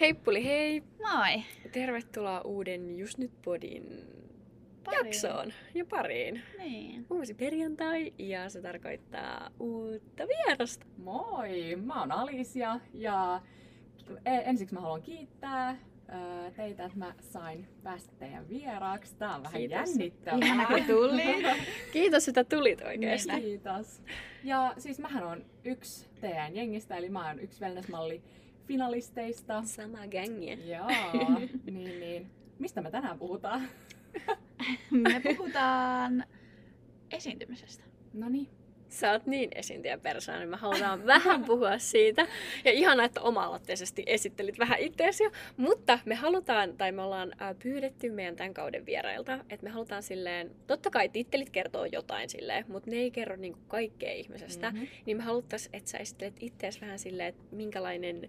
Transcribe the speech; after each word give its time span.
Heippuli 0.00 0.44
hei! 0.44 0.82
Moi! 0.98 1.42
Tervetuloa 1.72 2.40
uuden 2.40 2.98
Just 2.98 3.18
Nyt 3.18 3.42
Podin 3.44 3.82
Pariin. 4.84 5.04
jaksoon 5.06 5.52
ja 5.74 5.84
pariin. 5.84 6.42
Niin. 6.58 7.06
Uusi 7.10 7.34
perjantai 7.34 8.12
ja 8.18 8.48
se 8.50 8.62
tarkoittaa 8.62 9.50
uutta 9.60 10.24
vierasta. 10.28 10.86
Moi, 10.98 11.76
mä 11.84 12.00
oon 12.00 12.12
Alicia 12.12 12.80
ja 12.94 13.40
e- 14.26 14.50
ensiksi 14.50 14.74
mä 14.74 14.80
haluan 14.80 15.02
kiittää 15.02 15.76
teitä, 16.56 16.84
että 16.84 16.98
mä 16.98 17.14
sain 17.20 17.68
päästä 17.82 18.12
teidän 18.18 18.48
vieraaksi. 18.48 19.16
Tää 19.16 19.34
on 19.34 19.42
vähän 19.42 19.58
Kiitos. 19.60 19.76
jännittävää. 19.90 20.38
Ihana 20.46 20.66
kun 20.66 20.84
tuli. 20.84 21.22
Kiitos, 21.92 22.28
että 22.28 22.44
tulit 22.44 22.80
oikeesti. 22.80 23.28
Niinpä. 23.32 23.46
Kiitos. 23.46 24.02
Ja 24.44 24.74
siis 24.78 24.98
mähän 24.98 25.24
on 25.26 25.44
yksi 25.64 26.08
teidän 26.20 26.56
jengistä, 26.56 26.96
eli 26.96 27.08
mä 27.08 27.28
oon 27.28 27.40
yksi 27.40 27.60
wellness-malli 27.64 28.22
finalisteista. 28.66 29.62
Sama 29.62 30.06
gängiä. 30.06 30.54
Joo, 30.54 30.88
niin, 31.66 32.00
niin. 32.00 32.30
Mistä 32.58 32.80
me 32.82 32.90
tänään 32.90 33.18
puhutaan? 33.18 33.68
Me 34.90 35.22
puhutaan 35.36 36.24
esiintymisestä. 37.10 37.84
No 38.14 38.28
niin. 38.28 38.48
Sä 38.88 39.12
oot 39.12 39.26
niin 39.26 39.50
esiintyjäpersoona, 39.54 40.40
niin 40.40 40.48
me 40.48 40.56
halutaan 40.56 41.06
vähän 41.14 41.44
puhua 41.44 41.78
siitä. 41.78 42.26
Ja 42.64 42.72
ihana, 42.72 43.04
että 43.04 43.20
oma-aloitteisesti 43.20 44.02
esittelit 44.06 44.58
vähän 44.58 44.78
itseäsi 44.78 45.24
jo. 45.24 45.30
Mutta 45.56 45.98
me 46.04 46.14
halutaan, 46.14 46.76
tai 46.76 46.92
me 46.92 47.02
ollaan 47.02 47.32
äh, 47.42 47.56
pyydetty 47.62 48.10
meidän 48.10 48.36
tämän 48.36 48.54
kauden 48.54 48.86
vierailta, 48.86 49.38
että 49.50 49.64
me 49.64 49.70
halutaan 49.70 50.02
silleen, 50.02 50.50
totta 50.66 50.90
kai 50.90 51.08
tittelit 51.08 51.50
kertoo 51.50 51.84
jotain 51.84 52.28
silleen, 52.28 52.64
mutta 52.68 52.90
ne 52.90 52.96
ei 52.96 53.10
kerro 53.10 53.36
niinku 53.36 53.60
kaikkea 53.68 54.12
ihmisestä. 54.12 54.70
Mhm. 54.70 54.84
Niin 55.06 55.16
me 55.16 55.22
haluttais, 55.22 55.68
että 55.72 55.90
sä 55.90 55.98
esittelet 55.98 56.36
itseäsi 56.40 56.80
vähän 56.80 56.98
silleen, 56.98 57.28
että 57.28 57.42
minkälainen 57.50 58.28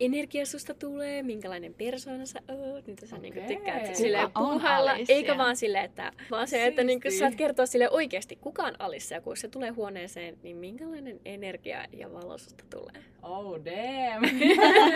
energia 0.00 0.46
susta 0.46 0.74
tulee, 0.74 1.22
minkälainen 1.22 1.74
persoona 1.74 2.26
sä 2.26 2.40
oot, 2.48 2.86
mitä 2.86 3.06
sä 3.06 3.18
niinku 3.18 3.40
Okei. 3.40 3.56
tykkäät 3.56 3.90
on 4.34 4.48
puuhailla, 4.48 4.90
Alicia? 4.90 5.16
eikä 5.16 5.38
vaan 5.38 5.56
silleen, 5.56 5.84
että 5.84 6.12
vaan 6.30 6.48
se, 6.48 6.66
että 6.66 6.84
niinku 6.84 7.08
saat 7.18 7.34
kertoa 7.34 7.66
sille 7.66 7.90
oikeasti, 7.90 8.36
kuka 8.36 8.62
on 8.62 8.74
Alicia, 8.78 9.20
kun 9.20 9.36
se 9.36 9.48
tulee 9.48 9.70
huoneeseen, 9.70 10.38
niin 10.42 10.56
minkälainen 10.56 11.20
energia 11.24 11.84
ja 11.92 12.12
valo 12.12 12.38
susta 12.38 12.64
tulee. 12.70 13.04
Oh 13.22 13.58
damn! 13.64 14.38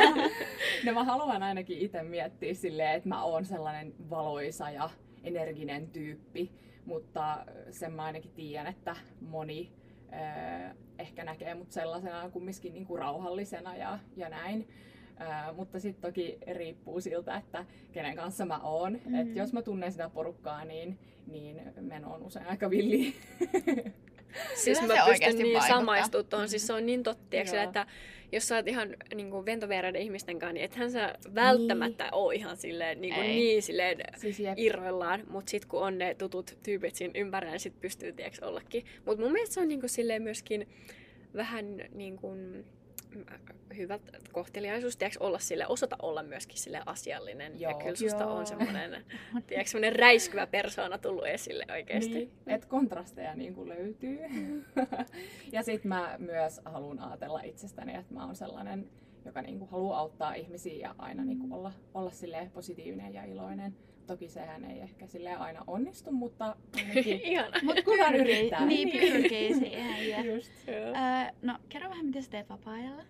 no 0.85 0.93
mä 0.93 1.05
haluan 1.05 1.43
ainakin 1.43 1.79
itse 1.79 2.03
miettiä 2.03 2.55
silleen, 2.55 2.95
että 2.95 3.09
mä 3.09 3.25
oon 3.25 3.45
sellainen 3.45 3.95
valoisa 4.11 4.71
ja 4.71 4.91
energinen 5.25 5.89
tyyppi, 5.89 6.51
mutta 6.85 7.47
sen 7.71 7.93
mä 7.93 8.05
ainakin 8.05 8.31
tiedän, 8.31 8.67
että 8.67 8.97
moni 9.21 9.73
äh, 10.13 10.77
ehkä 10.99 11.25
näkee 11.25 11.55
mut 11.55 11.73
sellaisena 11.73 12.31
kumminkin 12.31 12.75
niinku 12.75 12.97
rauhallisena 12.97 13.77
ja, 13.77 13.99
ja 14.17 14.29
näin. 14.29 14.69
Äh, 15.21 15.57
mutta 15.57 15.81
sitten 15.81 16.11
toki 16.11 16.39
riippuu 16.55 17.01
siltä, 17.01 17.37
että 17.37 17.65
kenen 17.93 18.17
kanssa 18.17 18.47
mä 18.47 18.59
oon. 18.59 19.01
Mm. 19.05 19.15
Et 19.15 19.37
jos 19.37 19.53
mä 19.53 19.63
tunnen 19.63 19.93
sitä 19.93 20.09
porukkaa, 20.09 20.65
niin, 20.65 20.99
niin 21.27 21.61
meno 21.81 22.15
on 22.15 22.23
usein 22.23 22.47
aika 22.47 22.71
villi. 22.71 23.15
Siis 24.55 24.81
Kyllä 24.81 24.95
mä 24.95 25.05
se 25.05 25.11
pystyn 25.11 25.37
niin 25.37 25.53
vaikuttaa. 25.53 25.79
samaistumaan 25.79 26.27
tuohon, 26.27 26.49
siis 26.49 26.67
se 26.67 26.73
on 26.73 26.87
niin 26.87 27.03
totta, 27.03 27.37
että 27.37 27.87
jos 28.33 28.49
sä 28.49 28.57
oot 28.57 28.69
ihan 28.69 28.97
niin 29.15 29.31
kuin 29.31 29.47
ventovieraiden 29.47 30.03
ihmisten 30.03 30.39
kanssa, 30.39 30.53
niin 30.53 30.65
ethän 30.65 30.91
sä 30.91 31.15
välttämättä 31.35 32.05
niin. 32.05 32.15
ole 32.15 32.35
ihan 32.35 32.57
silleen, 32.57 33.01
niin, 33.01 33.15
kuin 33.15 33.27
Ei. 33.27 33.35
niin 33.35 33.63
silleen 33.63 33.99
siis 34.17 34.41
jep. 34.41 34.59
irroillaan, 34.59 35.23
mutta 35.31 35.51
sitten 35.51 35.69
kun 35.69 35.83
on 35.83 35.99
ne 35.99 36.15
tutut 36.15 36.59
tyypit 36.63 36.95
siinä 36.95 37.13
ympärillä, 37.17 37.53
niin 37.53 37.61
sit 37.61 37.81
pystyy 37.81 38.13
tiiäks, 38.13 38.39
ollakin. 38.39 38.85
Mutta 39.07 39.23
mun 39.23 39.33
mielestä 39.33 39.55
se 39.55 39.61
on 39.61 39.69
niin 39.69 39.81
kuin 39.81 39.91
silleen 39.91 40.23
myöskin 40.23 40.69
vähän 41.35 41.83
niin 41.95 42.17
kuin 42.17 42.65
hyvä 43.77 43.99
kohteliaisuus, 44.33 44.97
tiiäks, 44.97 45.17
olla 45.17 45.39
sille, 45.39 45.67
osata 45.67 45.97
olla 46.03 46.23
myöskin 46.23 46.59
sille 46.59 46.83
asiallinen. 46.87 47.61
ja 47.61 47.71
Joo. 47.71 47.81
kyllä 47.81 47.97
susta 47.97 48.23
Joo. 48.23 48.37
on 48.37 48.47
semmoinen, 48.47 49.05
tiiäks, 49.47 49.71
semmoinen 49.71 49.99
räiskyvä 49.99 50.47
persoona 50.47 50.99
tullut 50.99 51.27
esille 51.27 51.67
oikeasti. 51.73 52.15
Niin, 52.15 52.31
että 52.47 52.67
kontrasteja 52.67 53.35
niin 53.35 53.55
kuin 53.55 53.69
löytyy. 53.69 54.19
ja 55.53 55.63
sitten 55.63 55.89
mä 55.89 56.17
myös 56.19 56.61
haluan 56.65 56.99
ajatella 56.99 57.41
itsestäni, 57.43 57.95
että 57.95 58.15
mä 58.15 58.27
oon 58.27 58.37
sellainen, 58.37 58.91
joka 59.25 59.43
niin 59.43 59.59
kuin 59.59 59.71
haluaa 59.71 59.99
auttaa 59.99 60.35
ihmisiä 60.35 60.89
ja 60.89 60.95
aina 60.99 61.25
niin 61.25 61.39
kuin 61.39 61.53
olla, 61.53 61.73
olla 61.95 62.11
silleen 62.11 62.51
positiivinen 62.51 63.15
ja 63.15 63.25
iloinen. 63.25 63.77
Toki 64.11 64.29
sehän 64.29 64.65
ei 64.65 64.81
ehkä 64.81 65.07
silleen 65.07 65.39
aina 65.39 65.65
onnistu, 65.67 66.13
mutta. 66.13 66.57
Mut 67.63 67.85
kunhan 67.85 68.15
yrittää. 68.15 68.67
Niin, 68.67 68.91
pyrkii 68.91 69.55
siihen. 69.55 70.11
Ja. 70.11 70.35
just. 70.35 70.53
Öö, 70.69 71.35
no, 71.43 71.59
kerro 71.69 71.91
vähän, 71.91 72.07
mitä 72.07 72.21
sä 72.21 72.31
teet 72.31 72.49
vapaa-ajalla. 72.49 73.03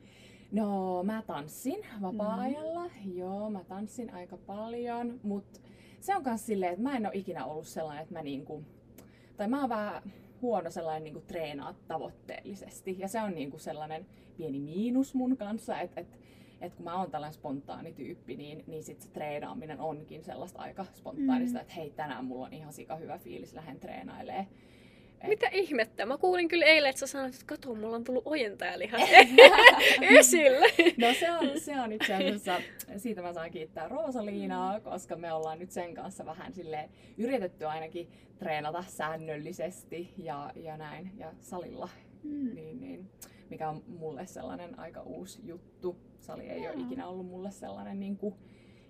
No, 0.52 1.02
mä 1.02 1.22
tanssin 1.26 1.86
vapaa-ajalla. 2.02 2.84
Mm. 2.84 3.16
Joo, 3.16 3.50
mä 3.50 3.64
tanssin 3.64 4.14
aika 4.14 4.36
paljon, 4.36 5.20
mutta 5.22 5.60
se 6.00 6.16
on 6.16 6.22
myös 6.24 6.46
silleen, 6.46 6.72
että 6.72 6.82
mä 6.82 6.96
en 6.96 7.06
ole 7.06 7.14
ikinä 7.14 7.44
ollut 7.44 7.66
sellainen, 7.66 8.02
että 8.02 8.14
mä 8.14 8.22
niinku, 8.22 8.64
tai 9.36 9.48
mä 9.48 9.60
oon 9.60 9.68
vähän 9.68 10.02
huono 10.42 10.70
sellainen 10.70 11.04
niinku 11.04 11.20
treenaa 11.20 11.74
tavoitteellisesti. 11.88 12.96
Ja 12.98 13.08
se 13.08 13.20
on 13.20 13.34
niinku 13.34 13.58
sellainen 13.58 14.06
pieni 14.36 14.60
miinus 14.60 15.14
mun 15.14 15.36
kanssa, 15.36 15.80
että 15.80 16.00
et, 16.00 16.18
et 16.60 16.74
kun 16.74 16.84
mä 16.84 16.98
oon 16.98 17.10
tällainen 17.10 17.34
spontaani 17.34 17.92
tyyppi, 17.92 18.36
niin, 18.36 18.64
niin 18.66 18.84
sit 18.84 19.00
se 19.00 19.08
treenaaminen 19.10 19.80
onkin 19.80 20.24
sellaista 20.24 20.58
aika 20.58 20.86
spontaanista, 20.94 21.58
Mm. 21.58 21.62
että 21.62 21.74
hei 21.74 21.90
tänään 21.90 22.24
mulla 22.24 22.46
on 22.46 22.52
ihan 22.52 22.72
sika 22.72 22.96
hyvä 22.96 23.18
fiilis, 23.18 23.54
lähden 23.54 23.80
treenailemaan. 23.80 24.46
Mitä 25.28 25.48
ihmettä? 25.52 26.06
Mä 26.06 26.18
kuulin 26.18 26.48
kyllä 26.48 26.64
eilen, 26.66 26.90
että 26.90 27.00
sä 27.00 27.06
sanoit, 27.06 27.34
että 27.34 27.46
kato, 27.46 27.74
mulla 27.74 27.96
on 27.96 28.04
tullut 28.04 28.22
ojentajalihat 28.26 29.00
esille. 30.18 30.66
No 30.98 31.14
se 31.20 31.30
on, 31.32 31.60
se 31.60 31.80
on 31.80 31.92
itse 31.92 32.14
asiassa, 32.14 32.60
siitä 32.96 33.22
mä 33.22 33.32
saan 33.32 33.50
kiittää 33.50 33.88
Roosaliinaa, 33.88 34.80
koska 34.80 35.16
me 35.16 35.32
ollaan 35.32 35.58
nyt 35.58 35.70
sen 35.70 35.94
kanssa 35.94 36.24
vähän 36.26 36.52
sille 36.52 36.88
yritetty 37.18 37.64
ainakin 37.66 38.08
treenata 38.38 38.84
säännöllisesti 38.88 40.12
ja, 40.16 40.52
ja 40.56 40.76
näin, 40.76 41.10
ja 41.18 41.32
salilla, 41.40 41.88
Mm. 42.22 42.54
niin, 42.54 42.80
niin, 42.80 43.10
mikä 43.50 43.68
on 43.68 43.82
mulle 43.86 44.26
sellainen 44.26 44.78
aika 44.78 45.02
uusi 45.02 45.46
juttu. 45.46 45.96
Sali 46.20 46.48
ei 46.48 46.68
ole 46.68 46.76
ikinä 46.82 47.06
ollut 47.08 47.26
mulle 47.26 47.50
sellainen 47.50 48.00
niin 48.00 48.16
kuin, 48.16 48.34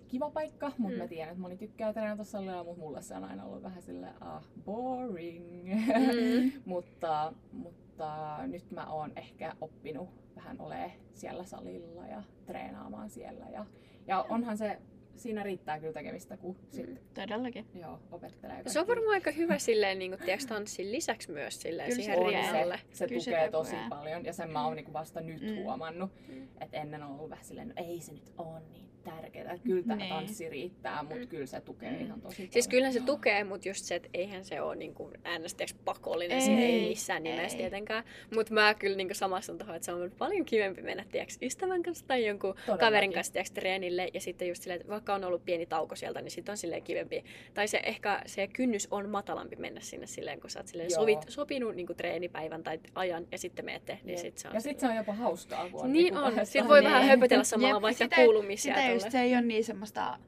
kiva 0.07 0.29
paikka, 0.29 0.71
mutta 0.77 0.97
Mm. 0.97 1.01
mä 1.03 1.07
tiedän, 1.07 1.29
että 1.29 1.41
moni 1.41 1.57
tykkää 1.57 1.93
treenata 1.93 2.23
salilla, 2.23 2.63
mutta 2.63 2.79
mulle 2.79 3.01
se 3.01 3.15
on 3.15 3.23
aina 3.23 3.45
ollut 3.45 3.63
vähän 3.63 3.81
silleen, 3.81 4.23
ah, 4.23 4.43
boring. 4.65 5.63
Mm. 5.63 6.51
mutta, 6.65 7.33
mutta 7.51 8.39
nyt 8.47 8.71
mä 8.71 8.85
oon 8.93 9.11
ehkä 9.15 9.55
oppinut 9.61 10.09
vähän 10.35 10.61
olemaan 10.61 10.91
siellä 11.13 11.43
salilla 11.43 12.07
ja 12.07 12.23
treenaamaan 12.45 13.09
siellä. 13.09 13.45
Ja, 13.53 13.65
ja 14.07 14.25
onhan 14.29 14.57
se, 14.57 14.81
siinä 15.21 15.43
riittää 15.43 15.79
kyllä 15.79 15.93
tekemistä, 15.93 16.37
kun 16.37 16.55
sit, 16.71 16.87
Mm. 16.89 16.97
Todellakin. 17.13 17.65
joo, 17.81 17.99
opettelee 18.11 18.63
Se 18.67 18.79
on 18.79 18.87
varmaan 18.87 19.13
aika 19.13 19.31
hyvä 19.31 19.57
silleen, 19.59 19.99
niin 19.99 20.11
kuin, 20.11 20.21
tiiäks, 20.21 20.45
tanssin 20.45 20.91
lisäksi 20.91 21.31
myös 21.31 21.61
silleen, 21.61 21.89
Kyllä 21.89 22.03
siihen 22.03 22.17
se 22.19 22.23
rinnalle. 22.41 22.77
se, 22.77 22.97
se 22.97 23.07
Kyllä 23.07 23.21
se 23.21 23.31
tukee 23.31 23.45
koko 23.49 23.57
tosi 23.63 23.75
paljon 23.89 24.25
ja 24.25 24.33
sen 24.33 24.49
mä 24.51 24.65
oon 24.65 24.75
niinku 24.75 24.93
vasta 24.93 25.21
nyt 25.21 25.41
Mm. 25.41 25.55
huomannut. 25.63 26.11
Mm. 26.27 26.47
Että 26.61 26.77
ennen 26.81 27.03
on 27.03 27.11
ollut 27.11 27.29
vähän 27.29 27.45
silleen, 27.45 27.67
no 27.67 27.73
ei 27.77 27.99
se 28.01 28.11
nyt 28.13 28.31
ole 28.37 28.59
niin 28.71 28.85
tärkeää. 29.03 29.57
Kyllä 29.63 29.83
tämä 29.83 29.95
Niin. 29.95 30.09
tanssi 30.09 30.49
riittää, 30.49 31.03
mutta 31.03 31.15
Mm. 31.15 31.27
kyllä 31.27 31.45
se 31.45 31.61
tukee 31.61 31.91
Mm. 31.91 32.05
ihan 32.05 32.21
tosi 32.21 32.35
Siis 32.35 32.49
paljon. 32.51 32.69
kyllähän 32.69 32.93
se 32.93 32.99
tukee, 32.99 33.43
mutta 33.43 33.67
just 33.67 33.85
se, 33.85 33.95
että 33.95 34.09
eihän 34.13 34.43
se 34.45 34.61
ole 34.61 34.75
niin 34.75 34.93
äänestäjäksi 35.23 35.75
pakollinen, 35.85 36.37
Ei, 36.37 36.43
ei, 36.43 36.45
se 36.57 36.65
ei 36.65 36.89
missään 36.89 37.23
nimessä 37.23 37.57
ei. 37.57 37.61
tietenkään. 37.63 38.03
Mutta 38.35 38.53
mä 38.53 38.73
kyllä 38.73 38.97
niin 38.97 39.15
samastun 39.15 39.57
tuohon, 39.57 39.75
että 39.75 39.85
se 39.85 39.91
on 39.93 40.11
paljon 40.17 40.45
kivempi 40.45 40.81
mennä 40.81 41.05
tiiäks, 41.11 41.37
ystävän 41.41 41.83
kanssa 41.83 42.07
tai 42.07 42.25
jonkun 42.25 42.53
Todellakin. 42.53 42.79
kaverin 42.85 43.13
kanssa 43.13 43.33
tiiäks, 43.33 43.51
treenille. 43.51 44.07
Ja 44.13 44.21
sitten 44.21 44.47
just 44.47 44.63
silleen, 44.63 44.81
että 44.81 44.91
vaikka 44.91 45.13
on 45.15 45.23
ollut 45.23 45.45
pieni 45.45 45.65
tauko 45.65 45.95
sieltä, 45.95 46.21
niin 46.21 46.31
sitten 46.31 46.53
on 46.53 46.57
silleen 46.57 46.83
kivempi. 46.83 47.23
Tai 47.53 47.67
se 47.67 47.79
ehkä 47.83 48.21
se 48.25 48.47
kynnys 48.47 48.87
on 48.91 49.09
matalampi 49.09 49.55
mennä 49.55 49.81
sinne 49.81 50.07
silleen, 50.07 50.41
kun 50.41 50.49
sä 50.49 50.59
oot 50.59 50.67
silleen 50.67 50.91
sovit, 50.91 51.19
sopinut 51.27 51.75
niin 51.75 51.87
treenipäivän 51.97 52.63
tai 52.63 52.79
ajan 52.95 53.27
ja 53.31 53.37
sitten 53.37 53.65
menette, 53.65 53.99
niin 54.03 54.09
Jep. 54.09 54.17
sit 54.25 54.37
se 54.37 54.47
on 54.47 54.53
ja 54.53 54.59
sitten 54.61 54.79
se 54.81 54.87
on 54.87 54.95
jopa 54.95 55.13
hauskaa, 55.13 55.69
kun 55.69 55.81
on 55.81 55.93
Niin 55.93 56.13
niinku 56.13 56.39
on. 56.39 56.45
Sitten 56.45 56.67
voi 56.67 56.81
Niin. 56.81 56.91
vähän 56.91 57.05
höpötellä 57.07 57.43
samalla, 57.43 57.75
Jep, 57.75 57.81
vaikka 57.81 58.03
sitä- 58.05 58.15
kuulumisia 58.15 58.73
Just 58.93 59.11
se 59.11 59.21
ei 59.21 59.33
ole 59.33 59.41
niin 59.41 59.63
semmoista, 59.63 60.19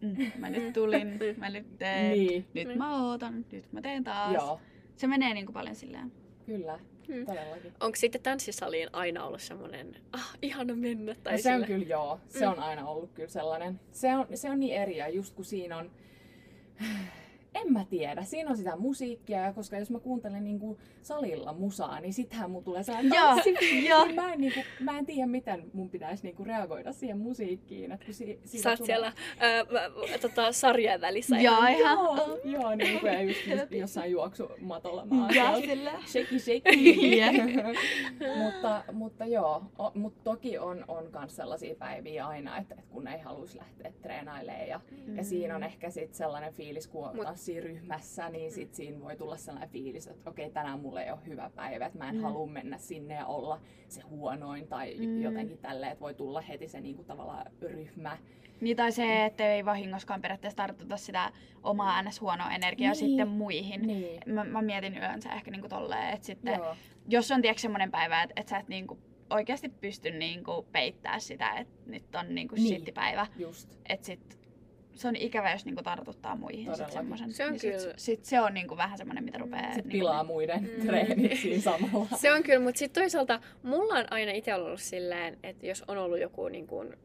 mm, 0.00 0.16
mä 0.38 0.50
nyt 0.50 0.72
tulin, 0.72 1.18
mä 1.36 1.50
nyt 1.50 1.78
teen, 1.78 2.12
Niin, 2.12 2.46
nyt 2.54 2.68
Niin. 2.68 2.78
mä 2.78 3.06
ootan, 3.08 3.44
nyt 3.52 3.72
mä 3.72 3.80
teen 3.82 4.04
taas. 4.04 4.34
joo, 4.34 4.60
Se 4.96 5.06
menee 5.06 5.34
niinku 5.34 5.52
paljon 5.52 5.74
silleen. 5.74 6.12
kyllä, 6.46 6.78
Mm. 7.08 7.26
todellakin. 7.26 7.72
Onko 7.80 7.96
sitten 7.96 8.20
tanssisaliin 8.22 8.88
aina 8.92 9.24
ollut 9.24 9.40
semmoinen, 9.42 9.96
ah, 10.12 10.34
ihana 10.42 10.74
mennä? 10.74 11.14
Tai 11.22 11.32
No 11.32 11.38
se 11.38 11.54
on 11.54 11.64
kyllä 11.64 11.86
joo, 11.86 12.20
se 12.28 12.46
Mm. 12.46 12.52
on 12.52 12.58
aina 12.58 12.86
ollut 12.88 13.10
kyllä 13.14 13.28
sellainen. 13.28 13.80
Se 13.92 14.16
on, 14.16 14.26
se 14.34 14.50
on 14.50 14.60
niin 14.60 14.74
eri 14.74 14.96
ja 14.96 15.08
just 15.08 15.34
kun 15.34 15.44
siinä 15.44 15.76
on 15.76 15.90
en 17.54 17.72
mä 17.72 17.84
tiedä. 17.84 18.22
Siinä 18.24 18.50
on 18.50 18.56
sitä 18.56 18.76
musiikkia, 18.76 19.40
ja 19.40 19.52
koska 19.52 19.78
jos 19.78 19.90
mä 19.90 19.98
kuuntelen 20.00 20.44
niinku 20.44 20.78
salilla 21.02 21.52
musaa, 21.52 22.00
niin 22.00 22.14
sittenhän 22.14 22.50
mun 22.50 22.64
tulee 22.64 22.82
sellainen 22.82 23.12
tanssi. 23.12 23.88
joo. 23.88 24.04
Niin 24.04 24.14
mä, 24.14 24.32
en, 24.32 24.40
niinku, 24.40 24.60
mä 24.80 24.98
en 24.98 25.06
tiedä, 25.06 25.26
miten 25.26 25.70
mun 25.72 25.90
pitäisi 25.90 26.22
niinku 26.22 26.44
reagoida 26.44 26.92
siihen 26.92 27.18
musiikkiin. 27.18 27.92
Et 27.92 28.04
kun 28.04 28.14
si, 28.14 28.40
siitä 28.44 28.62
Sä 28.62 28.70
oot 28.70 28.76
tulee- 28.78 28.86
siellä 28.86 29.12
ää, 29.38 29.64
mä- 29.64 30.18
tota, 30.20 30.52
sarjan 30.52 31.00
välissä. 31.00 31.36
Joo, 31.40 31.56
ihan. 31.66 31.98
Joo, 31.98 32.38
joo 32.44 32.74
niin 32.74 33.00
kuin 33.00 33.28
just, 33.28 33.46
just 33.46 33.72
jossain 33.72 34.10
juoksumatolla 34.10 35.06
mä 35.06 35.22
oon 35.24 35.34
Ja 35.34 35.56
sillä. 35.60 35.92
Shake, 36.06 36.38
shake. 36.38 36.70
Jep. 37.16 37.34
mutta, 38.44 38.84
mutta 38.92 39.24
joo, 39.26 39.62
o, 39.78 39.90
mutta 39.94 40.20
toki 40.24 40.58
on, 40.58 40.84
on 40.88 41.10
myös 41.12 41.36
sellaisia 41.36 41.74
päiviä 41.74 42.26
aina, 42.26 42.58
että, 42.58 42.74
että 42.74 42.90
kun 42.90 43.08
ei 43.08 43.18
haluaisi 43.20 43.58
lähteä 43.58 43.92
treenailemaan. 44.02 44.68
Ja, 44.68 44.80
mm. 45.06 45.16
ja 45.16 45.24
siinä 45.24 45.56
on 45.56 45.62
ehkä 45.62 45.90
sit 45.90 46.14
sellainen 46.14 46.52
fiilis, 46.52 46.86
kun 46.88 47.10
Mut- 47.14 47.22
tanssii 47.24 47.60
ryhmässä, 47.60 48.28
niin 48.28 48.52
sit 48.52 48.74
siinä 48.74 49.00
voi 49.00 49.16
tulla 49.16 49.36
sellainen 49.36 49.70
fiilis, 49.70 50.06
että 50.06 50.30
okei, 50.30 50.50
tänään 50.50 50.80
mulla 50.80 50.89
ei 50.98 51.10
ole 51.10 51.18
hyvä 51.26 51.50
päivä, 51.54 51.86
että 51.86 51.98
mä 51.98 52.08
en 52.08 52.14
Mm. 52.14 52.18
mm. 52.20 52.24
halua 52.24 52.46
mennä 52.46 52.78
sinne 52.78 53.14
ja 53.14 53.26
olla 53.26 53.60
se 53.88 54.00
huonoin 54.00 54.68
tai 54.68 54.94
Mm. 54.98 55.04
mm. 55.06 55.22
jotenkin 55.22 55.58
tälleen, 55.58 55.92
että 55.92 56.00
voi 56.04 56.14
tulla 56.14 56.40
heti 56.40 56.68
se 56.68 56.80
niinku 56.80 57.04
tavallaan 57.04 57.46
ryhmä. 57.62 58.18
Niin 58.60 58.76
tai 58.76 58.92
se, 58.92 59.24
että 59.24 59.52
ei 59.52 59.64
vahingoskaan 59.64 60.22
periaatteessa 60.22 60.56
tartuta 60.56 60.96
sitä 60.96 61.32
omaa 61.62 62.02
ns. 62.02 62.20
huonoa 62.20 62.50
energiaa 62.50 62.92
Niin. 62.92 62.98
sitten 63.10 63.28
muihin. 63.28 63.82
Niin. 63.86 64.22
Mä, 64.26 64.44
mä 64.44 64.62
mietin 64.62 64.96
yleensä 64.98 65.32
ehkä 65.32 65.50
niinku 65.50 65.68
tolleen, 65.68 66.14
että 66.14 66.26
sitten 66.26 66.54
Joo. 66.54 66.76
jos 67.08 67.30
on 67.30 67.42
tiedätkö 67.42 67.60
semmoinen 67.60 67.90
päivä, 67.90 68.22
että, 68.22 68.40
että 68.40 68.50
sä 68.50 68.58
et 68.58 68.68
niinku 68.68 68.98
oikeasti 69.30 69.68
pysty 69.68 70.10
niinku 70.10 70.66
peittää 70.72 71.18
sitä, 71.18 71.50
että 71.52 71.74
nyt 71.90 72.14
on 72.14 72.34
niinku 72.34 72.54
Niin. 72.54 72.66
shittipäivä, 72.68 73.26
Just. 73.38 73.78
että 73.88 74.06
sit 74.06 74.39
se 75.00 75.08
on 75.08 75.16
ikävä, 75.16 75.52
jos 75.52 75.64
niinku 75.64 75.82
tartuttaa 75.82 76.36
muihin 76.36 76.76
sit. 76.76 76.86
Se 77.30 77.44
on 77.44 77.50
niin 77.50 77.60
sit, 77.60 77.76
kyllä- 77.76 77.94
sit, 77.96 78.24
se 78.24 78.40
on 78.40 78.54
niinku 78.54 78.76
vähän 78.76 78.98
semmoinen, 78.98 79.24
mitä 79.24 79.38
rupeaa... 79.38 79.62
Sitten 79.62 79.76
niinku, 79.76 79.90
pilaa 79.90 80.24
muiden 80.24 80.70
Mm. 80.78 80.86
treenit 80.86 81.38
siinä 81.38 81.62
samalla. 81.62 82.06
Se 82.16 82.32
on 82.32 82.42
kyllä, 82.42 82.60
mutta 82.60 82.78
sitten 82.78 83.02
toisaalta 83.02 83.40
mulla 83.62 83.94
on 83.94 84.04
aina 84.10 84.32
itse 84.32 84.54
ollut 84.54 84.80
silleen, 84.80 85.38
että 85.42 85.66
jos 85.66 85.84
on 85.88 85.98
ollut 85.98 86.20
joku 86.20 86.48
niin 86.48 86.66
kuin, 86.66 86.88
jo, 86.88 86.96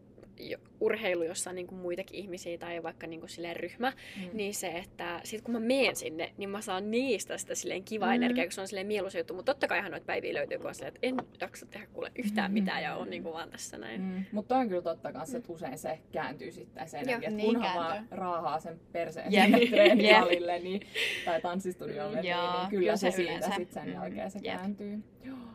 urheilu, 0.79 1.23
jossa 1.23 1.49
on 1.49 1.55
niin 1.55 1.67
kuin 1.67 1.79
muitakin 1.81 2.15
ihmisiä 2.19 2.57
tai 2.57 2.83
vaikka 2.83 3.07
niin 3.07 3.19
kuin 3.19 3.29
silleen 3.29 3.55
ryhmä, 3.55 3.93
Mm. 4.15 4.29
niin 4.33 4.53
se, 4.53 4.67
että 4.67 5.21
sit 5.23 5.41
kun 5.41 5.53
mä 5.53 5.59
meen 5.59 5.95
sinne, 5.95 6.33
niin 6.37 6.49
mä 6.49 6.61
saan 6.61 6.91
niistä 6.91 7.37
sitä 7.37 7.55
silleen 7.55 7.83
kivaa 7.83 8.07
Mm. 8.09 8.11
mm. 8.11 8.15
energiaa, 8.15 8.45
kun 8.45 8.51
se 8.51 8.61
on 8.61 8.67
silleen 8.67 8.87
mieluisa 8.87 9.17
juttu. 9.17 9.33
Mutta 9.33 9.53
totta 9.53 9.67
kaihan 9.67 9.91
noita 9.91 10.05
päiviä 10.05 10.33
löytyy, 10.33 10.57
kun 10.57 10.67
on 10.67 10.75
silleen, 10.75 10.95
että 10.95 11.07
en 11.07 11.15
jaksa 11.41 11.65
tehdä 11.65 11.87
kuule 11.93 12.11
yhtään 12.15 12.51
mitään 12.51 12.83
ja 12.83 12.95
on 12.95 13.09
niin 13.09 13.23
kuin 13.23 13.33
vaan 13.33 13.49
tässä 13.49 13.77
näin. 13.77 14.01
Mm. 14.01 14.23
Mutta 14.31 14.57
on 14.57 14.69
kyllä 14.69 14.81
totta 14.81 15.13
kanssa, 15.13 15.37
että 15.37 15.53
usein 15.53 15.77
se 15.77 15.99
kääntyy 16.11 16.51
sitten 16.51 16.89
sen, 16.89 17.09
että 17.09 17.29
niin 17.29 17.53
kunhan 17.53 17.75
vaan 17.75 18.07
raahaa 18.11 18.59
sen 18.59 18.79
perseen 18.91 19.31
Jep. 19.31 19.45
treenisalille 19.69 20.59
niin, 20.59 20.81
tai 21.25 21.41
tanssistudiolle, 21.41 22.21
niin, 22.21 22.31
Joo, 22.31 22.41
niin 22.59 22.69
kyllä 22.69 22.79
kyllä 22.81 22.97
se 22.97 23.11
se 23.11 23.15
siitä 23.15 23.31
yleensä. 23.31 23.51
sit 23.55 23.71
sen 23.71 23.85
Mm. 23.87 23.93
jälkeen 23.93 24.31
se 24.31 24.39
kääntyy. 24.39 24.99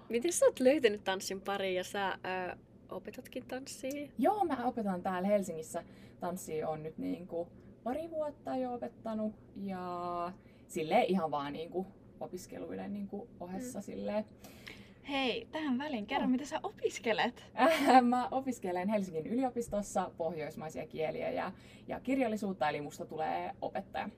Miten 0.09 0.33
sä 0.33 0.47
oot 0.47 0.61
löytänyt 0.61 1.05
tanssin 1.05 1.41
pariin 1.41 1.75
ja 1.75 1.85
sä 1.85 2.19
ää, 2.23 2.57
opetatkin 2.91 3.45
tanssia? 3.49 4.09
Joo, 4.19 4.45
mä 4.45 4.65
opetan 4.65 5.03
täällä 5.03 5.29
Helsingissä. 5.29 5.85
Tanssia 6.21 6.69
on 6.69 6.83
nyt 6.83 6.99
niinku 6.99 7.49
pari 7.85 8.11
vuotta 8.11 8.57
jo 8.57 8.75
opettanut 8.75 9.35
ja 9.57 10.33
sille 10.69 11.05
ihan 11.05 11.31
vaan 11.31 11.53
niinku 11.53 11.87
opiskeluiden 12.21 12.93
niinku 12.93 13.29
ohessa 13.41 13.79
mm. 13.79 13.83
silleen. 13.83 14.25
Hei, 15.09 15.49
tähän 15.53 15.79
väliin 15.79 16.07
kerro, 16.07 16.23
Joo. 16.23 16.31
mitä 16.31 16.45
sä 16.45 16.61
opiskelet. 16.63 17.45
Äh, 17.61 18.03
Mä 18.03 18.29
opiskelen 18.31 18.89
Helsingin 18.89 19.27
yliopistossa 19.27 20.11
pohjoismaisia 20.17 20.87
kieliä 20.87 21.31
ja, 21.31 21.53
ja 21.89 22.01
kirjallisuutta, 22.01 22.69
eli 22.69 22.81
musta 22.81 23.05
tulee 23.07 23.55
opettaja. 23.63 24.09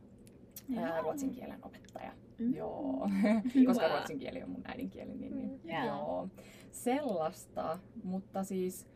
Ää, 0.77 0.89
Joo. 0.89 1.03
ruotsin 1.03 1.31
kielen 1.31 1.59
opettaja. 1.65 2.13
Mm. 2.39 2.55
Joo, 2.55 3.09
koska 3.67 3.89
ruotsin 3.89 4.19
kieli 4.19 4.43
on 4.43 4.51
mun 4.51 4.63
äidinkieli, 4.65 5.15
niin, 5.15 5.37
niin 5.37 5.61
Mm. 5.65 5.71
Joo. 5.71 5.87
joo. 5.87 6.29
Sellaista, 6.73 7.79
mutta 8.05 8.45
siis 8.45 8.87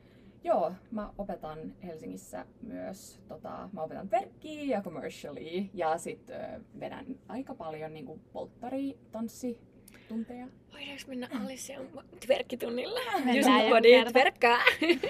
joo, 0.45 0.73
mä 0.91 1.11
opetan 1.19 1.59
Helsingissä 1.85 2.47
myös, 2.63 3.21
tota, 3.29 3.69
mä 3.73 3.83
opetan 3.83 4.11
verkkiä 4.11 4.63
ja 4.77 4.83
commercialia 4.83 5.65
ja 5.75 5.99
sit 5.99 6.31
ö, 6.31 6.61
vedän 6.81 7.07
aika 7.29 7.55
paljon 7.55 7.95
niinku 7.95 8.21
polttaritanssitunteja. 8.33 10.47
Voidaanko 10.73 11.03
mennä 11.09 11.29
Alician 11.45 11.87
tverkkitunnille? 12.27 13.01
Mennään 13.15 13.37
Just 13.37 13.49
joku 13.49 13.69
body 13.75 13.89
kerta. 13.89 14.11
tverkkaa. 14.13 14.59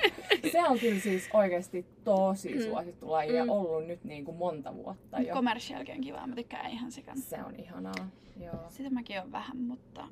Se 0.52 0.62
on 0.68 0.78
kyllä 0.78 1.00
siis 1.00 1.28
oikeasti 1.32 1.86
tosi 2.04 2.54
Mm. 2.54 2.60
suosittu 2.62 3.10
laji 3.10 3.34
ja 3.36 3.44
Mm. 3.44 3.50
ollut 3.50 3.86
nyt 3.86 4.04
niinku 4.04 4.32
monta 4.32 4.74
vuotta 4.74 5.20
jo. 5.20 5.34
Commercialkin 5.34 5.94
on 5.94 6.00
kiva, 6.00 6.26
mä 6.26 6.34
tykkään 6.34 6.70
ihan 6.70 6.92
sikan. 6.92 7.18
Se 7.18 7.42
on 7.44 7.56
ihanaa, 7.56 8.08
joo. 8.40 8.64
Sitä 8.68 8.90
mäkin 8.90 9.20
on 9.20 9.32
vähän, 9.32 9.56
mutta 9.56 10.08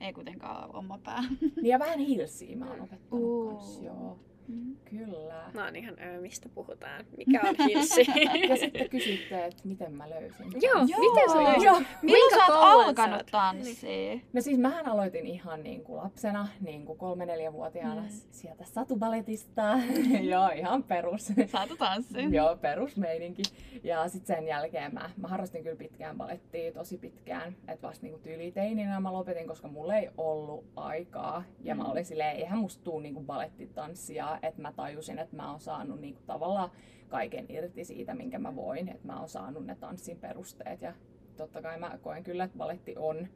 ei 0.00 0.12
kuitenkaan 0.12 0.76
oma 0.76 0.98
pää. 1.04 1.22
Niin 1.40 1.66
ja 1.66 1.78
vähän 1.78 1.98
hilsiä 1.98 2.56
mä 2.56 2.70
oon 2.70 2.80
opettanut 2.80 3.24
Uu. 3.24 3.48
kans, 3.56 3.80
joo. 3.82 4.18
Mm. 4.48 4.76
Kyllä. 4.90 5.50
Mä 5.54 5.64
oon 5.64 5.76
ihan, 5.76 5.96
ö, 6.16 6.20
mistä 6.20 6.48
puhutaan? 6.48 7.04
Mikä 7.16 7.40
on 7.48 7.54
hilsi? 7.68 8.06
Ja 8.48 8.56
sitten 8.56 8.88
kysytte, 8.90 9.44
että 9.44 9.62
miten 9.64 9.92
mä 9.92 10.10
löysin. 10.10 10.46
Joo, 10.62 10.74
tanssin. 10.74 11.00
miten 11.00 11.30
sä 11.30 11.44
löysit? 11.44 11.62
Joo. 11.64 11.80
Milloin 12.02 12.34
sä 12.46 12.52
oot 12.54 12.62
alkanut 12.86 13.26
tanssia? 13.30 14.18
No 14.32 14.40
siis 14.40 14.58
mähän 14.58 14.86
aloitin 14.86 15.26
ihan 15.26 15.62
niin 15.62 15.82
kuin 15.84 15.96
lapsena, 15.96 16.48
niin 16.60 16.86
kuin 16.86 16.98
kolme-neljävuotiaana 16.98 18.00
Mm. 18.00 18.06
mm. 18.06 18.20
sieltä 18.30 18.64
satubaletista. 18.64 19.78
Joo, 20.30 20.48
ihan 20.48 20.82
perus. 20.82 21.32
Saatu 21.46 21.76
tanssi. 21.76 22.34
Joo, 22.34 22.56
perusmeininki. 22.56 23.42
Ja 23.84 24.08
sitten 24.08 24.36
sen 24.36 24.46
jälkeen 24.46 24.94
mä, 24.94 25.10
mä 25.16 25.28
harrastin 25.28 25.62
kyllä 25.62 25.76
pitkään 25.76 26.16
balettia, 26.16 26.72
tosi 26.72 26.98
pitkään. 26.98 27.56
Että 27.68 27.88
vasta 27.88 28.06
niinku 28.06 28.18
tyyliteininä 28.22 29.00
mä 29.00 29.12
lopetin, 29.12 29.46
koska 29.48 29.68
mulla 29.68 29.96
ei 29.96 30.10
ollut 30.18 30.64
aikaa. 30.76 31.44
Ja 31.62 31.74
mä 31.74 31.82
Mm. 31.84 31.90
olin 31.90 32.04
silleen, 32.04 32.36
eihän 32.36 32.58
musta 32.58 32.84
tuu 32.84 33.00
niinku 33.00 33.20
balettitanssia. 33.20 34.35
Että 34.42 34.62
mä 34.62 34.72
tajusin, 34.72 35.18
että 35.18 35.36
mä 35.36 35.50
oon 35.50 35.60
saanut 35.60 36.00
niinku 36.00 36.20
tavallaan 36.26 36.70
kaiken 37.08 37.46
irti 37.48 37.84
siitä, 37.84 38.14
minkä 38.14 38.38
mä 38.38 38.56
voin. 38.56 38.88
Että 38.88 39.06
mä 39.06 39.18
oon 39.18 39.28
saanut 39.28 39.66
ne 39.66 39.74
tanssin 39.74 40.18
perusteet. 40.18 40.82
Ja 40.82 40.94
totta 41.36 41.62
kai 41.62 41.78
mä 41.78 41.98
koen 42.02 42.24
kyllä, 42.24 42.44
että 42.44 42.58
baletti 42.58 42.94
on 42.96 43.28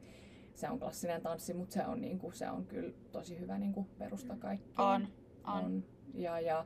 se 0.55 0.69
on 0.69 0.79
klassinen 0.79 1.21
tanssi, 1.21 1.53
mutta 1.53 1.73
se 1.73 1.85
on, 1.85 2.01
niinku, 2.01 2.31
se 2.31 2.49
on 2.49 2.65
kyllä 2.65 2.93
tosi 3.11 3.39
hyvä 3.39 3.57
niinku, 3.57 3.87
perusta 3.97 4.35
kaikkeen. 4.35 4.87
On, 4.87 5.07
on. 5.47 5.83
Ja, 6.13 6.39
ja, 6.39 6.65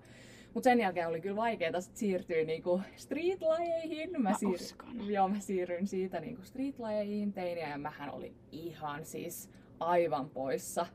mutta 0.53 0.69
sen 0.69 0.79
jälkeen 0.79 1.07
oli 1.07 1.21
kyllä 1.21 1.35
vaikeaa 1.35 1.81
siirtyä 1.81 2.43
niinku 2.43 2.81
street-lajeihin. 2.95 4.11
Mä, 4.11 4.19
Mä 4.19 4.35
uskon. 4.53 5.11
joo, 5.11 5.27
mä 5.27 5.39
siirryin 5.39 5.87
siitä 5.87 6.19
niinku 6.19 6.41
street-lajeihin 6.41 7.33
teiniä 7.33 7.69
ja 7.69 7.77
mähän 7.77 8.09
oli 8.09 8.35
ihan 8.51 9.05
siis 9.05 9.49
aivan 9.79 10.29
poissa. 10.29 10.85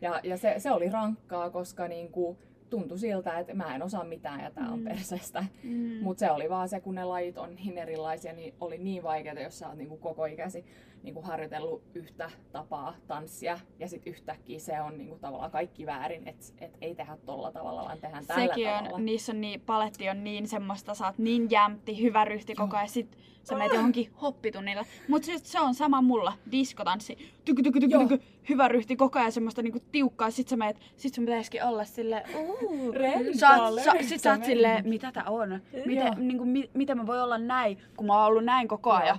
Ja, 0.00 0.20
ja 0.22 0.36
se, 0.36 0.54
se 0.58 0.70
oli 0.70 0.88
rankkaa, 0.88 1.50
koska 1.50 1.88
niinku, 1.88 2.38
tuntui 2.78 2.98
siltä, 2.98 3.38
että 3.38 3.54
mä 3.54 3.74
en 3.74 3.82
osaa 3.82 4.04
mitään 4.04 4.40
ja 4.40 4.50
tää 4.50 4.68
on 4.70 4.78
Mm. 4.78 4.84
perseestä. 4.84 5.44
Mm. 5.64 5.70
Mutta 6.02 6.20
se 6.20 6.30
oli 6.30 6.50
vaan 6.50 6.68
se, 6.68 6.80
kun 6.80 6.94
ne 6.94 7.04
lajit 7.04 7.38
on 7.38 7.54
niin 7.54 7.78
erilaisia, 7.78 8.32
niin 8.32 8.54
oli 8.60 8.78
niin 8.78 9.02
vaikeaa, 9.02 9.40
jos 9.40 9.58
sä 9.58 9.68
oot 9.68 9.78
niinku 9.78 9.96
koko 9.96 10.24
ikäsi 10.26 10.64
niinku 11.04 11.22
harjoitellut 11.22 11.82
yhtä 11.94 12.30
tapaa 12.52 12.94
tanssia 13.06 13.58
ja 13.78 13.88
sitten 13.88 14.12
yhtäkkiä 14.12 14.58
se 14.58 14.80
on 14.80 14.98
niinku 14.98 15.18
tavallaan 15.18 15.50
kaikki 15.50 15.86
väärin, 15.86 16.28
että 16.28 16.46
et 16.58 16.76
ei 16.80 16.94
tehdä 16.94 17.16
tolla 17.26 17.52
tavalla, 17.52 17.84
vaan 17.84 17.98
tehdään 18.00 18.26
tällä 18.26 18.46
Sekin 18.46 18.68
tavalla. 18.68 18.90
on, 18.92 19.04
niissä 19.04 19.32
on 19.32 19.40
niin, 19.40 19.60
paletti 19.60 20.08
on 20.08 20.24
niin 20.24 20.48
semmoista, 20.48 20.94
sä 20.94 21.06
oot 21.06 21.18
niin 21.18 21.50
jämpti, 21.50 22.02
hyvä 22.02 22.24
ryhti 22.24 22.54
koko 22.54 22.76
ajan, 22.76 22.88
sit 22.88 23.18
sä 23.42 23.54
menet 23.54 23.72
johonkin 23.72 24.10
hoppitunnilla. 24.22 24.84
Mut 25.08 25.24
sit 25.24 25.46
se 25.46 25.60
on 25.60 25.74
sama 25.74 26.02
mulla, 26.02 26.32
diskotanssi, 26.52 27.32
tyky 27.44 27.62
tyky 27.62 27.80
tyky, 27.80 27.98
tyky 27.98 28.24
hyvä 28.48 28.68
ryhti 28.68 28.96
koko 28.96 29.18
ajan 29.18 29.32
semmoista 29.32 29.62
niinku 29.62 29.80
tiukkaa, 29.92 30.30
sit 30.30 30.48
sä 30.48 30.56
menet, 30.56 30.80
sit 30.96 31.14
sun 31.14 31.24
pitäisikin 31.24 31.64
olla 31.64 31.84
sille, 31.84 32.22
uuu. 32.36 32.94
Sä, 33.84 33.92
sit 34.00 34.20
sä 34.20 34.32
oot 34.32 34.44
silleen, 34.44 34.88
mitä 34.88 35.12
tää 35.12 35.24
on? 35.26 35.60
Miten, 35.86 36.12
niinku, 36.16 36.44
mi, 36.44 36.70
miten 36.74 36.96
mä 36.96 37.06
voi 37.06 37.22
olla 37.22 37.38
näin, 37.38 37.78
kun 37.96 38.06
mä 38.06 38.14
oon 38.14 38.26
ollut 38.26 38.44
näin 38.44 38.68
koko 38.68 38.90
Joo. 39.06 39.16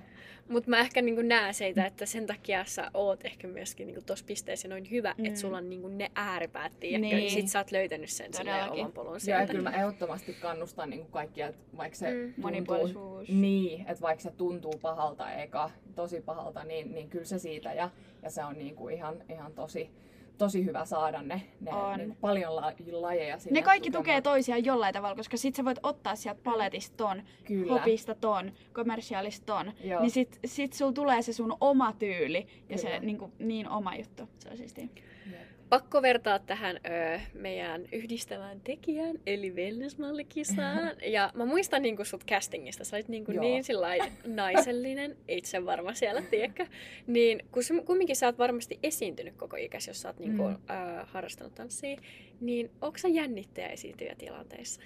Mutta 0.50 0.70
mä 0.70 0.80
ehkä 0.80 1.02
niin 1.02 1.28
näen 1.28 1.54
seitä, 1.54 1.86
että 1.86 2.06
sen 2.06 2.26
takia 2.28 2.66
sä 2.66 2.92
oot 2.94 3.26
ehkä 3.26 3.48
myöskin 3.48 3.88
niin 3.88 4.06
tuossa 4.06 4.26
pisteessä 4.26 4.68
noin 4.68 4.92
hyvä, 4.92 5.16
Mm. 5.18 5.26
että 5.26 5.40
sulla 5.40 5.58
on 5.58 5.70
niin 5.70 5.98
ne 5.98 6.12
ääripäät, 6.16 6.80
tiedätkö, 6.80 7.08
Niin. 7.08 7.18
niin 7.18 7.32
sit 7.32 7.48
sä 7.48 7.60
oot 7.60 7.72
löytänyt 7.72 8.10
sen 8.10 8.32
oman 8.72 8.92
polun 8.92 9.08
Joo, 9.08 9.14
ja 9.16 9.20
sieltä. 9.20 9.52
kyllä 9.54 9.70
mä 9.70 9.76
ehdottomasti 9.76 10.34
kannustan 10.34 10.90
niinku 10.90 11.08
kaikkia, 11.12 11.48
että 11.48 11.78
vaikka 11.78 11.98
se 11.98 12.12
Mm. 12.12 12.20
tuntuu, 12.22 12.42
Monipuolisuus. 12.44 13.30
niin, 13.30 13.82
että 13.82 14.02
vaikka 14.02 14.24
se 14.24 14.32
tuntuu 14.32 14.74
pahalta 14.82 15.32
eka, 15.34 15.70
tosi 15.96 16.22
pahalta, 16.22 16.64
niin, 16.64 16.94
niin 16.94 17.10
kyllä 17.10 17.26
se 17.26 17.40
siitä 17.40 17.74
ja, 17.74 17.90
ja 18.24 18.30
se 18.30 18.44
on 18.44 18.58
niinku 18.58 18.90
ihan, 18.90 19.24
ihan 19.30 19.54
tosi, 19.54 19.90
tosi 20.38 20.66
hyvä 20.66 20.86
saada 20.86 21.22
ne, 21.22 21.42
ne 21.62 21.72
On. 21.74 21.98
niinku 21.98 22.16
paljon 22.22 22.56
la, 22.56 22.74
lajeja 22.92 23.38
sinne 23.40 23.60
Ne 23.60 23.64
kaikki 23.66 23.90
tukemaan. 23.90 24.04
tukee 24.04 24.22
toisiaan 24.22 24.66
jollain 24.66 24.94
tavalla, 24.94 25.16
koska 25.16 25.38
sit 25.38 25.56
sä 25.56 25.66
voit 25.66 25.80
ottaa 25.84 26.16
sieltä 26.16 26.42
paletista 26.44 26.98
ton, 26.98 27.24
Kyllä. 27.46 27.74
hopista 27.74 28.16
ton, 28.16 28.52
commercialista 28.74 29.46
ton, 29.46 29.74
Joo. 29.84 30.02
niin 30.02 30.12
sit, 30.12 30.40
sit 30.46 30.74
sul 30.74 30.92
tulee 30.92 31.22
se 31.22 31.34
sun 31.34 31.58
oma 31.62 31.94
tyyli 31.94 32.48
ja 32.70 32.78
se 32.78 32.88
Kyllä. 32.88 33.00
niin, 33.00 33.18
kuin, 33.18 33.32
niin 33.40 33.70
oma 33.70 33.96
juttu. 33.96 34.30
Se 34.40 34.50
on 34.50 34.58
siistiä. 34.58 34.88
Jep. 35.32 35.55
Pakko 35.70 36.02
vertaa 36.02 36.40
tähän 36.40 36.76
ö, 36.86 37.20
meidän 37.34 37.86
yhdistävään 37.92 38.62
tekijään, 38.62 39.20
eli 39.26 39.56
wellnessmallikisaan. 39.56 40.92
ja 41.16 41.32
mä 41.34 41.46
muistan 41.46 41.82
niinku 41.82 42.06
sut 42.06 42.26
castingista, 42.26 42.84
sä 42.84 42.96
olit 42.96 43.08
niinku 43.08 43.32
niin 43.32 43.64
sillai 43.64 44.00
naisellinen, 44.28 45.18
itse 45.28 45.66
varma 45.66 45.94
siellä, 45.94 46.22
tiedätkö? 46.22 46.68
Niin 47.08 47.46
kun 47.52 47.64
sä, 47.64 47.74
kumminkin 47.86 48.16
sä 48.16 48.26
oot 48.26 48.38
varmasti 48.38 48.80
esiintynyt 48.84 49.36
koko 49.36 49.56
ikäs, 49.56 49.88
jos 49.88 50.02
sä 50.02 50.10
oot 50.10 50.20
niinku, 50.20 50.44
Mm. 50.44 50.50
mm. 50.50 50.56
ö, 51.00 51.06
harrastanut 51.06 51.56
tanssia, 51.56 51.98
niin 52.42 52.72
onko 52.82 52.98
sä 52.98 53.08
jännittäjä 53.08 53.68
esiintyjä 53.68 54.16
tilanteissa? 54.18 54.82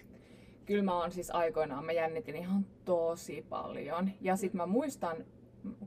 Kyllä 0.66 0.84
mä 0.84 1.00
oon 1.02 1.12
siis 1.12 1.32
aikoinaan, 1.32 1.86
mä 1.86 1.92
jännitin 1.92 2.36
ihan 2.36 2.66
tosi 2.86 3.46
paljon. 3.50 4.12
Ja 4.22 4.36
sit 4.36 4.54
mä 4.54 4.66
muistan, 4.66 5.26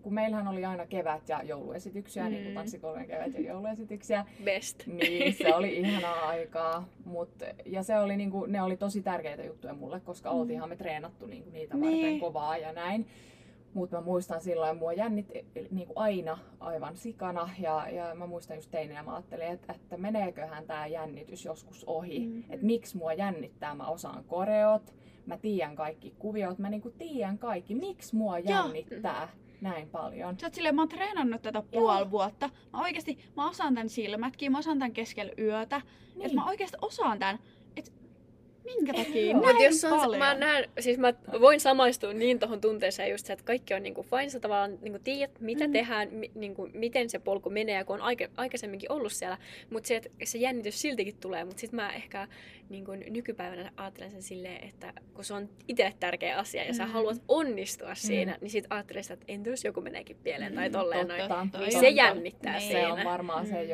kun 0.02 0.14
meillähän 0.14 0.48
oli 0.48 0.64
aina 0.64 0.86
kevät- 0.86 1.28
ja 1.28 1.42
jouluesityksiä, 1.42 2.24
mm. 2.24 2.30
niin 2.30 2.42
kuin 2.42 2.52
Mm. 2.52 2.54
tanssikolmen 2.54 3.06
kevät- 3.06 3.34
ja 3.34 3.40
jouluesityksiä, 3.40 4.24
Best. 4.44 4.86
niin 4.86 5.34
se 5.34 5.54
oli 5.54 5.76
ihanaa 5.78 6.28
aikaa. 6.28 6.88
Mut, 7.04 7.30
ja 7.66 7.82
se 7.82 7.98
oli 7.98 8.16
niinku, 8.16 8.46
ne 8.46 8.62
oli 8.62 8.76
tosi 8.76 9.02
tärkeitä 9.02 9.44
juttuja 9.44 9.74
mulle, 9.74 10.00
koska 10.00 10.30
mm. 10.32 10.36
oltiinhan 10.36 10.68
me 10.68 10.76
treenattu 10.76 11.26
niinku 11.26 11.50
niitä 11.50 11.74
varten 11.74 11.90
Niin. 11.90 12.20
kovaa 12.20 12.56
ja 12.56 12.72
näin. 12.72 13.06
Mutta 13.74 13.96
mä 13.96 14.02
muistan 14.02 14.40
silloin, 14.40 14.76
mua 14.78 14.92
jännitti 14.92 15.46
niinku 15.70 15.92
aina 15.96 16.38
aivan 16.60 16.96
sikana. 16.96 17.50
Ja, 17.58 17.88
ja 17.90 18.14
mä 18.14 18.26
muistan 18.26 18.56
just 18.56 18.70
teininä, 18.70 19.02
mä 19.02 19.14
ajattelin, 19.14 19.46
että, 19.46 19.72
että 19.72 19.96
meneeköhän 19.96 20.66
tämä 20.66 20.86
jännitys 20.86 21.44
joskus 21.44 21.84
ohi. 21.86 22.18
Mm. 22.26 22.38
Että 22.50 22.66
miksi 22.66 22.96
mua 22.96 23.12
jännittää, 23.12 23.74
mä 23.74 23.86
osaan 23.88 24.24
koreot, 24.24 24.94
mä 25.26 25.36
tiedän 25.38 25.76
kaikki 25.76 26.14
kuviot, 26.18 26.58
mä 26.58 26.70
niinku 26.70 26.90
tiedän 26.90 27.38
kaikki. 27.38 27.74
Miksi 27.74 28.16
mua 28.16 28.38
jännittää 28.38 29.28
näin 29.62 29.88
paljon? 29.88 30.38
Sä 30.38 30.46
oot 30.46 30.54
silleen, 30.54 30.74
mä 30.74 30.80
oon 30.80 30.88
treenannut 30.88 31.42
tätä 31.42 31.62
puoli 31.70 32.10
vuotta. 32.10 32.50
Mä 32.72 32.80
oikeesti, 32.80 33.18
mä 33.36 33.48
osaan 33.48 33.74
tän 33.74 33.88
silmätkin, 33.88 34.52
mä 34.52 34.58
osaan 34.58 34.78
tän 34.78 34.92
keskellä 34.92 35.32
yötä. 35.38 35.80
Niin. 36.14 36.26
Et 36.26 36.32
mä 36.32 36.46
oikeesti 36.46 36.76
osaan 36.82 37.18
tän. 37.18 37.38
Minkä 38.64 38.92
takia 38.94 39.30
Joo. 39.30 39.40
näin 39.40 39.54
Mut 39.56 39.64
jos 39.64 39.84
on, 39.84 39.90
paljon? 40.00 40.18
mä 40.18 40.34
näen, 40.34 40.68
siis 40.80 40.98
mä 40.98 41.14
voin 41.40 41.60
samaistua 41.60 42.12
niin 42.12 42.38
tuohon 42.38 42.60
tunteeseen 42.60 43.10
just 43.10 43.26
se, 43.26 43.32
että 43.32 43.44
kaikki 43.44 43.74
on 43.74 43.82
niinku 43.82 44.02
fine, 44.02 44.28
sä 44.28 44.40
tavallaan 44.40 44.78
niinku 44.82 44.98
tiedät, 45.04 45.40
mitä 45.40 45.64
Mm. 45.64 45.68
mm. 45.68 45.72
tehdään, 45.72 46.08
mi, 46.12 46.30
niinku, 46.34 46.68
miten 46.74 47.10
se 47.10 47.18
polku 47.18 47.50
menee, 47.50 47.74
ja 47.74 47.84
kun 47.84 47.94
on 47.96 48.02
aike, 48.02 48.30
aikaisemminkin 48.36 48.92
ollut 48.92 49.12
siellä, 49.12 49.38
mutta 49.70 49.86
se, 49.88 49.96
että 49.96 50.08
se 50.24 50.38
jännitys 50.38 50.80
siltikin 50.80 51.16
tulee, 51.20 51.44
mutta 51.44 51.60
sitten 51.60 51.76
mä 51.76 51.92
ehkä 51.92 52.28
niinku, 52.68 52.92
nykypäivänä 53.10 53.72
ajattelen 53.76 54.10
sen 54.10 54.22
silleen, 54.22 54.68
että 54.68 54.92
kun 55.14 55.24
se 55.24 55.34
on 55.34 55.48
itselle 55.68 55.94
tärkeä 56.00 56.38
asia, 56.38 56.64
ja 56.64 56.74
sä 56.74 56.86
Mm. 56.86 56.92
haluat 56.92 57.22
onnistua 57.28 57.94
siinä, 57.94 58.38
niin 58.40 58.50
sit 58.50 58.66
ajattelen 58.70 59.04
sitä, 59.04 59.14
että 59.14 59.26
entä 59.28 59.50
jos 59.50 59.64
joku 59.64 59.80
meneekin 59.80 60.16
pieleen 60.22 60.54
tai 60.54 60.68
Mm, 60.68 60.72
tolleen 60.72 61.08
totta. 61.08 61.28
noin, 61.58 61.68
niin 61.70 61.80
se 61.80 61.88
jännittää 61.88 62.52
Niin. 62.58 62.62
Se 62.62 62.72
siinä. 62.72 62.92
on 62.94 63.04
varmaan 63.04 63.46
se 63.46 63.62
Mm. 63.62 63.68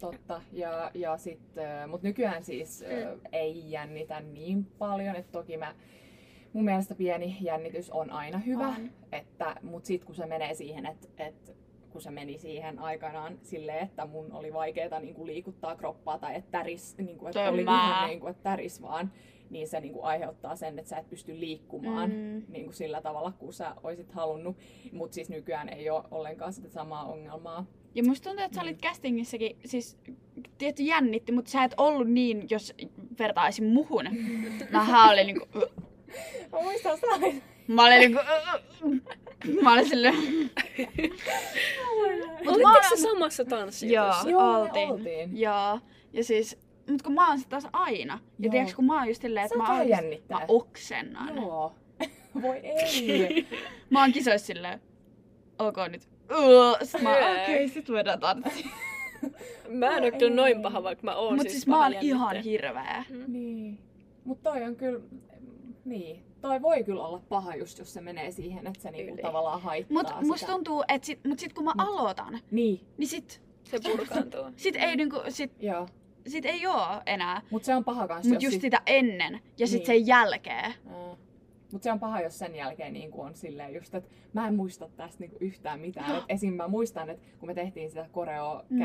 Totta. 0.00 0.42
Ja, 0.52 0.90
ja 0.94 1.16
sit, 1.16 1.40
mutta 1.88 2.06
nykyään 2.06 2.44
siis 2.44 2.84
mm. 3.14 3.20
ei 3.32 3.70
jännitä 3.70 4.20
niin 4.20 4.64
paljon, 4.64 5.16
että 5.16 5.32
toki 5.32 5.56
mä, 5.56 5.74
mun 6.52 6.64
mielestä 6.64 6.94
pieni 6.94 7.36
jännitys 7.40 7.90
on 7.90 8.10
aina 8.10 8.38
hyvä, 8.38 8.68
On. 8.68 8.90
että, 9.12 9.56
mutta 9.62 9.86
sitten 9.86 10.06
kun 10.06 10.14
se 10.14 10.26
menee 10.26 10.54
siihen, 10.54 10.86
että, 10.86 11.08
että 11.18 11.52
kun 11.90 12.00
se 12.00 12.10
meni 12.10 12.38
siihen 12.38 12.78
aikanaan 12.78 13.38
silleen, 13.42 13.84
että 13.84 14.06
mun 14.06 14.32
oli 14.32 14.52
vaikeaa 14.52 15.00
niin 15.00 15.26
liikuttaa 15.26 15.76
kroppaa 15.76 16.18
tai 16.18 16.34
että 16.36 16.50
täris, 16.50 16.98
niin 16.98 17.18
kuin, 17.18 17.28
että 17.28 17.50
oli 17.50 17.62
ihan 17.62 18.08
niin 18.08 18.20
kuin, 18.20 18.30
että 18.30 18.42
täris 18.42 18.82
vaan, 18.82 19.12
niin 19.50 19.68
se 19.68 19.80
niin 19.80 19.92
kuin 19.92 20.04
aiheuttaa 20.04 20.56
sen, 20.56 20.78
että 20.78 20.88
sä 20.88 20.96
et 20.96 21.10
pysty 21.10 21.40
liikkumaan 21.40 22.10
Mm. 22.10 22.42
niin 22.48 22.64
kuin 22.64 22.74
sillä 22.74 23.02
tavalla, 23.02 23.32
kun 23.32 23.52
sä 23.52 23.74
olisit 23.82 24.12
halunnut. 24.12 24.56
Mutta 24.92 25.14
siis 25.14 25.30
nykyään 25.30 25.68
ei 25.68 25.90
ole 25.90 26.04
ollenkaan 26.10 26.52
sitä 26.52 26.68
samaa 26.68 27.04
ongelmaa. 27.04 27.66
Ja 27.94 28.04
musta 28.04 28.28
tuntuu, 28.28 28.44
että 28.44 28.54
sä 28.54 28.62
olit 28.62 28.82
castingissakin, 28.82 29.56
siis 29.64 29.98
tietty 30.58 30.82
jännitti, 30.82 31.32
mutta 31.32 31.50
sä 31.50 31.64
et 31.64 31.74
ollut 31.76 32.08
niin, 32.08 32.46
jos 32.50 32.74
vertaisin 33.18 33.64
muhun. 33.64 34.04
Mähän 34.70 35.10
olin 35.10 35.26
niinku... 35.26 35.46
Mä 36.52 36.62
muistan, 36.62 36.98
sä 36.98 37.06
olit 37.06 37.42
Mä 37.68 37.84
olin 37.86 37.98
niinku... 37.98 38.20
Mä 39.62 39.72
olin 39.72 39.88
silleen... 39.88 40.14
Mut 42.44 42.60
mä 42.62 42.72
oon- 42.72 42.84
se 42.88 42.96
samassa 43.02 43.44
tanssijutussa? 43.44 44.30
Joo, 44.30 44.40
Joo, 44.40 44.60
oltiin. 44.60 44.90
oltiin. 44.90 45.38
Joo. 45.40 45.80
Ja 46.12 46.24
siis, 46.24 46.58
mut 46.90 47.02
kun 47.02 47.12
mä 47.14 47.28
oon 47.30 47.40
taas 47.48 47.66
aina. 47.72 48.14
Ja 48.14 48.44
Joo. 48.46 48.50
tiiäks, 48.50 48.74
kun 48.74 48.84
mä 48.86 48.98
oon 48.98 49.08
just 49.08 49.22
silleen, 49.22 49.46
että 49.46 49.58
mä, 49.58 49.82
jännittää. 49.82 50.38
mä 50.38 50.44
oksennan. 50.48 51.36
Joo. 51.36 51.74
Voi 52.42 52.56
ei. 52.62 53.46
Mä 53.90 54.00
oon 54.00 54.12
kisoissa 54.12 54.46
silleen, 54.46 54.80
ok 55.58 55.76
nyt. 55.88 56.08
Uo, 56.38 56.76
Sit 56.82 57.02
mä, 57.02 57.10
okei, 57.42 57.68
sit 57.68 57.88
voidaan 57.88 58.20
tanssia. 58.20 58.66
Mä 59.68 59.96
en 59.96 60.04
oo 60.04 60.18
kyllä 60.18 60.34
noin 60.36 60.62
paha, 60.62 60.82
vaikka 60.82 61.04
mä 61.04 61.14
oon 61.16 61.34
Mut 61.34 61.42
siis, 61.42 61.52
siis 61.52 61.66
mä 61.66 61.82
oon 61.84 61.92
ihan 62.00 62.36
hirveä. 62.36 63.04
niin. 63.26 63.78
Mut 64.24 64.42
toi 64.42 64.62
on 64.62 64.76
kyllä, 64.76 65.00
niin. 65.84 66.22
Toi 66.40 66.62
voi 66.62 66.84
kyllä 66.84 67.02
olla 67.04 67.20
paha 67.28 67.54
just, 67.56 67.78
jos 67.78 67.92
se 67.94 68.00
menee 68.00 68.30
siihen, 68.30 68.66
että 68.66 68.82
se 68.82 68.90
niinku 68.90 69.12
Yli. 69.14 69.22
tavallaan 69.22 69.60
haittaa 69.62 69.94
Mut 69.94 70.06
sitä. 70.08 70.20
musta 70.20 70.46
tuntuu, 70.52 70.84
että 70.88 71.06
sit, 71.06 71.20
mut 71.26 71.38
sit 71.38 71.52
kun 71.52 71.64
mä 71.64 71.72
Mut- 71.76 71.88
aloitan, 71.88 72.38
Niin, 72.50 72.80
niin 72.98 73.08
sit, 73.08 73.42
Se 73.64 73.78
purkaantuu. 73.90 74.44
sit 74.56 74.76
ei 74.76 74.96
niinku, 74.96 75.16
sit, 75.28 75.52
joo. 75.62 75.88
sit 76.28 76.44
ei 76.46 76.66
oo 76.66 76.86
enää. 77.06 77.42
Mut 77.50 77.64
se 77.64 77.74
on 77.74 77.84
paha 77.84 78.08
kans, 78.08 78.24
Mut 78.26 78.34
jos 78.34 78.42
just 78.42 78.52
sit, 78.52 78.60
sitä 78.60 78.82
ennen 78.86 79.40
ja 79.58 79.66
sit 79.66 79.78
Niin. 79.78 79.86
sen 79.86 80.06
jälkeen. 80.06 80.64
Ää. 80.90 80.99
Mut 81.72 81.82
se 81.82 81.92
on 81.92 82.00
paha, 82.00 82.20
jos 82.20 82.38
sen 82.38 82.54
jälkeen 82.56 82.92
niin 82.92 83.10
on 83.14 83.34
silleen 83.34 83.74
just, 83.74 83.94
että 83.94 84.10
mä 84.32 84.48
en 84.48 84.54
muista 84.54 84.88
tästä 84.96 85.20
niinku 85.20 85.36
yhtään 85.40 85.80
mitään. 85.80 86.16
Et 86.16 86.24
esim. 86.28 86.54
mä 86.54 86.68
muistan, 86.68 87.10
että 87.10 87.22
kun 87.38 87.46
me 87.48 87.54
tehtiin 87.54 87.88
sitä 87.90 88.06
koreo 88.12 88.62
Mm. 88.68 88.78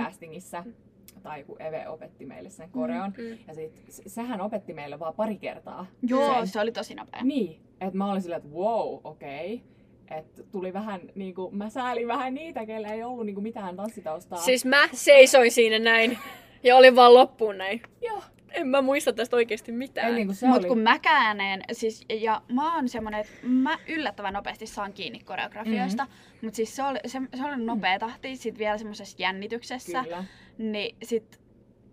tai 1.24 1.44
kun 1.44 1.62
Eve 1.62 1.88
opetti 1.90 2.26
meille 2.26 2.50
sen 2.50 2.70
koreon, 2.70 3.14
Mm. 3.18 3.38
ja 3.48 3.54
sit, 3.56 3.86
sehän 3.88 4.42
opetti 4.42 4.74
meille 4.74 5.00
vaan 5.00 5.14
pari 5.14 5.38
kertaa. 5.38 5.86
Joo, 6.08 6.34
sen. 6.36 6.48
se 6.48 6.60
oli 6.60 6.72
tosi 6.72 6.96
nopea. 6.96 7.24
Niin, 7.24 7.60
että 7.82 7.98
mä 7.98 8.12
olin 8.12 8.22
silleen, 8.22 8.42
että 8.42 8.56
wow, 8.58 9.00
okei. 9.04 9.54
Okay. 9.54 10.18
Että 10.20 10.44
tuli 10.52 10.74
vähän, 10.74 11.02
niinku, 11.16 11.52
mä 11.52 11.70
säälin 11.70 12.08
vähän 12.08 12.34
niitä, 12.34 12.66
kelle 12.66 12.88
ei 12.88 13.04
ollut 13.04 13.26
niinku 13.26 13.42
mitään 13.42 13.76
tanssitaustaa. 13.76 14.38
Siis 14.40 14.66
mä 14.66 14.90
seisoin 14.94 15.52
siinä 15.52 15.80
näin 15.80 16.18
ja 16.64 16.76
olin 16.76 16.96
vaan 16.96 17.14
loppuun 17.14 17.58
näin. 17.58 17.82
Joo. 18.02 18.22
En 18.56 18.68
mä 18.68 18.82
muista 18.82 19.14
tästä 19.14 19.36
oikeasti 19.36 19.72
mitään. 19.72 20.16
niinku, 20.16 20.34
se 20.34 20.48
Mut 20.48 20.58
oli... 20.58 20.68
kun 20.68 20.80
mäkään 20.80 21.42
en, 21.42 21.62
siis, 21.72 22.06
ja 22.10 22.42
mä 22.52 22.76
oon 22.76 22.90
semmonen, 22.90 23.20
että 23.20 23.34
mä 23.44 23.78
yllättävän 23.88 24.34
nopeasti 24.34 24.68
saan 24.68 24.94
kiinni 24.94 25.20
koreografioista, 25.20 26.04
mm-hmm. 26.04 26.48
mut 26.48 26.56
siis 26.56 26.76
se 26.76 26.84
oli, 26.84 27.00
se, 27.06 27.22
se 27.36 27.44
oli 27.46 27.66
nopea 27.66 28.00
tahti, 28.00 28.36
sit 28.36 28.58
vielä 28.58 28.78
semmoisessa 28.78 29.16
jännityksessä, 29.20 30.04
Kyllä. 30.04 30.24
niin 30.58 30.96
sit 31.04 31.45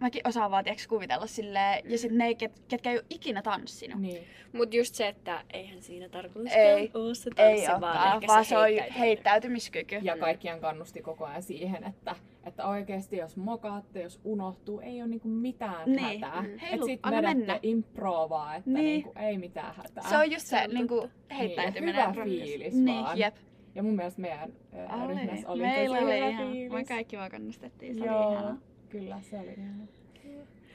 mäkin 0.02 0.28
osaan 0.28 0.50
vaan 0.50 0.64
tiiäks, 0.64 0.86
kuvitella 0.86 1.26
silleen, 1.26 1.90
ja 1.90 1.98
sit 1.98 2.12
ne, 2.12 2.34
ket, 2.34 2.62
ketkä 2.68 2.90
ei 2.90 2.96
oo 2.96 3.02
ikinä 3.10 3.42
tanssinut. 3.42 4.00
Niin. 4.00 4.22
Mut 4.52 4.74
just 4.74 4.94
se, 4.94 5.08
että 5.08 5.44
eihän 5.52 5.82
siinä 5.82 6.08
tarkoitus 6.08 6.52
Ei. 6.52 6.90
oo 6.94 7.14
se 7.14 7.30
Ei 7.36 7.56
tanssi, 7.66 7.80
vaan, 7.80 7.82
olekaan, 7.96 8.14
ehkä 8.14 8.26
vaan 8.26 8.44
se 8.44 8.48
se 8.48 8.58
on 8.58 8.64
heittäytymiskyky. 8.98 9.96
Ja 10.02 10.16
kaikkiaan 10.16 10.60
kannusti 10.60 11.02
koko 11.02 11.24
ajan 11.24 11.42
siihen, 11.42 11.84
että, 11.84 12.16
että 12.46 12.66
oikeasti 12.66 13.16
jos 13.16 13.36
mokaatte, 13.36 14.02
jos 14.02 14.20
unohtuu, 14.24 14.80
ei 14.80 15.00
ole 15.02 15.08
niinku 15.08 15.28
mitään 15.28 15.82
Niin. 15.86 16.00
hätää. 16.00 16.42
Mm. 16.42 16.54
Et 16.54 16.62
Heilu, 16.62 16.86
sit 16.86 17.00
anna 17.02 17.22
mennä. 17.22 17.58
improvaa, 17.62 18.54
että 18.54 18.70
Niin. 18.70 18.84
niinku, 18.84 19.12
ei 19.18 19.38
mitään 19.38 19.74
hätää. 19.74 20.04
Se 20.08 20.16
on 20.18 20.30
just 20.32 20.46
Se 20.46 20.56
se, 20.56 20.64
on 20.68 20.74
niinku, 20.74 21.00
totta. 21.00 21.34
heittäytyminen. 21.34 21.94
Niin, 22.06 22.14
hyvä 22.14 22.24
fiilis 22.24 22.74
Niin, 22.74 23.02
vaan. 23.04 23.18
jep. 23.18 23.34
Ja 23.74 23.82
mun 23.82 23.94
mielestä 23.96 24.20
meidän 24.20 24.52
ää, 24.88 25.06
ryhmässä 25.06 25.48
oli 25.48 25.62
Meillä 25.62 25.96
tosi 25.96 26.04
oli 26.06 26.16
hyvä 26.16 26.28
ihan, 26.28 26.50
fiilis. 26.52 26.72
me 26.72 26.84
kaikki 26.84 27.16
vaan 27.16 27.30
kannustettiin, 27.30 27.94
se 27.94 28.04
Joo, 28.04 28.26
oli 28.26 28.32
ihanaa. 28.34 28.56
Kyllä 28.92 29.20
se 29.30 29.38
oli 29.38 29.54
ihana. 29.58 29.86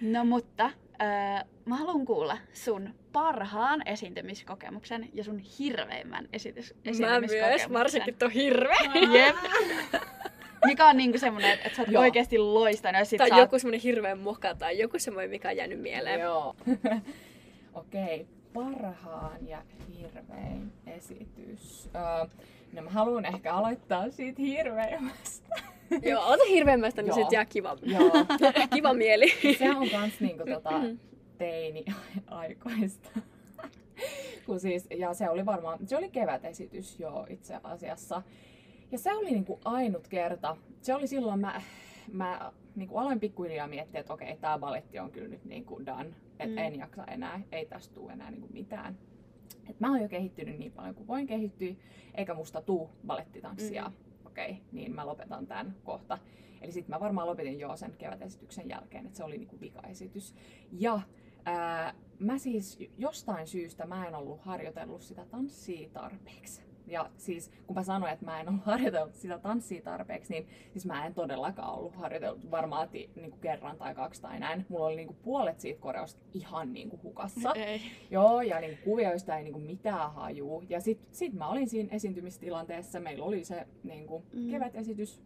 No 0.02 0.26
mutta, 0.26 0.66
äh, 0.66 1.46
mä 1.66 1.76
haluan 1.76 2.06
kuulla 2.06 2.38
sun 2.54 2.94
parhaan 3.14 3.88
esiintymiskokemuksen 3.88 5.10
ja 5.14 5.24
sun 5.24 5.40
hirveimmän 5.40 6.28
esitys, 6.34 6.74
Mä 6.74 6.92
esiintymiskokemuksen. 6.92 7.70
myös, 7.70 7.74
varsinkin 7.80 8.16
tuo 8.16 8.30
hirveä. 8.30 8.78
Jep. 9.14 9.36
Mikä 10.66 10.88
on 10.88 10.98
niinku 10.98 11.18
semmonen, 11.18 11.52
että 11.52 11.76
sä 11.76 11.82
oot 11.82 11.92
Joo. 11.92 12.02
oikeesti 12.04 12.38
loistanut 12.38 13.00
ja 13.00 13.06
sit 13.06 13.18
Tai 13.18 13.32
oot... 13.32 13.40
joku 13.40 13.60
semmonen 13.60 13.80
hirveä 13.80 14.16
moka 14.16 14.56
tai 14.56 14.80
joku 14.80 15.00
semmoinen, 15.00 15.30
mikä 15.30 15.50
on 15.50 15.58
jäänyt 15.58 15.82
mieleen. 15.82 16.20
Joo. 16.20 16.56
Okei, 17.74 18.28
parhaan 18.54 19.48
ja 19.48 19.62
hirvein 19.98 20.72
esitys. 20.88 21.90
Öö, 21.96 22.26
no 22.74 22.82
mä 22.82 22.90
haluan 22.90 23.26
ehkä 23.26 23.54
aloittaa 23.54 24.10
siitä 24.10 24.42
hirveimmästä. 24.42 25.56
Joo, 26.10 26.24
ota 26.28 26.44
hirveämmästä, 26.50 27.02
niin 27.02 27.08
Joo. 27.08 27.16
sit 27.16 27.32
jää 27.32 27.46
kiva, 27.46 27.78
Joo. 27.82 28.12
kiva 28.76 28.94
mieli. 28.94 29.26
Se 29.60 29.70
on 29.70 29.90
kans 29.90 30.20
niinku 30.20 30.44
tota 30.54 30.82
teini-aikoista. 31.38 33.10
Kun 34.46 34.60
siis, 34.60 34.88
ja 34.98 35.14
se 35.14 35.30
oli 35.30 35.46
varmaan, 35.46 35.80
se 35.88 35.98
oli 35.98 36.10
kevätesitys 36.10 37.00
jo 37.00 37.26
itse 37.30 37.60
asiassa. 37.64 38.22
Ja 38.92 38.98
se 38.98 39.14
oli 39.14 39.32
niinku 39.32 39.60
ainut 39.66 40.08
kerta. 40.08 40.58
Se 40.82 40.96
oli 40.96 41.08
silloin 41.08 41.40
mä, 41.40 41.62
mä 42.12 42.52
niinku 42.76 42.98
aloin 42.98 43.20
pikkuhiljaa 43.20 43.68
miettiä, 43.68 44.00
että 44.00 44.14
okei, 44.14 44.38
tää 44.38 44.60
baletti 44.60 45.00
on 45.00 45.12
kyllä 45.12 45.28
nyt 45.28 45.46
niinku 45.46 45.86
done. 45.86 46.10
Että 46.40 46.46
Mm. 46.46 46.58
en 46.58 46.80
jaksa 46.80 47.06
enää, 47.06 47.42
ei 47.52 47.66
tästä 47.66 47.94
tule 47.96 48.12
enää 48.14 48.32
niinku 48.32 48.48
mitään. 48.54 48.98
Et 49.70 49.80
mä 49.80 49.90
oon 49.92 50.02
jo 50.02 50.08
kehittynyt 50.10 50.58
niin 50.60 50.72
paljon 50.72 50.96
kuin 50.96 51.08
voin 51.08 51.28
kehittyä, 51.28 51.74
eikä 52.16 52.34
musta 52.34 52.62
tuu 52.62 52.90
balettitanssia. 53.08 53.84
Mm. 53.88 53.94
Okei. 54.38 54.52
okay, 54.52 54.64
niin 54.72 54.96
mä 54.96 55.06
lopetan 55.06 55.48
tämän 55.48 55.76
kohta. 55.84 56.18
Eli 56.62 56.72
sitten 56.72 56.96
mä 56.96 57.00
varmaan 57.00 57.28
lopetin 57.28 57.60
jo 57.60 57.78
sen 57.78 57.94
kevätesityksen 57.98 58.70
jälkeen, 58.70 59.06
että 59.06 59.18
se 59.18 59.24
oli 59.24 59.38
niinku 59.38 59.60
vikaesitys. 59.60 60.36
Ja 60.72 61.00
ää, 61.46 61.94
mä 62.20 62.38
siis 62.38 62.80
jostain 62.98 63.48
syystä 63.48 63.86
mä 63.86 64.08
en 64.08 64.16
ollut 64.16 64.42
harjoitellut 64.42 65.02
sitä 65.02 65.26
tanssia 65.26 65.90
tarpeeksi. 65.90 66.67
Ja 66.88 67.10
siis 67.18 67.52
kun 67.68 67.76
mä 67.76 67.84
sanoin, 67.84 68.14
että 68.14 68.26
mä 68.26 68.40
en 68.42 68.50
ollut 68.50 68.66
harjoitellut 68.66 69.16
sitä 69.16 69.40
tanssia 69.40 69.82
tarpeeksi, 69.82 70.34
niin 70.34 70.48
siis 70.72 70.86
mä 70.86 71.06
en 71.06 71.14
todellakaan 71.14 71.74
ollut 71.74 71.96
harjoitellut 71.96 72.52
varmaan 72.52 72.90
niin 72.94 73.12
kuin 73.32 73.42
kerran 73.42 73.78
tai 73.78 73.96
kaksi 73.96 74.22
tai 74.22 74.40
näin. 74.40 74.66
Mulla 74.70 74.86
oli 74.86 74.96
niin 74.96 75.08
kuin 75.08 75.18
puolet 75.24 75.60
siitä 75.60 75.82
koreosta 75.82 76.22
ihan 76.34 76.74
niin 76.74 76.90
kuin 76.90 77.04
hukassa. 77.04 77.54
Ei. 77.54 77.82
Joo, 78.12 78.42
ja 78.42 78.60
niin 78.60 78.78
kuvioista 78.84 79.38
ei 79.38 79.44
niin 79.44 79.54
kuin 79.54 79.66
mitään 79.66 80.14
hajuu. 80.14 80.64
Ja 80.70 80.82
sit, 80.82 81.00
sit 81.12 81.34
mä 81.34 81.48
olin 81.48 81.70
siinä 81.70 81.90
esiintymistilanteessa, 81.92 83.00
meillä 83.00 83.26
oli 83.26 83.44
se 83.44 83.68
niin 83.84 84.08
kuin 84.08 84.24
Mm. 84.34 84.52
kevätesitys, 84.52 85.22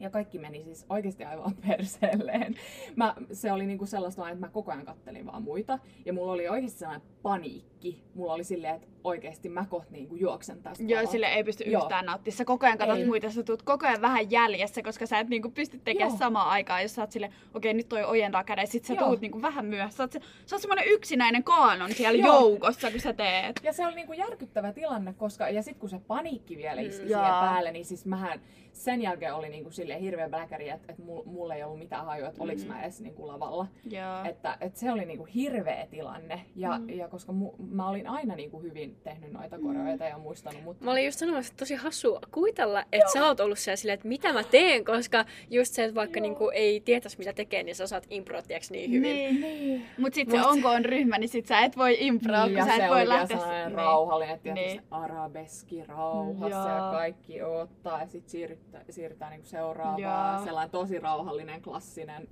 ja 0.00 0.10
kaikki 0.10 0.38
meni 0.38 0.64
siis 0.64 0.86
oikeasti 0.88 1.24
aivan 1.24 1.54
perseelleen. 1.68 2.54
Mä, 2.96 3.14
se 3.32 3.52
oli 3.52 3.66
niinku 3.66 3.86
sellaista 3.86 4.28
että 4.28 4.40
mä 4.40 4.48
koko 4.48 4.72
ajan 4.72 4.84
kattelin 4.84 5.26
vaan 5.26 5.42
muita. 5.42 5.78
Ja 6.04 6.12
mulla 6.12 6.32
oli 6.32 6.48
oikeasti 6.48 6.78
sellainen 6.78 7.08
paniikki. 7.22 8.02
Mulla 8.14 8.32
oli 8.34 8.44
silleen, 8.44 8.74
että 8.74 8.88
oikeasti 9.04 9.48
mä 9.48 9.64
kohta 9.70 9.92
niinku 9.92 10.14
juoksen 10.16 10.62
tästä. 10.62 10.84
Joo, 10.84 11.06
sille 11.06 11.26
ei 11.26 11.44
pysty 11.44 11.64
Joo. 11.64 11.82
yhtään 11.82 12.06
nauttimaan. 12.06 12.36
Sä 12.36 12.44
koko 12.44 12.66
ajan 12.66 12.78
katsot 12.78 12.98
Ei. 12.98 13.06
muita, 13.06 13.30
sä 13.30 13.42
tuut 13.42 13.62
koko 13.62 13.86
ajan 13.86 14.00
vähän 14.02 14.30
jäljessä, 14.30 14.82
koska 14.82 15.06
sä 15.06 15.18
et 15.18 15.28
niinku 15.28 15.50
pysty 15.50 15.78
tekemään 15.84 16.10
Joo. 16.10 16.18
samaan 16.18 16.48
aikaan, 16.48 16.82
jos 16.82 16.94
sä 16.94 17.02
oot 17.02 17.12
sille, 17.12 17.30
okei 17.54 17.74
nyt 17.74 17.88
toi 17.88 18.04
ojentaa 18.04 18.44
käden, 18.44 18.66
sit 18.66 18.84
sä 18.84 18.94
Joo. 18.94 19.04
tuut 19.06 19.20
niinku 19.20 19.42
vähän 19.42 19.66
myöhässä. 19.66 19.96
Sä 19.96 20.02
oot, 20.02 20.12
se, 20.12 20.20
sä 20.46 20.56
oot 20.56 20.62
semmonen 20.62 20.84
yksinäinen 20.88 21.44
kaanon 21.44 21.92
siellä 21.92 22.26
Joo. 22.26 22.40
joukossa, 22.40 22.90
kun 22.90 23.00
sä 23.00 23.12
teet. 23.12 23.60
Ja 23.62 23.72
se 23.72 23.86
oli 23.86 23.94
niinku 23.94 24.12
järkyttävä 24.12 24.72
tilanne, 24.72 25.12
koska 25.12 25.48
ja 25.48 25.62
sitten 25.62 25.80
kun 25.80 25.88
se 25.88 26.00
paniikki 26.06 26.56
vielä 26.56 26.80
iski 26.80 27.02
Mm. 27.02 27.08
siihen 27.08 27.22
päälle, 27.24 27.72
niin 27.72 27.84
siis 27.84 28.06
mähän 28.06 28.40
sen 28.72 29.02
jälkeen 29.02 29.34
oli 29.34 29.48
niinku 29.48 29.70
sille 29.70 30.00
hirveä 30.00 30.28
bläkäri, 30.28 30.68
että, 30.68 30.92
että 30.92 31.02
mul- 31.02 31.22
mulla 31.26 31.54
ei 31.54 31.62
ollut 31.64 31.78
mitään 31.78 32.04
hajua, 32.06 32.28
että 32.28 32.42
oliks 32.42 32.62
Mm. 32.64 32.68
mä 32.68 32.82
edes 32.82 33.00
niinku 33.00 33.26
lavalla. 33.28 33.66
Joo. 33.90 34.24
Että, 34.24 34.56
että 34.60 34.80
se 34.80 34.92
oli 34.92 35.04
niinku 35.04 35.24
hirveä 35.24 35.86
tilanne. 35.90 36.40
Ja, 36.56 36.78
Mm. 36.78 36.88
ja 36.90 37.08
koska 37.08 37.32
mu, 37.32 37.52
mä 37.70 37.88
olin 37.88 38.06
aina 38.08 38.34
niinku 38.34 38.60
hyvin 38.62 38.91
tehnyt 38.94 39.32
noita 39.32 39.58
koreoita 39.58 40.04
ja 40.04 40.18
muistanut, 40.18 40.62
mutta 40.64 40.84
Mä 40.84 40.90
olin 40.90 41.04
just 41.04 41.18
sanomassa, 41.18 41.50
että 41.50 41.60
tosi 41.62 41.74
hassua 41.74 42.20
kuvitella, 42.30 42.84
että 42.92 43.12
sä 43.12 43.26
oot 43.26 43.40
ollut 43.40 43.58
siellä 43.58 43.76
silleen, 43.76 43.94
että 43.94 44.08
mitä 44.08 44.32
mä 44.32 44.44
teen, 44.44 44.84
koska 44.84 45.24
just 45.50 45.74
se, 45.74 45.84
että 45.84 45.94
vaikka 45.94 46.20
niinku 46.20 46.50
ei 46.54 46.80
tietäisi 46.80 47.18
mitä 47.18 47.32
tekee, 47.32 47.62
niin 47.62 47.74
sä 47.76 47.84
osaat 47.84 48.06
improa 48.10 48.42
niin 48.70 48.90
hyvin. 48.90 49.02
Niin. 49.02 49.40
Niin. 49.40 49.86
Mut 49.98 50.14
sit 50.14 50.30
se 50.30 50.36
Mut- 50.36 50.46
onko 50.46 50.68
on 50.68 50.84
ryhmä, 50.84 51.18
niin 51.18 51.28
sit 51.28 51.46
sä 51.46 51.60
et 51.60 51.76
voi 51.76 51.96
improa, 52.00 52.46
Niin, 52.46 52.58
kun 52.58 52.58
ja 52.58 52.64
sä 52.64 52.76
se 52.76 52.84
et 52.84 52.90
voi 52.90 53.08
lähteä... 53.08 53.38
sellainen 53.38 53.66
niin. 53.66 53.76
rauhallinen, 53.76 54.34
että 54.34 54.54
Niin. 54.54 54.66
niin. 54.66 54.82
arabeski 54.90 55.84
rauhassa 55.86 56.58
Joo. 56.58 56.68
ja 56.68 56.90
kaikki 56.92 57.42
ottaa 57.42 58.00
ja 58.00 58.06
sitten 58.06 58.30
siirrytään, 58.30 58.84
siirrytään 58.90 59.30
niinku 59.30 59.46
seuraavaan. 59.48 60.36
Joo. 60.36 60.44
Sellainen 60.44 60.70
tosi 60.70 60.98
rauhallinen, 60.98 61.62
klassinen. 61.62 62.28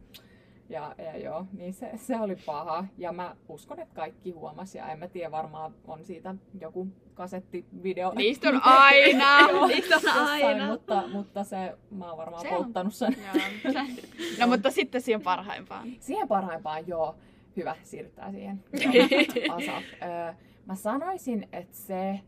Ja, 0.70 0.94
ja 0.98 1.18
joo, 1.18 1.46
niin 1.52 1.74
se, 1.74 1.90
se 1.96 2.16
oli 2.20 2.36
paha. 2.36 2.84
Ja 2.98 3.12
mä 3.12 3.36
uskon, 3.48 3.80
että 3.80 3.94
kaikki 3.94 4.30
huomasi 4.30 4.78
ja 4.78 4.88
en 4.88 4.98
mä 4.98 5.08
tiedä, 5.08 5.30
varmaan 5.30 5.74
on 5.86 6.04
siitä 6.04 6.34
joku 6.60 6.88
kasettivideo. 7.14 8.12
Niistä 8.14 8.48
on 8.48 8.60
aina! 8.84 9.40
Joo, 9.50 9.66
Niistä 9.66 9.96
on 9.96 10.02
jossain, 10.04 10.44
aina! 10.44 10.66
mutta, 10.66 11.02
mutta 11.12 11.44
se, 11.44 11.76
mä 11.90 12.08
oon 12.08 12.18
varmaan 12.18 12.42
Se 12.42 12.48
polttanut 12.48 12.94
sen. 12.94 13.16
Joo. 13.64 13.84
No 14.40 14.46
mutta 14.46 14.70
sitten 14.70 15.00
siihen 15.00 15.22
parhaimpaan. 15.22 15.88
Siihen 16.00 16.28
parhaimpaan, 16.28 16.88
joo. 16.88 17.14
Hyvä, 17.56 17.76
siirrytään 17.82 18.32
siihen. 18.32 18.64
Asap. 19.56 19.84
Öö, 20.02 20.34
mä 20.66 20.74
sanoisin, 20.74 21.48
että 21.52 21.76
se 21.76 22.20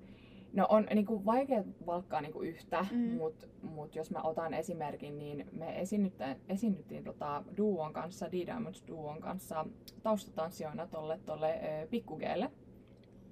no 0.52 0.66
on 0.68 0.86
niinku 0.94 1.24
vaikea 1.24 1.64
valkkaa 1.86 2.20
niinku 2.20 2.40
yhtä, 2.42 2.86
Mm. 2.92 2.98
mutta 3.16 3.46
mut 3.62 3.94
jos 3.94 4.10
mä 4.10 4.22
otan 4.22 4.54
esimerkin, 4.54 5.18
niin 5.18 5.46
me 5.52 5.80
esiinnyttiin, 6.48 7.04
tota 7.04 7.44
duon 7.56 7.92
kanssa, 7.92 8.26
D-Diamonds 8.32 8.84
duon 8.88 9.20
kanssa 9.20 9.66
taustatanssijoina 10.02 10.86
tolle, 10.86 11.20
tolle 11.26 11.60
pikkugeelle, 11.90 12.50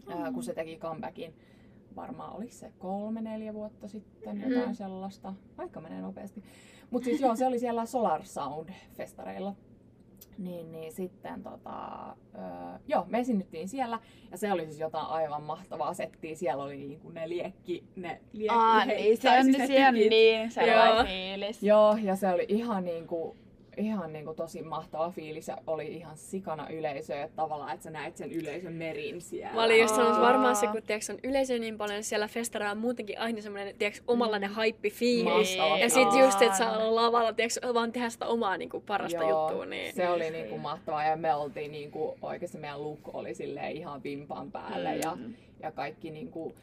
Mm. 0.06 0.12
ää, 0.22 0.32
kun 0.32 0.42
se 0.42 0.54
teki 0.54 0.76
comebackin. 0.76 1.34
Varmaan 1.96 2.36
oliko 2.36 2.52
se 2.52 2.72
kolme, 2.78 3.20
neljä 3.20 3.54
vuotta 3.54 3.88
sitten, 3.88 4.40
jotain 4.40 4.68
Mm. 4.68 4.74
sellaista. 4.74 5.34
Aika 5.58 5.80
menee 5.80 6.00
nopeasti. 6.00 6.42
Mutta 6.90 7.04
siis 7.04 7.20
joo, 7.20 7.36
se 7.36 7.46
oli 7.46 7.58
siellä 7.58 7.86
Solar 7.86 8.20
Sound-festareilla. 8.22 9.52
Niin, 10.40 10.73
niin 10.73 10.92
sitten 10.92 11.42
tota, 11.42 12.06
öö, 12.35 12.78
joo, 12.88 13.04
me 13.09 13.18
esiinnyttiin 13.18 13.68
siellä 13.68 14.00
ja 14.30 14.38
se 14.38 14.52
oli 14.52 14.64
siis 14.64 14.80
jotain 14.80 15.06
aivan 15.06 15.42
mahtavaa 15.42 15.94
settiä. 15.94 16.35
Siellä 16.35 16.62
oli 16.62 16.76
niinku 16.76 17.11
ne 17.11 17.28
liekki, 17.28 17.85
ne 17.97 18.20
liekki 18.32 18.56
Aa, 18.59 18.85
niin 18.85 19.16
se 19.16 19.30
on, 19.30 19.44
siis 19.44 19.66
se 19.66 19.88
on 19.88 19.94
niin 19.94 20.50
sellainen 20.50 20.94
Joo. 20.94 21.04
fiilis. 21.04 21.62
Joo, 21.62 21.97
ja 22.02 22.16
se 22.16 22.28
oli 22.28 22.47
ihan 22.49 22.85
niinku, 22.85 23.37
ihan 23.80 24.12
niinku 24.12 24.34
tosi 24.34 24.62
mahtava 24.62 25.10
fiilis 25.10 25.49
ja 25.49 25.56
oli 25.66 25.87
ihan 25.87 26.16
sikana 26.16 26.68
yleisö 26.68 27.14
ja 27.14 27.28
tavallaan, 27.28 27.72
että 27.75 27.84
sä 27.84 27.90
näit 27.90 28.16
sen 28.16 28.32
yleisön 28.32 28.72
merin 28.72 29.20
siellä. 29.20 29.54
Mä 29.54 29.62
olin 29.64 29.80
just 29.80 29.94
sanonut 29.94 30.16
Aa. 30.18 30.22
varmaan 30.22 30.56
se, 30.56 30.66
kun 30.66 30.82
tiiäks, 30.82 31.10
on 31.10 31.18
yleisö 31.25 31.58
niin 31.58 31.78
paljon 31.78 32.02
siellä 32.02 32.28
festareilla 32.28 32.72
on 32.72 32.78
muutenkin 32.78 33.18
aina 33.18 33.40
semmoinen 33.40 33.75
tiiäks, 33.78 34.02
omanlainen 34.07 34.50
haippi-fiilis. 34.50 35.57
Mahtava 35.57 35.78
Ja 35.78 35.88
fiilis. 35.88 35.94
sit 36.12 36.20
just, 36.24 36.42
että 36.42 36.59
saa 36.59 36.78
olla 36.78 37.02
lavalla, 37.02 37.33
tiiäks, 37.33 37.61
vaan 37.74 37.92
tehdä 37.92 38.11
sitä 38.11 38.26
omaa 38.26 38.57
niinku, 38.57 38.81
parasta 38.81 39.18
Joo, 39.24 39.48
juttua. 39.48 39.66
Niin... 39.66 39.94
Se 39.94 40.09
oli 40.09 40.31
niinku 40.31 40.59
mahtavaa 40.59 41.05
ja 41.05 41.16
me 41.16 41.35
oltiin 41.35 41.72
niinku, 41.72 42.18
oikeasti 42.22 42.59
meidän 42.59 42.83
look 42.85 43.14
oli 43.14 43.35
silleen 43.35 43.72
ihan 43.76 44.02
vimpan 44.02 44.52
päälle 44.52 44.96
ja, 44.96 45.14
Mm. 45.16 45.35
ja 45.62 45.72
kaikki 45.72 46.11
niinku, 46.11 46.55
ö, 46.57 46.61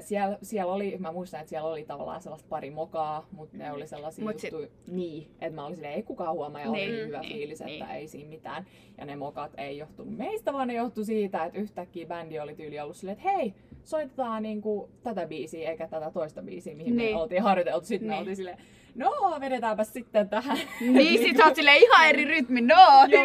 siellä, 0.00 0.38
siellä 0.42 0.72
oli, 0.72 0.96
mä 0.98 1.12
muistan, 1.12 1.40
että 1.40 1.50
siellä 1.50 1.68
oli 1.68 1.84
tavallaan 1.84 2.20
sellaista 2.20 2.48
pari 2.48 2.70
mokaa, 2.70 3.26
mutta 3.32 3.56
ne 3.56 3.72
oli 3.72 3.86
sellaisia 3.86 4.24
Mut 4.24 4.38
sit- 4.38 4.52
juttuja, 4.52 4.68
niin, 4.88 5.30
että 5.40 5.54
mä 5.54 5.64
olin 5.64 5.76
silleen, 5.76 5.94
ei 5.94 6.02
kukaan 6.02 6.32
huomaa 6.34 6.60
ja 6.60 6.70
oli 6.70 6.78
Niin, 6.78 6.92
niin 6.92 7.06
hyvä 7.06 7.20
niin, 7.20 7.32
fiilis, 7.32 7.60
että 7.60 7.70
niin. 7.72 7.90
ei 7.90 8.08
siinä 8.08 8.28
mitään. 8.30 8.66
Ja 8.98 9.04
ne 9.04 9.16
mokat 9.16 9.52
ei 9.58 9.78
johtunut 9.78 10.16
meistä, 10.16 10.52
vaan 10.52 10.68
ne 10.68 10.74
johtui 10.74 11.04
siitä, 11.04 11.44
että 11.44 11.58
yhtäkkiä 11.58 12.06
bändi 12.06 12.38
oli 12.40 12.54
tyyli 12.54 12.80
ollut 12.80 12.96
silleen, 12.96 13.18
että 13.18 13.30
hei, 13.30 13.54
soitetaan 13.84 14.42
niinku 14.42 14.88
tätä 15.02 15.26
biisiä 15.26 15.70
eikä 15.70 15.88
tätä 15.88 16.10
toista 16.10 16.42
biisiä, 16.42 16.74
mihin 16.74 16.96
Niin. 16.96 17.14
me 17.16 17.22
oltiin 17.22 17.42
harjoiteltu. 17.42 17.86
Sitten 17.86 18.08
Niin. 18.08 18.16
me 18.16 18.18
oltiin 18.20 18.36
silleen, 18.36 18.58
no 18.94 19.36
vedetäänpä 19.40 19.84
sitten 19.84 20.28
tähän. 20.28 20.58
Niin, 20.80 21.22
sit 21.22 21.36
sä 21.36 21.44
oot 21.44 21.54
silleen 21.54 21.82
ihan 21.82 22.08
eri 22.08 22.24
rytmi. 22.24 22.60
No, 22.60 22.76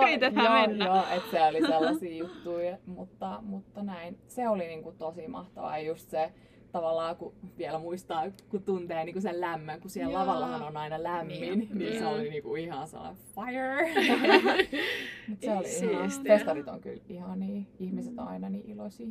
yritetään 0.02 0.46
joo, 0.46 0.68
mennä. 0.68 0.86
Joo, 0.86 1.04
että 1.16 1.32
se 1.32 1.44
oli 1.44 1.68
sellaisia 1.68 2.18
juttuja, 2.18 2.78
mutta, 2.86 3.40
mutta 3.42 3.84
näin. 3.84 4.18
Se 4.28 4.48
oli 4.48 4.68
niinku 4.68 4.92
tosi 4.92 5.28
mahtavaa 5.28 5.78
ja 5.78 5.84
just 5.84 6.10
se 6.10 6.32
tavallaan, 6.72 7.16
kun 7.16 7.34
vielä 7.58 7.80
muistaa, 7.80 8.24
kun 8.50 8.64
tuntee 8.64 9.06
niinku 9.06 9.22
sen 9.22 9.42
lämmön, 9.42 9.82
kun 9.82 9.90
siellä 9.90 10.12
Joo. 10.14 10.22
lavallahan 10.22 10.62
on 10.64 10.78
aina 10.78 11.04
lämmin, 11.04 11.42
Niin. 11.42 11.60
niin, 11.60 11.78
niin 11.78 11.94
se 11.94 12.00
Mm. 12.00 12.08
oli 12.08 12.30
niinku 12.30 12.56
ihan 12.56 12.88
sellainen 12.88 13.18
fire. 13.36 13.94
Mut 15.28 15.42
se 15.42 15.52
oli 15.52 15.92
ihan, 15.92 16.10
Siistiä. 16.12 16.38
festarit 16.38 16.68
on 16.68 16.82
kyllä 16.82 17.02
ihan 17.10 17.40
niin, 17.40 17.68
ihmiset 17.80 18.14
on 18.20 18.28
aina 18.28 18.50
niin 18.50 18.70
iloisia. 18.70 19.08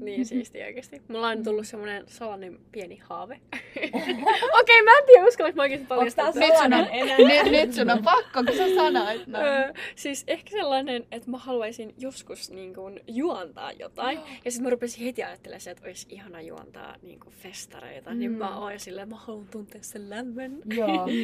Niin 0.00 0.26
siistiä 0.26 0.66
oikeesti. 0.66 1.02
Mulla 1.08 1.28
on 1.28 1.42
tullut 1.44 1.66
semmonen 1.66 2.04
salainen 2.06 2.58
pieni 2.72 2.96
haave. 2.96 3.40
Okei, 4.60 4.82
mä 4.82 4.98
en 4.98 5.04
tiedä, 5.06 5.26
uskallanko 5.28 5.56
mä 5.56 5.62
oikeesti 5.62 5.86
paljastaa. 5.86 6.32
tää 6.32 6.32
tätä? 6.32 6.46
Nyt 6.46 6.56
sun, 6.56 6.72
on, 6.72 6.84
Sellainen 6.86 7.10
enää. 7.18 7.42
nyt, 7.42 7.52
nyt 7.52 7.72
sun 7.74 7.90
on 7.90 8.02
pakko, 8.04 8.44
kun 8.46 8.56
sä 8.56 8.74
sanoit. 8.74 9.26
No. 9.26 9.38
Öö, 9.38 9.72
siis 9.96 10.24
ehkä 10.26 10.50
sellainen, 10.50 11.06
että 11.12 11.30
mä 11.30 11.38
haluaisin 11.38 11.94
joskus 11.98 12.50
niin 12.50 12.74
kuin, 12.74 13.00
juontaa 13.06 13.72
jotain. 13.72 14.18
Ja 14.44 14.50
sitten 14.50 14.64
mä 14.64 14.70
rupesin 14.70 15.04
heti 15.04 15.24
ajattelemaan 15.24 15.68
että 15.70 15.86
olisi 15.86 16.06
ihana 16.10 16.40
juontaa 16.40 16.94
niin 17.02 17.20
kuin, 17.20 17.34
festareita. 17.34 18.10
Mm. 18.10 18.18
Niin 18.18 18.30
Mm. 18.32 18.38
mä 18.38 18.58
oon 18.58 18.80
silleen, 18.80 19.08
mä 19.08 19.16
haluan 19.16 19.46
tuntea 19.50 19.82
sen 19.82 20.10
lämmön. 20.10 20.58
Joo. 20.76 21.06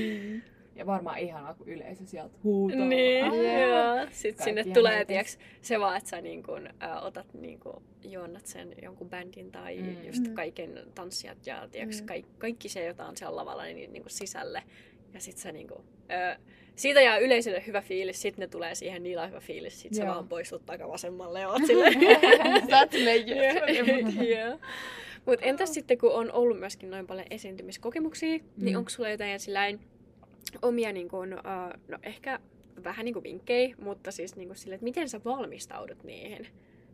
Ja 0.76 0.86
varmaan 0.86 1.18
ihanaa, 1.18 1.54
kun 1.54 1.68
yleisö 1.68 2.06
sieltä 2.06 2.34
huutaa. 2.44 2.78
Niin, 2.84 3.26
joo. 3.26 4.06
Sitten 4.10 4.44
sinne 4.44 4.64
tulee, 4.64 5.04
tiiäks, 5.04 5.38
se 5.62 5.80
vaan, 5.80 5.96
että 5.96 6.10
sä 6.10 6.20
niin 6.20 6.42
kun, 6.42 6.68
ä, 6.82 7.00
otat 7.00 7.34
niin 7.34 7.60
kun, 7.60 7.82
juonnat 8.04 8.46
sen 8.46 8.74
jonkun 8.82 9.10
bändin 9.10 9.50
tai 9.52 9.76
mm. 9.76 9.86
Mm. 9.86 10.06
just 10.06 10.26
Mm. 10.28 10.34
kaiken 10.34 10.80
tanssijat 10.94 11.46
ja 11.46 11.68
tiiäks, 11.72 12.00
Mm. 12.00 12.06
kaikki, 12.06 12.30
kaikki 12.38 12.68
se, 12.68 12.84
jota 12.86 13.06
on 13.06 13.16
siellä 13.16 13.36
lavalla, 13.36 13.64
niin, 13.64 13.92
niin 13.92 14.02
kun 14.02 14.10
sisälle. 14.10 14.62
Ja 15.14 15.20
sit 15.20 15.36
sä 15.36 15.52
niin 15.52 15.68
kun, 15.68 15.84
ö, 16.10 16.36
siitä 16.76 17.00
jää 17.00 17.18
yleisölle 17.18 17.62
hyvä 17.66 17.80
fiilis, 17.80 18.22
sitten 18.22 18.42
ne 18.42 18.46
tulee 18.46 18.74
siihen, 18.74 19.02
niillä 19.02 19.22
on 19.22 19.28
hyvä 19.28 19.40
fiilis, 19.40 19.80
sit 19.80 19.94
sä 19.94 20.04
Joo. 20.04 20.14
vaan 20.14 20.28
poistut 20.28 20.66
takavasemmalle 20.66 21.40
ja 21.40 21.48
oot 21.48 21.66
silleen. 21.66 22.00
Sä 22.70 22.78
oot 22.78 22.90
silleen, 22.92 23.28
yes, 23.28 23.56
Joo. 24.38 24.58
Mut 25.26 25.38
entäs 25.42 25.74
sitten, 25.74 25.98
kun 25.98 26.12
on 26.12 26.32
ollut 26.32 26.58
myöskin 26.60 26.90
noin 26.90 27.06
paljon 27.06 27.26
esiintymiskokemuksia, 27.30 28.38
mm. 28.38 28.44
niin 28.64 28.74
Mm. 28.74 28.78
onko 28.78 28.90
sulla 28.90 29.08
jotain 29.08 29.40
sillain 29.40 29.80
omia, 30.62 30.92
niin 30.92 31.08
kun, 31.08 31.32
uh, 31.34 31.80
no 31.88 31.98
ehkä 32.02 32.40
vähän 32.84 33.04
niin 33.04 33.12
kuin 33.12 33.22
vinkkejä, 33.22 33.74
mutta 33.82 34.10
siis 34.10 34.36
niin 34.36 34.48
kuin 34.48 34.56
sille, 34.56 34.74
että 34.74 34.84
miten 34.84 35.08
sä 35.08 35.20
valmistaudut 35.24 36.04
niihin? 36.04 36.46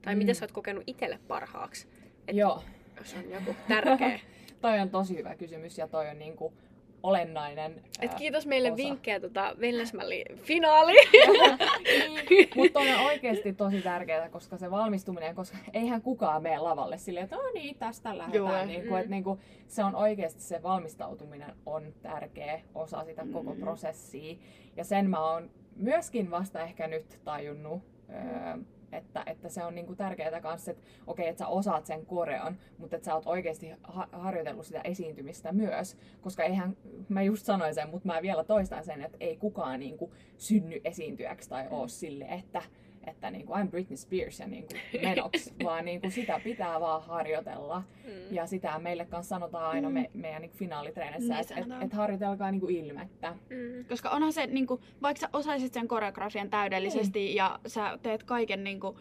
Tai 0.03 0.15
mm. 0.15 0.19
Miten 0.19 0.35
sä 0.35 0.45
oot 0.45 0.53
kokenut 0.53 0.85
itselle 0.87 1.19
parhaaksi, 1.29 1.89
Et 2.29 2.37
Joo. 2.37 2.63
jos 2.99 3.15
on 3.15 3.31
joku 3.31 3.57
tärkeä. 3.69 4.21
Toi 4.63 4.79
on 4.79 4.91
tosi 4.91 5.17
hyvä 5.17 5.35
kysymys 5.35 5.79
ja 5.79 5.89
toi 5.89 6.09
on 6.09 6.19
niinku 6.19 6.53
olennainen 7.03 7.83
Et 8.01 8.15
kiitos 8.15 8.47
meille 8.47 8.69
osa. 8.69 8.77
vinkkejä 8.77 9.21
tota 9.21 9.57
Wellnessmalli 9.61 10.25
finaali. 10.37 10.93
niin, 12.31 12.49
mutta 12.57 12.81
on 12.81 12.87
oikeasti 13.07 13.53
tosi 13.53 13.83
tärkeää, 13.83 14.29
koska 14.29 14.57
se 14.57 14.71
valmistuminen, 14.71 15.35
koska 15.35 15.59
eihän 15.75 16.03
kukaan 16.03 16.43
mene 16.43 16.59
lavalle 16.59 16.99
silleen, 16.99 17.25
että 17.25 17.37
no 17.37 17.43
niin, 17.55 17.77
tästä 17.79 18.19
lähdetään. 18.19 18.45
Joo. 18.55 18.65
Niin 18.67 18.81
kuin, 18.83 18.91
Mm. 18.93 18.97
että 18.99 19.11
niin 19.11 19.25
kuin, 19.25 19.41
se 19.69 19.85
on 19.85 19.95
oikeasti 19.95 20.41
se 20.43 20.63
valmistautuminen 20.63 21.53
on 21.67 21.93
tärkeä 22.03 22.61
osa 22.75 23.05
sitä 23.05 23.27
koko 23.33 23.55
Mm. 23.55 23.61
prosessia. 23.61 24.37
Ja 24.77 24.85
sen 24.85 25.11
mä 25.11 25.31
oon 25.33 25.51
myöskin 25.77 26.31
vasta 26.31 26.61
ehkä 26.63 26.87
nyt 26.87 27.21
tajunnut, 27.25 27.83
öö, 28.11 28.57
että, 28.93 29.23
että 29.27 29.49
se 29.49 29.65
on 29.65 29.75
niinku 29.75 29.95
tärkeää 29.95 30.41
kanssa, 30.41 30.71
että 30.71 30.83
okei, 31.07 31.29
että 31.29 31.39
sä 31.39 31.49
osaat 31.49 31.87
sen 31.87 32.07
korean, 32.07 32.59
mutta 32.79 32.97
että 32.97 33.07
sä 33.07 33.15
oot 33.15 33.27
oikeasti 33.27 33.73
ha- 33.83 34.09
harjoitellut 34.13 34.67
sitä 34.67 34.81
esiintymistä 34.85 35.53
myös. 35.53 35.97
Koska 36.21 36.45
eihän, 36.45 36.77
mä 37.09 37.23
just 37.23 37.47
sanoin 37.47 37.75
sen, 37.75 37.89
mutta 37.89 38.09
mä 38.09 38.23
vielä 38.23 38.45
toistan 38.45 38.85
sen, 38.85 39.03
että 39.03 39.17
ei 39.21 39.37
kukaan 39.37 39.81
niinku 39.81 40.13
synny 40.39 40.81
esiintyjäksi 40.85 41.49
tai 41.49 41.67
oo 41.71 41.89
sille, 41.89 42.25
että 42.25 42.63
että 43.07 43.31
niinku, 43.31 43.53
I'm 43.53 43.69
Britney 43.71 43.97
Spears 43.97 44.41
ja 44.41 44.47
niinku 44.47 44.75
menoks, 45.03 45.55
vaan 45.65 45.85
niinku 45.85 46.11
sitä 46.11 46.41
pitää 46.45 46.81
vaan 46.81 47.03
harjoitella. 47.03 47.83
Mm. 48.05 48.11
Ja 48.35 48.47
sitä 48.47 48.79
meille 48.79 49.05
kanssa 49.07 49.29
sanotaan 49.37 49.71
aina 49.71 49.91
me, 49.91 50.11
meidän 50.15 50.43
niinku 50.43 50.57
finaalitreenissä, 50.57 51.35
Niin 51.35 51.41
että 51.41 51.77
et, 51.77 51.83
et 51.83 51.93
harjoitelkaa 51.93 52.51
niinku 52.51 52.69
ilmettä. 52.69 53.31
Mm. 53.51 53.85
Koska 53.89 54.11
onhan 54.11 54.33
se, 54.33 54.47
niinku, 54.47 54.81
vaikka 55.03 55.21
sä 55.21 55.29
osaisit 55.33 55.73
sen 55.73 55.89
koreografian 55.89 56.51
täydellisesti 56.51 57.19
Niin. 57.19 57.37
ja 57.37 57.59
sä 57.67 57.99
teet 58.03 58.23
kaiken, 58.23 58.65
niinku, 58.65 58.99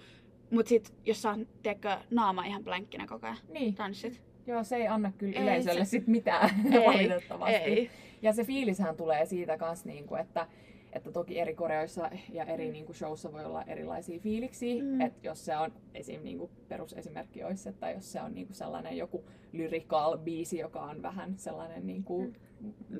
mut 0.52 0.68
sit 0.68 0.94
jos 1.06 1.22
sä 1.22 1.36
tiedätkö, 1.64 1.98
naama 2.12 2.46
ihan 2.46 2.64
blänkkinä 2.64 3.08
koko 3.08 3.26
ajan 3.28 3.38
Niin, 3.50 3.76
tanssit. 3.76 4.22
joo, 4.48 4.64
se 4.64 4.76
ei 4.76 4.88
anna 4.88 5.12
kyllä 5.18 5.38
Ei 5.38 5.44
yleisölle 5.44 5.86
se- 5.86 5.90
sit 5.90 6.08
mitään 6.08 6.50
Ei, 6.74 6.86
valitettavasti. 6.86 7.56
Ei. 7.56 7.90
Ja 8.22 8.34
se 8.34 8.44
fiilishän 8.44 8.96
tulee 8.96 9.26
siitä 9.26 9.58
kanssa, 9.58 9.90
niinku, 9.90 10.16
että, 10.16 10.48
että 10.94 11.12
toki 11.12 11.40
eri 11.40 11.56
koreoissa 11.56 12.10
ja 12.34 12.44
eri 12.46 12.72
niinku, 12.72 12.94
showssa 12.94 13.32
voi 13.34 13.46
olla 13.46 13.64
erilaisia 13.64 14.20
fiiliksiä. 14.20 14.84
Mm. 14.84 14.90
Mm. 14.90 15.02
Että 15.02 15.28
jos 15.28 15.46
se 15.46 15.58
on 15.58 15.72
esim. 15.94 16.24
Niinku, 16.24 16.50
perusesimerkki 16.68 17.44
olisi, 17.44 17.70
että 17.70 17.92
jos 17.92 18.12
se 18.12 18.22
on 18.22 18.34
niinku, 18.36 18.54
sellainen 18.54 18.98
joku 18.98 19.24
lyrical 19.54 20.18
biisi, 20.18 20.58
joka 20.60 20.82
on 20.82 21.02
vähän 21.02 21.34
sellainen 21.38 21.88
niinku, 21.88 22.34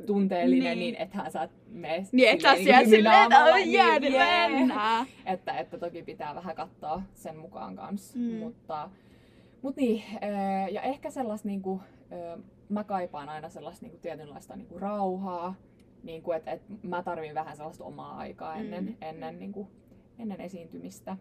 tunteellinen, 0.06 0.64
Niin. 0.64 0.80
niin, 0.80 0.94
niin 0.94 1.02
ethän 1.02 1.32
sä 1.32 1.50
mene 1.72 2.04
Niin 2.12 2.30
et 2.30 2.42
sä 2.42 2.56
silleen 2.56 2.64
siellä 2.64 2.90
silleen, 2.98 3.24
että 3.24 3.44
on 3.44 3.72
jäänyt 3.72 4.14
jee. 4.14 4.50
mennään. 4.50 5.06
Että, 5.26 5.58
että 5.58 5.78
toki 5.78 6.04
pitää 6.04 6.36
vähän 6.36 6.56
katsoa 6.56 7.02
sen 7.14 7.38
mukaan 7.38 7.76
kanssa. 7.76 8.20
Mm. 8.20 8.26
Mm. 8.26 8.38
Mutta, 8.40 8.90
mut 9.62 9.76
niin, 9.76 10.04
ää, 10.22 10.70
ja 10.70 10.82
ehkä 10.82 11.10
sellaista 11.10 11.48
niinku, 11.48 11.82
ää, 12.12 12.38
mä 12.70 12.84
kaipaan 12.84 13.30
aina 13.30 13.50
sellaista 13.50 13.86
niinku 13.86 14.00
tietynlaista 14.02 14.56
niinku 14.56 14.80
rauhaa. 14.80 15.56
Niinku, 16.04 16.32
että 16.32 16.52
et 16.52 16.62
mä 16.84 17.04
tarvin 17.04 17.36
vähän 17.36 17.56
sellaista 17.58 17.84
omaa 17.84 18.18
aikaa 18.18 18.56
ennen, 18.56 18.86
Mm. 18.86 18.96
ennen, 19.02 19.40
niinku, 19.40 19.68
ennen 20.20 20.42
esiintymistä. 20.42 21.18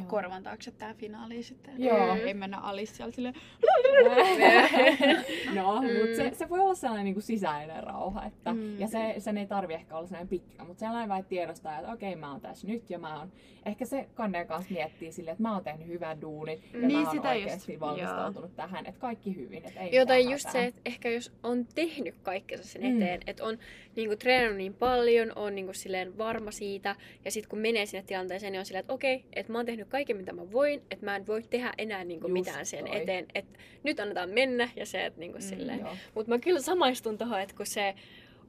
Joo. 0.00 0.08
Korvan 0.08 0.42
taakse 0.42 0.70
tää 0.70 0.94
finaali 0.94 1.42
sitten. 1.42 1.74
Joo. 1.82 2.14
Ei 2.14 2.34
mennä 2.34 2.58
alis 2.58 2.96
siellä 2.96 3.12
silleen. 3.12 3.34
no, 5.54 5.80
Mm. 5.82 5.98
mutta 6.00 6.16
se, 6.16 6.30
se 6.34 6.48
voi 6.48 6.60
olla 6.60 6.74
sellainen 6.74 7.04
niinku 7.04 7.20
sisäinen 7.20 7.82
rauha. 7.82 8.24
Että, 8.26 8.52
Mm. 8.52 8.80
Ja 8.80 8.86
se, 8.88 9.14
sen 9.18 9.38
ei 9.38 9.46
tarvi 9.46 9.74
ehkä 9.74 9.96
olla 9.96 10.06
sellainen 10.06 10.28
pitkä, 10.28 10.64
mutta 10.64 10.80
sellainen 10.80 11.08
vai 11.08 11.22
tiedostaa, 11.22 11.78
että 11.78 11.92
okei, 11.92 12.16
mä 12.16 12.30
oon 12.30 12.40
tässä 12.40 12.66
nyt 12.66 12.90
ja 12.90 12.98
mä 12.98 13.18
oon... 13.18 13.32
Ehkä 13.66 13.84
se 13.84 14.08
Kanden 14.14 14.46
kanssa 14.46 14.74
miettii 14.74 15.12
silleen, 15.12 15.32
että 15.32 15.42
mä 15.42 15.52
oon 15.54 15.64
tehnyt 15.64 15.86
hyvän 15.88 16.20
duunin 16.20 16.62
ja 16.72 16.78
Niin, 16.86 16.92
mä 16.92 17.04
oon 17.04 17.16
sitä 17.16 17.34
just, 17.34 17.44
oikeasti 17.44 17.80
valmistautunut 17.80 18.56
tähän, 18.56 18.86
että 18.86 19.00
kaikki 19.00 19.36
hyvin, 19.36 19.64
että 19.64 19.80
ei 19.80 19.96
Joo, 19.96 20.06
tai 20.06 20.30
just 20.32 20.46
hätää. 20.46 20.62
se, 20.62 20.66
että 20.66 20.80
ehkä 20.84 21.08
jos 21.10 21.32
on 21.42 21.66
tehnyt 21.74 22.14
kaikkensa 22.22 22.64
sen 22.64 22.82
Mm. 22.82 23.02
eteen, 23.02 23.20
että 23.26 23.44
on 23.44 23.58
niinku 23.96 24.16
treenannut 24.16 24.56
niin 24.56 24.74
paljon, 24.74 25.32
on 25.36 25.54
niinku 25.54 25.72
silleen 25.72 26.18
varma 26.18 26.50
siitä, 26.50 26.96
ja 27.24 27.30
sitten 27.30 27.50
kun 27.50 27.58
menee 27.58 27.86
sinne 27.86 28.02
tilanteeseen, 28.06 28.52
niin 28.52 28.58
on 28.60 28.66
silleen, 28.66 28.80
että 28.80 28.92
okei, 28.92 29.24
että 29.32 29.52
mä 29.52 29.58
oon 29.58 29.66
tehnyt 29.66 29.88
kaiken 29.90 30.16
mitä 30.16 30.32
mä 30.32 30.52
voin, 30.52 30.82
että 30.90 31.04
mä 31.04 31.16
en 31.16 31.26
voi 31.26 31.42
tehdä 31.42 31.72
enää 31.78 32.04
niinku 32.04 32.26
Just 32.28 32.32
mitään 32.32 32.66
sen 32.66 32.84
toi. 32.84 32.96
eteen, 33.02 33.26
että 33.34 33.58
nyt 33.82 34.00
annetaan 34.00 34.30
mennä, 34.30 34.68
ja 34.76 34.86
se, 34.86 35.06
että 35.06 35.20
niinku 35.20 35.38
Mm, 35.38 35.42
silleen. 35.42 35.86
Mutta 36.14 36.32
mä 36.32 36.38
kyllä 36.38 36.60
samaistun 36.60 37.18
tohon, 37.18 37.40
että 37.40 37.56
kun 37.56 37.66
se 37.66 37.94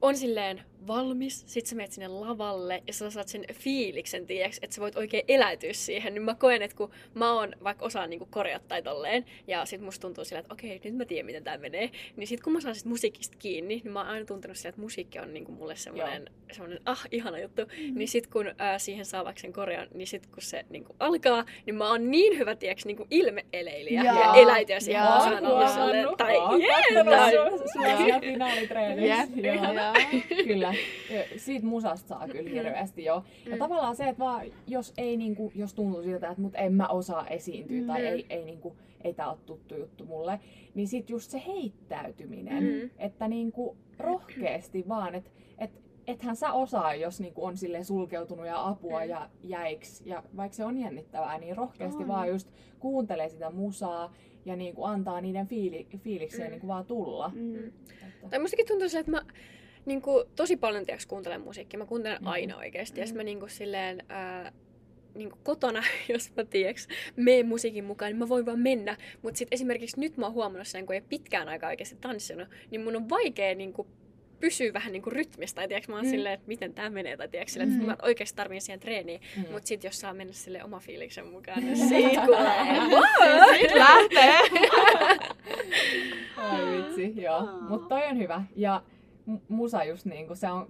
on 0.02 0.16
silleen 0.16 0.62
valmis, 0.86 1.44
sit 1.46 1.66
sä 1.66 1.76
menet 1.76 1.92
sinne 1.92 2.08
lavalle 2.08 2.82
ja 2.86 2.92
sä 2.92 3.10
saat 3.10 3.28
sen 3.28 3.44
fiiliksen, 3.52 4.26
tiiäks, 4.26 4.58
että 4.62 4.74
sä 4.74 4.80
voit 4.80 4.96
oikein 4.96 5.24
eläytyä 5.28 5.72
siihen, 5.72 6.14
niin 6.14 6.22
mä 6.22 6.34
koen, 6.34 6.62
että 6.62 6.76
kun 6.76 6.90
mä 7.14 7.32
oon 7.32 7.52
vaikka 7.64 7.84
osaan 7.84 8.10
niinku 8.10 8.26
korjata 8.30 8.64
tai 8.68 8.82
tolleen, 8.82 9.24
ja 9.46 9.64
sit 9.64 9.80
musta 9.80 10.02
tuntuu 10.02 10.24
sillä, 10.24 10.40
että 10.40 10.54
okei, 10.54 10.80
nyt 10.84 10.96
mä 10.96 11.04
tiedän, 11.04 11.26
miten 11.26 11.44
tää 11.44 11.58
menee, 11.58 11.90
niin 12.16 12.26
sit 12.26 12.42
kun 12.42 12.52
mä 12.52 12.60
saan 12.60 12.74
sit 12.74 12.84
musiikista 12.84 13.36
kiinni, 13.38 13.80
niin 13.84 13.92
mä 13.92 14.00
oon 14.00 14.08
aina 14.08 14.26
tuntenut 14.26 14.56
sillä, 14.56 14.68
että 14.68 14.80
musiikki 14.80 15.18
on 15.18 15.34
niinku 15.34 15.52
mulle 15.52 15.76
semmonen, 15.76 16.30
semmonen 16.52 16.80
ah, 16.84 17.06
ihana 17.10 17.38
juttu, 17.38 17.62
mm-hmm. 17.62 17.98
niin 17.98 18.08
sit 18.08 18.26
kun 18.26 18.54
ää, 18.58 18.78
siihen 18.78 19.04
saa 19.04 19.24
vaikka 19.24 19.40
sen 19.40 19.52
korjan, 19.52 19.88
niin 19.94 20.06
sit 20.06 20.26
kun 20.26 20.42
se 20.42 20.64
niinku 20.70 20.96
alkaa, 21.00 21.44
niin 21.66 21.74
mä 21.74 21.88
oon 21.88 22.10
niin 22.10 22.38
hyvä, 22.38 22.56
tiiäks, 22.56 22.84
niinku 22.84 23.06
ilmeeleilijä 23.10 24.02
ja 24.02 24.12
Joo. 24.12 24.34
eläytyä 24.34 24.80
siihen 24.80 25.04
Joo. 25.04 25.16
osaan 25.16 25.46
olla 25.46 25.68
silleen, 25.68 25.88
Huomannut, 25.88 26.16
tai 26.16 26.36
oon 26.36 26.60
jee, 26.60 26.70
kattonut 26.70 27.14
tai 27.14 27.32
sun- 27.32 27.58
sun 27.58 27.96
siellä 27.96 28.20
finaalitreenissä. 28.20 29.14
Jep, 29.14 29.44
Joo. 29.44 29.91
Joo. 29.98 30.22
Kyllä, 30.46 30.74
siitä 31.36 31.66
musasta 31.66 32.08
saa 32.08 32.28
kyllä 32.28 32.50
hirveästi 32.50 33.04
jo. 33.04 33.24
Ja 33.46 33.52
Mm. 33.52 33.58
tavallaan 33.58 33.96
se, 33.96 34.08
että 34.08 34.24
vaan, 34.24 34.46
jos, 34.66 34.92
ei, 34.98 35.16
niinku, 35.16 35.52
jos 35.54 35.74
tuntuu 35.74 36.02
siltä, 36.02 36.28
että 36.28 36.42
mut 36.42 36.54
en 36.56 36.72
mä 36.74 36.88
osaa 36.88 37.26
esiintyä 37.28 37.80
Mm. 37.80 37.86
tai 37.86 38.06
ei, 38.06 38.26
ei, 38.30 38.44
niinku, 38.44 38.76
ei 39.04 39.14
tää 39.14 39.30
ole 39.30 39.38
tuttu 39.46 39.76
juttu 39.76 40.04
mulle, 40.04 40.40
niin 40.74 40.88
sit 40.88 41.10
just 41.10 41.30
se 41.30 41.42
heittäytyminen, 41.46 42.64
Mm. 42.64 42.90
että 42.98 43.28
niinku 43.28 43.76
rohkeasti 43.98 44.84
vaan, 44.88 45.14
että 45.14 45.30
et, 45.58 45.70
ethän 46.06 46.36
sä 46.36 46.52
osaa, 46.52 46.94
jos 46.94 47.20
niinku 47.20 47.44
on 47.44 47.56
sille 47.56 47.84
sulkeutunut 47.84 48.46
ja 48.46 48.68
apua 48.68 49.00
Mm. 49.04 49.08
ja 49.10 49.30
jäiks, 49.42 50.02
ja 50.06 50.22
vaikka 50.36 50.56
se 50.56 50.64
on 50.64 50.78
jännittävää, 50.78 51.38
niin 51.38 51.56
rohkeasti 51.56 52.02
On. 52.02 52.08
vaan 52.08 52.28
just 52.28 52.48
kuuntelee 52.78 53.28
sitä 53.28 53.50
musaa 53.50 54.14
ja 54.44 54.56
niinku 54.56 54.84
antaa 54.84 55.20
niiden 55.20 55.46
fiili, 55.46 55.86
fiilikseen 55.98 56.48
Mm. 56.48 56.50
niinku 56.50 56.66
vaan 56.66 56.84
tulla. 56.86 57.32
Mm. 57.34 57.54
Että- 57.56 58.28
Tai 58.30 58.38
mustakin 58.38 58.66
tuntuu 58.66 58.88
se, 58.88 58.98
että 58.98 59.10
mä 59.10 59.22
niin 59.86 60.02
kuin, 60.02 60.24
tosi 60.36 60.56
paljon 60.56 60.86
tiiäks, 60.86 61.06
kuuntelen 61.06 61.40
musiikkia. 61.40 61.78
Mä 61.78 61.86
kuuntelen 61.86 62.18
Mm. 62.20 62.26
aina 62.26 62.56
oikeasti. 62.56 63.00
Ja 63.00 63.06
sit 63.06 63.14
Mm. 63.14 63.18
mä 63.18 63.22
niin 63.22 63.38
kuin, 63.40 63.50
silleen, 63.50 64.02
ää, 64.08 64.52
niin 65.14 65.30
kuin 65.30 65.40
kotona, 65.44 65.82
jos 66.12 66.32
mä 66.36 66.44
tiiäks, 66.44 66.88
meen 67.16 67.46
musiikin 67.46 67.84
mukaan, 67.84 68.10
niin 68.10 68.18
mä 68.18 68.28
voin 68.28 68.46
vaan 68.46 68.58
mennä. 68.60 68.96
Mutta 69.22 69.38
sitten 69.38 69.56
esimerkiksi 69.56 70.00
nyt 70.00 70.16
mä 70.16 70.26
oon 70.26 70.34
huomannut 70.34 70.66
sen, 70.68 70.86
kun 70.86 70.94
ei 70.94 71.00
pitkään 71.00 71.48
aikaa 71.48 71.70
oikeasti 71.70 71.96
tanssinut, 72.00 72.48
niin 72.70 72.80
mun 72.80 72.96
on 72.96 73.08
vaikea 73.08 73.54
niin 73.54 73.72
kuin, 73.72 73.88
pysyä 74.40 74.72
vähän 74.72 74.92
niin 74.92 75.02
kuin 75.02 75.12
rytmistä. 75.12 75.56
Tai 75.60 75.68
tiiäks, 75.68 75.88
mä 75.88 75.94
oon 75.96 76.04
Mm. 76.04 76.10
silleen, 76.10 76.34
että 76.34 76.48
miten 76.48 76.74
tää 76.74 76.90
menee. 76.90 77.16
Tai 77.16 77.28
tiiäks, 77.28 77.52
silleen, 77.52 77.70
Mm. 77.70 77.74
että 77.80 77.86
mä 77.92 77.96
oikeasti 78.02 78.36
tarvin 78.36 78.60
siihen 78.62 78.80
treeniin. 78.80 79.20
Mm. 79.36 79.42
Mutta 79.52 79.68
sitten 79.68 79.88
jos 79.88 80.00
saa 80.00 80.14
mennä 80.14 80.32
sille 80.32 80.64
oma 80.64 80.78
fiiliksen 80.80 81.26
mukaan, 81.26 81.60
niin 81.64 81.76
sit 81.76 82.20
kuulee. 82.26 83.60
Sit 83.60 83.74
lähtee. 83.74 84.38
Ai 86.36 86.60
vitsi, 86.76 87.22
joo. 87.22 87.48
Mutta 87.68 87.88
toi 87.88 88.06
on 88.10 88.18
hyvä. 88.18 88.42
Ja 88.56 88.82
musa 89.48 89.84
just 89.84 90.06
niinku, 90.06 90.34
se 90.34 90.50
on 90.50 90.66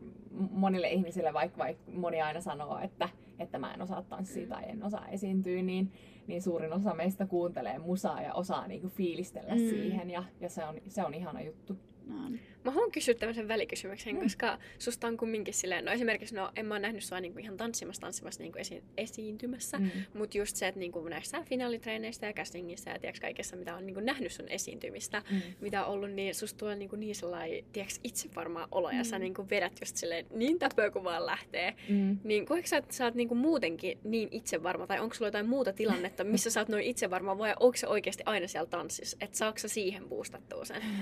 monille 0.51 0.91
ihmisille, 0.91 1.33
vaikka, 1.33 1.59
vaikka 1.59 1.83
moni 1.93 2.21
aina 2.23 2.41
sanoo, 2.41 2.79
että, 2.79 3.09
että 3.39 3.59
mä 3.59 3.75
en 3.75 3.83
osaa 3.83 4.03
tanssia 4.03 4.47
tai 4.49 4.63
en 4.67 4.85
osaa 4.85 5.09
esiintyä, 5.09 5.63
niin, 5.63 5.93
niin 6.27 6.43
suurin 6.43 6.73
osa 6.73 6.95
meistä 6.95 7.27
kuuntelee 7.27 7.79
musaa 7.79 8.23
ja 8.23 8.35
osaa 8.35 8.67
niinku 8.67 8.89
fiilistellä 8.89 9.55
Mm. 9.55 9.61
mm. 9.61 9.69
siihen. 9.69 10.11
Ja, 10.11 10.25
ja 10.41 10.49
se, 10.49 10.65
on, 10.65 10.75
se 10.89 11.05
on 11.05 11.15
ihana 11.15 11.41
juttu. 11.41 11.77
No, 12.07 12.15
Mä 12.65 12.71
haluan 12.71 12.91
kysyä 12.93 13.15
tämmöisen 13.15 13.49
välikysymyksen, 13.49 14.15
Mm. 14.15 14.23
koska 14.23 14.59
susta 14.79 15.07
on 15.07 15.17
kumminkin 15.17 15.55
silleen, 15.55 15.85
no 15.85 15.93
esimerkiksi, 15.93 16.35
no 16.35 16.51
en 16.57 16.67
mä 16.67 16.75
oon 16.75 16.83
nähnyt 16.83 17.05
sua 17.05 17.21
niinku 17.21 17.39
ihan 17.39 17.57
tanssimassa, 17.57 18.01
tanssimassa 18.01 18.43
niinku 18.43 18.59
esi- 18.59 18.83
esiintymässä, 18.97 19.79
mm. 19.79 19.91
Mutta 20.15 20.39
just 20.39 20.57
se, 20.57 20.69
että 20.69 20.79
niinku 20.81 21.09
näissä 21.09 21.43
finaalitreeneissä 21.43 22.27
ja 22.27 22.33
castingissa 22.33 22.91
ja 22.91 22.99
tiiäks, 22.99 23.21
kaikessa, 23.21 23.57
mitä 23.57 23.77
on 23.77 23.87
niinku 23.87 24.01
nähnyt 24.01 24.33
sun 24.33 24.49
esiintymistä, 24.49 25.23
Mm. 25.31 25.41
mitä 25.61 25.85
on 25.85 25.93
ollut, 25.95 26.11
niin 26.11 26.35
susta 26.35 26.59
tulee 26.59 26.77
niinku 26.77 26.97
niin 26.97 27.15
sellainen, 27.15 27.65
tiiäks, 27.73 28.01
itse 28.05 28.29
varmaan 28.35 28.69
olo, 28.73 28.91
ja 28.91 28.97
Mm. 28.99 29.05
sä 29.05 29.19
niinku 29.19 29.47
vedät 29.51 29.73
just 29.81 29.97
silleen 29.97 30.27
niin 30.31 30.59
täpöä, 30.59 30.91
kun 30.91 31.05
vaan 31.05 31.27
lähtee. 31.27 31.75
Mm. 31.89 32.19
Niin 32.25 32.47
koetko 32.47 32.67
sä, 32.67 32.77
että 32.77 32.95
sä 32.95 33.05
oot 33.05 33.15
niinku 33.15 33.35
muutenkin 33.35 33.99
niin 34.05 34.29
itsevarma, 34.31 34.87
tai 34.87 35.01
onko 35.01 35.15
sulla 35.15 35.29
jotain 35.29 35.49
muuta 35.49 35.73
tilannetta, 35.73 36.25
missä 36.25 36.51
sä 36.51 36.61
oot 36.61 36.69
noin 36.69 36.85
itsevarma, 36.85 37.39
vai 37.39 37.55
onko 37.61 37.77
se 37.77 37.87
oikeasti 37.87 38.23
aina 38.27 38.47
siellä 38.49 38.67
tanssissa, 38.71 39.17
että 39.21 39.39
saako 39.39 39.59
sä 39.59 39.69
siihen 39.69 40.09
boostattua 40.09 40.65
sen? 40.65 40.83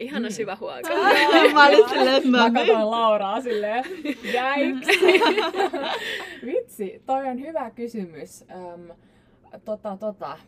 Ihana 0.00 0.28
Mm. 0.28 0.32
syvä 0.32 0.56
huoka. 0.60 0.88
Mä 1.54 1.66
olin 1.66 1.88
silleen, 1.88 2.14
että 2.16 2.28
Mä 2.28 2.36
no 2.38 2.44
niin. 2.44 2.54
katsoin 2.54 2.90
Lauraa 2.90 3.40
silleen, 3.40 3.84
jäiks. 4.34 4.86
Vitsi, 6.46 7.02
toi 7.06 7.28
on 7.28 7.40
hyvä 7.40 7.70
kysymys. 7.70 8.44
Öm, 8.50 8.88
tota, 9.64 9.96
tota. 9.96 10.38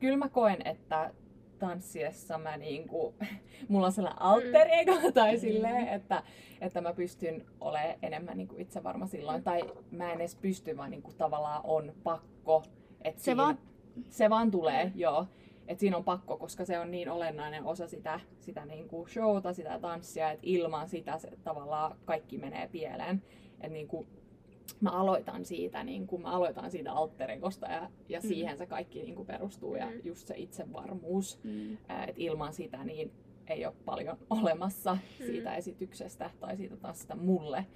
Kyllä 0.00 0.16
mä 0.16 0.28
koen, 0.28 0.56
että 0.66 1.10
tanssiessa 1.58 2.38
mä 2.38 2.56
niinku, 2.56 3.14
mulla 3.68 3.86
on 3.86 3.92
sellainen 3.92 4.22
alter 4.22 4.66
ego 4.70 5.12
tai 5.14 5.38
silleen, 5.38 5.88
että, 5.88 6.22
että 6.60 6.80
mä 6.80 6.92
pystyn 6.92 7.44
olemaan 7.60 7.94
enemmän 8.02 8.36
niinku 8.36 8.54
itsevarma 8.58 9.06
silloin. 9.06 9.42
Tai 9.42 9.60
mä 9.90 10.12
en 10.12 10.20
edes 10.20 10.36
pysty, 10.36 10.76
vaan 10.76 10.90
niinku 10.90 11.12
tavallaan 11.12 11.60
on 11.64 11.92
pakko. 12.04 12.62
Et 13.04 13.18
Se 13.18 13.24
siinä- 13.24 13.42
vaan- 13.42 13.58
se 14.08 14.30
vaan 14.30 14.50
tulee, 14.50 14.92
joo. 14.94 15.26
Et 15.68 15.78
siinä 15.78 15.96
on 15.96 16.04
pakko, 16.04 16.36
koska 16.36 16.64
se 16.64 16.78
on 16.78 16.90
niin 16.90 17.10
olennainen 17.10 17.64
osa 17.64 17.88
sitä, 17.88 18.20
sitä 18.40 18.64
niin 18.64 18.88
kuin 18.88 19.08
showta, 19.08 19.52
sitä 19.52 19.78
tanssia, 19.78 20.30
että 20.30 20.46
ilman 20.46 20.88
sitä 20.88 21.18
se, 21.18 21.30
tavallaan 21.44 21.96
kaikki 22.04 22.38
menee 22.38 22.68
pieleen. 22.68 23.22
Et 23.60 23.72
niin 23.72 23.88
kuin, 23.88 24.06
mä 24.80 24.90
aloitan 24.90 25.44
siitä, 25.44 25.84
niin 25.84 26.06
kuin, 26.06 26.22
mä 26.22 26.30
aloitan 26.30 26.70
siitä 26.70 26.92
alteregosta 26.92 27.66
ja, 27.66 27.90
ja 28.08 28.20
mm. 28.20 28.28
siihen 28.28 28.58
se 28.58 28.66
kaikki 28.66 29.02
niin 29.02 29.14
kuin 29.14 29.26
perustuu 29.26 29.72
mm. 29.72 29.78
ja 29.78 29.92
just 30.04 30.26
se 30.26 30.34
itsevarmuus. 30.36 31.40
Mm. 31.44 31.72
että 31.72 32.12
ilman 32.16 32.52
sitä 32.52 32.84
niin 32.84 33.12
ei 33.46 33.66
ole 33.66 33.74
paljon 33.84 34.18
olemassa 34.40 34.94
mm. 34.94 35.26
siitä 35.26 35.54
esityksestä 35.54 36.30
tai 36.40 36.56
siitä 36.56 36.76
tanssista 36.76 37.16
mulle. 37.16 37.66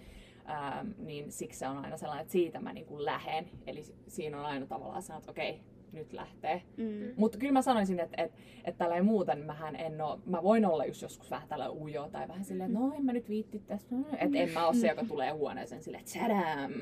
Ähm, 0.51 0.89
niin 0.99 1.33
siksi 1.33 1.59
se 1.59 1.69
on 1.69 1.79
aina 1.79 1.97
sellainen, 1.97 2.23
että 2.23 2.33
siitä 2.33 2.61
mä 2.61 2.73
niin 2.73 2.87
kuin 2.87 3.05
lähen. 3.05 3.51
Eli 3.67 3.83
siinä 4.09 4.41
on 4.41 4.47
aina 4.47 4.67
tavallaan 4.67 5.03
sellainen, 5.03 5.21
että 5.21 5.31
okei, 5.31 5.61
nyt 5.93 6.13
lähtee. 6.13 6.63
Mm. 6.77 7.13
Mutta 7.17 7.39
kyllä 7.39 7.53
mä 7.53 7.63
sanoisin, 7.63 8.01
että, 8.01 8.23
että, 8.23 8.39
että 8.65 8.79
tällä 8.79 9.03
muuten 9.03 9.39
mähän 9.39 9.77
en 9.77 10.01
oo, 10.01 10.21
mä 10.27 10.43
voin 10.43 10.67
olla 10.67 10.85
just 10.85 11.03
joskus 11.03 11.31
vähän 11.31 11.49
tällä 11.49 11.71
ujo 11.71 12.09
tai 12.13 12.29
vähän 12.29 12.45
silleen, 12.45 12.71
että 12.71 12.85
no 12.85 12.95
en 12.97 13.05
mä 13.05 13.13
nyt 13.13 13.29
viitti 13.29 13.59
tästä. 13.59 13.97
Että 14.19 14.39
en 14.39 14.51
mä 14.51 14.67
oo 14.67 14.73
se, 14.73 14.87
joka 14.87 15.05
tulee 15.05 15.31
huoneeseen 15.31 15.83
silleen, 15.83 16.05
että 16.05 16.19
tadam! 16.19 16.73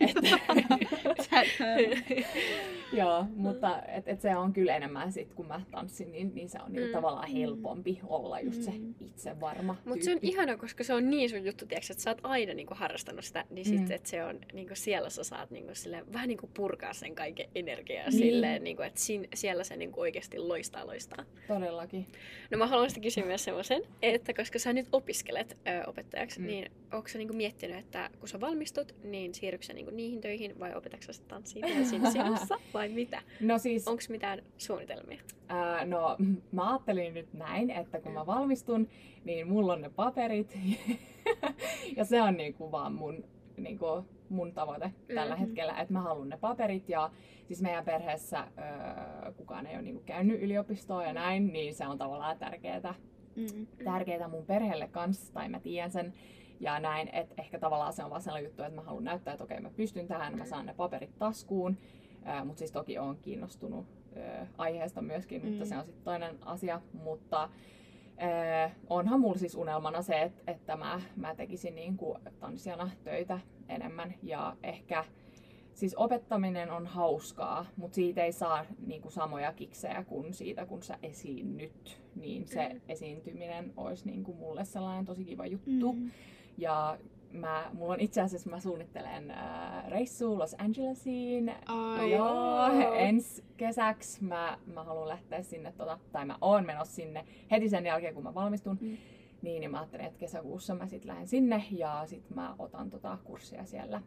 Joo, 2.92 3.26
mutta 3.36 3.82
et, 3.82 4.08
et 4.08 4.20
se 4.20 4.36
on 4.36 4.52
kyllä 4.52 4.76
enemmän 4.76 5.12
sit, 5.12 5.34
kun 5.34 5.46
mä 5.46 5.60
tanssin, 5.70 6.12
niin, 6.12 6.34
niin 6.34 6.48
se 6.48 6.58
on 6.66 6.72
niin 6.72 6.86
mm. 6.86 6.92
tavallaan 6.92 7.28
helpompi 7.28 8.00
olla 8.06 8.40
just 8.40 8.62
se 8.62 8.70
mm. 8.70 8.94
itse 9.00 9.40
varma 9.40 9.76
Mutta 9.84 10.04
se 10.04 10.12
on 10.12 10.18
ihana, 10.22 10.56
koska 10.56 10.84
se 10.84 10.94
on 10.94 11.10
niin 11.10 11.30
sun 11.30 11.44
juttu, 11.44 11.66
tiiäks, 11.66 11.90
että 11.90 12.02
sä 12.02 12.10
oot 12.10 12.20
aina 12.22 12.54
niinku 12.54 12.74
harrastanut 12.76 13.24
sitä, 13.24 13.44
niin 13.50 13.70
mm. 13.70 13.78
sit, 13.78 13.90
että 13.90 14.08
se 14.08 14.24
on 14.24 14.40
niinku 14.52 14.74
siellä 14.74 15.10
sä 15.10 15.24
saat 15.24 15.50
niinku 15.50 15.74
silleen, 15.74 16.12
vähän 16.12 16.28
niinku 16.28 16.50
purkaa 16.54 16.92
sen 16.92 17.14
kaiken 17.14 17.48
energiaa 17.54 18.10
niin 18.10 18.37
silleen, 18.38 18.64
niin 18.64 18.76
kuin, 18.76 18.86
että 18.86 19.00
sin, 19.00 19.28
siellä 19.34 19.64
se 19.64 19.76
niin 19.76 19.92
kuin 19.92 20.02
oikeasti 20.02 20.38
loistaa 20.38 20.86
loistaa. 20.86 21.24
Todellakin. 21.48 22.06
No 22.50 22.58
mä 22.58 22.66
haluan 22.66 22.90
sitten 22.90 23.02
kysyä 23.02 23.24
myös 23.24 23.44
semmoisen, 23.44 23.82
että 24.02 24.34
koska 24.34 24.58
sä 24.58 24.72
nyt 24.72 24.86
opiskelet 24.92 25.58
ö, 25.68 25.88
opettajaksi, 25.90 26.40
mm. 26.40 26.46
niin 26.46 26.70
onko 26.92 27.08
sä 27.08 27.18
niin 27.18 27.28
kuin 27.28 27.36
miettinyt, 27.36 27.76
että 27.76 28.10
kun 28.20 28.28
sä 28.28 28.40
valmistut, 28.40 28.94
niin 29.04 29.34
siirrytkö 29.34 29.66
sä 29.66 29.72
niin 29.72 29.84
kuin 29.84 29.96
niihin 29.96 30.20
töihin 30.20 30.58
vai 30.58 30.74
opetatko 30.74 31.12
sä 31.12 31.22
tanssia 31.28 31.66
siinä 31.84 32.10
sivussa 32.12 32.58
vai 32.74 32.88
mitä? 32.88 33.22
No 33.40 33.58
siis... 33.58 33.88
Onko 33.88 34.02
mitään 34.08 34.42
suunnitelmia? 34.58 35.20
Ää, 35.48 35.84
no 35.84 36.16
mä 36.52 36.70
ajattelin 36.70 37.14
nyt 37.14 37.34
näin, 37.34 37.70
että 37.70 38.00
kun 38.00 38.12
mä 38.12 38.26
valmistun, 38.26 38.88
niin 39.24 39.48
mulla 39.48 39.72
on 39.72 39.82
ne 39.82 39.90
paperit 39.96 40.58
ja 41.96 42.04
se 42.04 42.22
on 42.22 42.36
niin 42.36 42.54
kuin 42.54 42.72
vaan 42.72 42.92
mun 42.92 43.24
niin 43.62 43.78
kuin 43.78 44.04
mun 44.28 44.52
tavoite 44.52 44.86
mm-hmm. 44.86 45.14
tällä 45.14 45.36
hetkellä, 45.36 45.80
että 45.80 45.92
mä 45.92 46.00
haluan 46.00 46.28
ne 46.28 46.36
paperit 46.36 46.88
ja 46.88 47.10
siis 47.46 47.62
meidän 47.62 47.84
perheessä 47.84 48.38
öö, 48.58 49.32
kukaan 49.32 49.66
ei 49.66 49.74
ole 49.74 49.82
niinku 49.82 50.02
käynyt 50.06 50.42
yliopistoa 50.42 51.04
ja 51.04 51.12
näin, 51.12 51.52
niin 51.52 51.74
se 51.74 51.86
on 51.86 51.98
tavallaan 51.98 52.38
tärkeää, 52.38 52.94
mm-hmm. 53.36 53.66
tärkeää 53.84 54.28
mun 54.28 54.46
perheelle 54.46 54.88
kanssa, 54.88 55.34
tai 55.34 55.48
mä 55.48 55.60
tiedän 55.60 55.90
sen 55.90 56.14
ja 56.60 56.80
näin, 56.80 57.08
että 57.12 57.34
ehkä 57.38 57.58
tavallaan 57.58 57.92
se 57.92 58.04
on 58.04 58.10
vaan 58.10 58.22
sellainen 58.22 58.48
juttu, 58.48 58.62
että 58.62 58.74
mä 58.74 58.82
haluan 58.82 59.04
näyttää, 59.04 59.32
että 59.32 59.44
okei 59.44 59.60
mä 59.60 59.70
pystyn 59.70 60.08
tähän, 60.08 60.38
mä 60.38 60.44
saan 60.44 60.66
ne 60.66 60.74
paperit 60.74 61.18
taskuun, 61.18 61.78
öö, 62.28 62.44
mutta 62.44 62.58
siis 62.58 62.72
toki 62.72 62.98
on 62.98 63.18
kiinnostunut 63.22 63.86
öö, 64.16 64.46
aiheesta 64.58 65.02
myöskin, 65.02 65.42
mm-hmm. 65.42 65.50
mutta 65.50 65.68
se 65.68 65.76
on 65.78 65.84
sitten 65.84 66.04
toinen 66.04 66.38
asia, 66.44 66.80
mutta 66.92 67.48
Äh, 68.22 68.72
onhan 68.90 69.20
mulla 69.20 69.38
siis 69.38 69.54
unelmana 69.54 70.02
se, 70.02 70.22
että, 70.22 70.42
että 70.46 70.76
mä, 70.76 71.00
mä 71.16 71.34
tekisin 71.34 71.74
niin 71.74 71.96
kuin 71.96 72.18
tanssijana 72.40 72.90
töitä 73.04 73.40
enemmän 73.68 74.14
ja 74.22 74.56
ehkä 74.62 75.04
siis 75.74 75.94
opettaminen 75.94 76.70
on 76.70 76.86
hauskaa, 76.86 77.66
mutta 77.76 77.94
siitä 77.94 78.24
ei 78.24 78.32
saa 78.32 78.64
niin 78.86 79.02
kuin 79.02 79.12
samoja 79.12 79.52
kiksejä 79.52 80.04
kuin 80.04 80.34
siitä, 80.34 80.66
kun 80.66 80.82
sä 80.82 80.98
esiinnyt. 81.02 82.00
Niin 82.14 82.46
se 82.46 82.68
mm. 82.68 82.80
esiintyminen 82.88 83.72
olisi 83.76 84.06
niin 84.06 84.24
kuin 84.24 84.38
mulle 84.38 84.64
sellainen 84.64 85.04
tosi 85.04 85.24
kiva 85.24 85.46
juttu. 85.46 85.92
Mm. 85.92 86.10
Ja 86.58 86.98
mä, 87.32 87.70
mulla 87.72 87.92
on 87.92 88.00
itse 88.00 88.20
asiassa, 88.20 88.50
mä 88.50 88.60
suunnittelen 88.60 89.30
äh, 89.30 89.88
reissua 89.88 90.38
Los 90.38 90.56
Angelesiin. 90.58 91.54
Oh, 91.68 92.08
joo, 92.08 92.92
ensi 92.94 93.44
kesäksi 93.56 94.24
mä, 94.24 94.58
mä 94.74 94.84
haluan 94.84 95.08
lähteä 95.08 95.42
sinne, 95.42 95.72
tota, 95.72 95.98
tai 96.12 96.24
mä 96.24 96.38
oon 96.40 96.66
menossa 96.66 96.94
sinne 96.94 97.24
heti 97.50 97.68
sen 97.68 97.86
jälkeen, 97.86 98.14
kun 98.14 98.22
mä 98.22 98.34
valmistun. 98.34 98.78
Mm. 98.80 98.96
Niin, 99.42 99.60
niin 99.60 99.70
mä 99.70 99.78
ajattelin, 99.78 100.06
että 100.06 100.18
kesäkuussa 100.18 100.74
mä 100.74 100.86
sitten 100.86 101.08
lähden 101.08 101.28
sinne 101.28 101.64
ja 101.70 102.02
sitten 102.06 102.36
mä 102.36 102.54
otan 102.58 102.90
tota 102.90 103.18
kurssia 103.24 103.64
siellä 103.64 104.02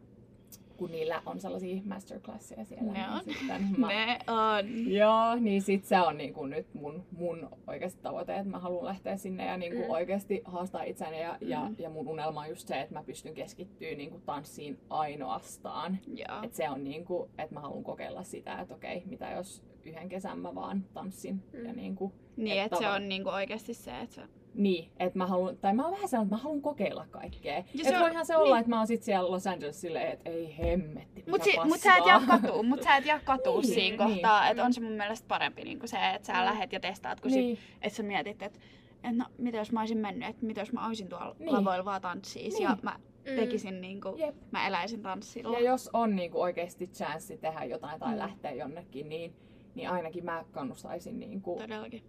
kun 0.82 0.90
niillä 0.92 1.22
on 1.26 1.40
sellaisia 1.40 1.82
masterclasseja 1.84 2.64
siellä. 2.64 2.92
Ne 2.92 3.10
on. 3.10 3.20
Niin 3.26 3.38
sitten 3.38 3.66
mä, 3.78 3.88
ne 3.88 4.18
on. 4.26 4.92
Joo, 4.92 5.34
niin 5.34 5.62
sit 5.62 5.84
se 5.84 6.00
on 6.00 6.16
niinku 6.16 6.46
nyt 6.46 6.74
mun, 6.74 7.04
mun 7.10 7.48
oikeasti 7.66 8.02
tavoite, 8.02 8.36
että 8.36 8.48
mä 8.48 8.58
haluan 8.58 8.84
lähteä 8.84 9.16
sinne 9.16 9.46
ja 9.46 9.56
niinku 9.56 9.82
mm. 9.82 9.90
oikeasti 9.90 10.42
haastaa 10.44 10.82
itseäni. 10.82 11.20
Ja, 11.20 11.38
mm. 11.40 11.48
ja, 11.48 11.70
ja 11.78 11.90
mun 11.90 12.08
unelma 12.08 12.40
on 12.40 12.48
just 12.48 12.68
se, 12.68 12.80
että 12.80 12.94
mä 12.94 13.02
pystyn 13.02 13.34
keskittyä 13.34 13.94
niinku 13.94 14.20
tanssiin 14.26 14.78
ainoastaan. 14.90 15.98
Että 16.42 16.56
se 16.56 16.70
on 16.70 16.84
niinku, 16.84 17.30
että 17.38 17.54
mä 17.54 17.60
haluan 17.60 17.84
kokeilla 17.84 18.22
sitä, 18.22 18.60
että 18.60 18.74
okei, 18.74 19.02
mitä 19.06 19.30
jos 19.30 19.62
yhden 19.84 20.08
kesän 20.08 20.38
mä 20.38 20.54
vaan 20.54 20.84
tanssin. 20.94 21.42
Mm. 21.52 21.66
Ja 21.66 21.72
niinku, 21.72 22.12
niin, 22.36 22.62
että 22.62 22.76
et 22.76 22.82
se 22.82 22.88
on 22.88 23.08
niinku 23.08 23.28
oikeasti 23.28 23.74
se, 23.74 24.00
että 24.00 24.28
niin, 24.54 24.90
että 24.98 25.18
mä 25.18 25.26
haluan, 25.26 25.56
tai 25.56 25.74
mä 25.74 25.82
oon 25.82 25.92
vähän 25.92 26.08
sellainen, 26.08 26.26
että 26.26 26.36
mä 26.36 26.42
haluan 26.42 26.62
kokeilla 26.62 27.06
kaikkea. 27.10 27.64
Ja 27.74 27.84
se 27.84 27.98
voihan 28.00 28.26
se 28.26 28.36
olla, 28.36 28.54
niin. 28.54 28.60
että 28.60 28.70
mä 28.70 28.78
oon 28.78 28.86
sit 28.86 29.02
siellä 29.02 29.30
Los 29.30 29.46
Angeles 29.46 29.80
silleen, 29.80 30.12
että 30.12 30.30
ei 30.30 30.58
hemmetti, 30.58 31.24
Mut, 31.30 31.42
si- 31.42 31.58
mut 31.64 31.80
sä 31.80 31.96
et 31.96 32.06
jää 32.06 32.20
katuu, 32.26 32.62
mut 32.62 32.82
sä 32.82 32.96
et 32.96 33.06
jää 33.06 33.20
katuu 33.24 33.60
niin, 33.60 33.74
siinä 33.74 34.04
niin. 34.06 34.14
kohtaa, 34.14 34.48
että 34.48 34.64
on 34.64 34.72
se 34.72 34.80
mun 34.80 34.92
mielestä 34.92 35.28
parempi 35.28 35.62
niin 35.62 35.80
se, 35.84 35.96
että 36.14 36.26
sä 36.26 36.32
mm. 36.32 36.44
lähet 36.44 36.72
ja 36.72 36.80
testaat, 36.80 37.20
kun 37.20 37.30
niin. 37.30 37.56
sit, 37.56 37.66
että 37.82 37.96
sä 37.96 38.02
mietit, 38.02 38.42
että 38.42 38.58
et 39.04 39.16
no, 39.16 39.24
mitä 39.38 39.58
jos 39.58 39.72
mä 39.72 39.80
olisin 39.80 39.98
mennyt, 39.98 40.28
että 40.28 40.46
mitä 40.46 40.60
jos 40.60 40.72
mä 40.72 40.86
olisin 40.86 41.08
tuolla 41.08 41.36
niin. 41.38 41.52
lavoilla 41.52 41.84
vaan 41.84 42.00
tanssiis 42.00 42.54
niin. 42.54 42.62
ja 42.62 42.76
mä 42.82 42.98
mm. 43.30 43.36
tekisin 43.36 43.80
niinku, 43.80 44.14
Jep. 44.16 44.34
mä 44.50 44.66
eläisin 44.66 45.02
tanssilla. 45.02 45.58
Ja 45.58 45.64
jos 45.64 45.90
on 45.92 46.16
niinku 46.16 46.40
oikeasti 46.40 46.86
chanssi 46.86 47.38
tehdä 47.38 47.64
jotain 47.64 48.00
tai 48.00 48.12
mm. 48.12 48.18
lähteä 48.18 48.52
jonnekin, 48.52 49.08
niin, 49.08 49.34
niin 49.74 49.90
ainakin 49.90 50.24
mä 50.24 50.44
kannustaisin 50.52 51.20
niinku 51.20 51.58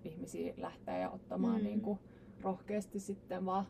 ihmisiä 0.03 0.53
lähteä 0.57 0.97
ja 0.97 1.09
ottamaan 1.09 1.57
mm. 1.57 1.63
niinku, 1.63 1.99
rohkeasti 2.43 2.99
sitten 2.99 3.45
vaan 3.45 3.67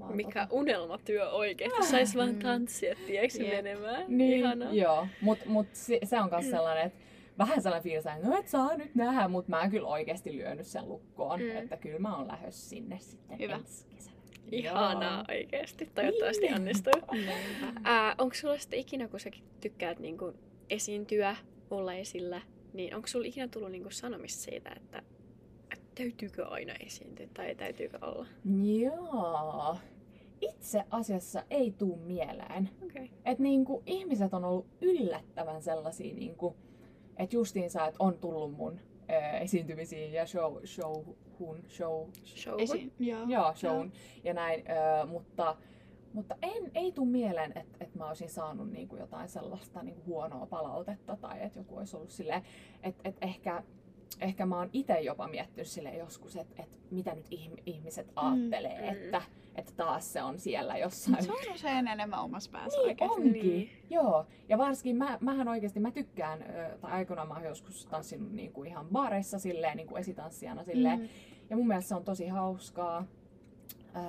vaan 0.00 0.16
Mikä 0.16 0.46
tota... 0.46 0.54
unelmatyö 0.54 1.30
oikeesti, 1.30 1.86
sais 1.86 2.16
vaan 2.16 2.36
tanssia, 2.36 2.94
tiedätkö 3.06 3.38
menemään. 3.38 4.04
Niin, 4.08 4.38
Ihana. 4.38 4.72
joo, 4.72 5.06
mutta 5.20 5.44
mut 5.48 5.66
se, 5.72 5.98
se 6.04 6.20
on 6.20 6.30
myös 6.30 6.44
mm. 6.44 6.50
sellainen, 6.50 6.86
että 6.86 6.98
vähän 7.38 7.62
sellainen 7.62 7.82
fiilis, 7.82 8.06
että 8.06 8.28
no 8.28 8.38
et 8.38 8.48
saa 8.48 8.76
nyt 8.76 8.94
nähdä, 8.94 9.28
mutta 9.28 9.50
mä 9.50 9.62
en 9.62 9.70
kyllä 9.70 9.88
oikeasti 9.88 10.36
lyönyt 10.36 10.66
sen 10.66 10.88
lukkoon, 10.88 11.40
mm. 11.40 11.56
että 11.56 11.76
kyllä 11.76 11.98
mä 11.98 12.16
oon 12.16 12.28
lähes 12.28 12.70
sinne 12.70 12.98
sitten 12.98 13.38
Hyvä. 13.38 13.54
ensi 13.54 13.86
kesänä. 13.86 14.16
Ihanaa 14.52 15.24
Joo. 15.28 15.38
oikeesti, 15.38 15.90
toivottavasti 15.94 16.42
niin. 16.42 16.54
onnistuu. 16.54 16.92
äh, 17.86 18.14
onko 18.18 18.34
sulla 18.34 18.58
sitten 18.58 18.78
ikinä, 18.78 19.08
kun 19.08 19.20
sä 19.20 19.30
tykkäät 19.60 19.98
niinku 19.98 20.32
esiintyä, 20.70 21.36
olla 21.70 21.94
esillä, 21.94 22.42
niin 22.72 22.94
onko 22.94 23.06
sulla 23.06 23.26
ikinä 23.26 23.48
tullut 23.48 23.70
niinku 23.70 23.90
sanomista 23.90 24.42
siitä, 24.42 24.70
että 24.76 25.02
täytyykö 26.00 26.48
aina 26.48 26.72
esiintyä 26.86 27.26
tai 27.34 27.54
täytyykö 27.54 27.98
olla? 28.02 28.26
Joo. 28.82 29.76
Itse 30.40 30.84
asiassa 30.90 31.42
ei 31.50 31.70
tuu 31.70 31.96
mieleen. 31.96 32.70
Okay. 32.84 33.08
Että 33.24 33.42
niinku, 33.42 33.82
ihmiset 33.86 34.34
on 34.34 34.44
ollut 34.44 34.66
yllättävän 34.80 35.62
sellaisia, 35.62 36.14
niinku, 36.14 36.56
että 37.16 37.36
justiinsa, 37.36 37.86
että 37.86 38.04
on 38.04 38.18
tullut 38.18 38.52
mun 38.52 38.80
ö, 39.10 39.36
esiintymisiin 39.38 40.12
ja 40.12 40.26
show, 40.26 40.64
showhun, 40.64 41.64
show, 41.68 42.08
showhun. 42.24 42.60
Esi- 42.60 42.92
joo. 42.98 43.26
joo, 43.28 43.54
showhun 43.54 43.92
ja 44.24 44.34
näin, 44.34 44.64
ö, 44.70 45.06
mutta 45.06 45.56
mutta 46.12 46.36
en, 46.42 46.70
ei 46.74 46.92
tule 46.92 47.08
mieleen, 47.08 47.52
että, 47.58 47.76
että 47.80 47.98
mä 47.98 48.08
olisin 48.08 48.30
saanut 48.30 48.70
niinku 48.70 48.96
jotain 48.96 49.28
sellaista 49.28 49.82
niinku 49.82 50.02
huonoa 50.06 50.46
palautetta 50.46 51.16
tai 51.16 51.42
että 51.42 51.58
joku 51.58 51.76
olisi 51.76 51.96
ollut 51.96 52.10
silleen, 52.10 52.42
että, 52.82 53.08
että 53.08 53.26
ehkä 53.26 53.62
ehkä 54.20 54.46
mä 54.46 54.58
oon 54.58 54.70
itse 54.72 55.00
jopa 55.00 55.28
miettinyt 55.28 55.66
sille 55.66 55.96
joskus, 55.96 56.36
että, 56.36 56.62
että 56.62 56.76
mitä 56.90 57.14
nyt 57.14 57.26
ihmiset 57.66 58.06
mm, 58.06 58.12
ajattelee, 58.16 58.80
mm, 58.80 58.88
että, 58.88 59.22
että 59.54 59.72
taas 59.76 60.12
se 60.12 60.22
on 60.22 60.38
siellä 60.38 60.78
jossain. 60.78 61.24
Se 61.24 61.32
on 61.32 61.54
usein 61.54 61.88
enemmän 61.88 62.22
omassa 62.22 62.50
päässä 62.50 62.78
niin, 62.78 62.88
oikeasti. 62.88 63.20
Onkin. 63.20 63.32
Niin. 63.32 63.70
Joo, 63.90 64.26
ja 64.48 64.58
varsinkin 64.58 64.96
mä, 64.96 65.18
mähän 65.20 65.48
oikeasti, 65.48 65.80
mä 65.80 65.90
tykkään, 65.90 66.44
tai 66.80 66.92
aikoinaan 66.92 67.28
mä 67.28 67.34
oon 67.34 67.44
joskus 67.44 67.86
tanssinut 67.86 68.32
niin 68.32 68.52
kuin 68.52 68.68
ihan 68.68 68.86
baareissa 68.88 69.38
silleen, 69.38 69.76
niin 69.76 69.86
kuin 69.86 70.00
esitanssijana 70.00 70.64
silleen, 70.64 71.00
mm. 71.00 71.08
ja 71.50 71.56
mun 71.56 71.66
mielestä 71.66 71.88
se 71.88 71.94
on 71.94 72.04
tosi 72.04 72.28
hauskaa. 72.28 73.04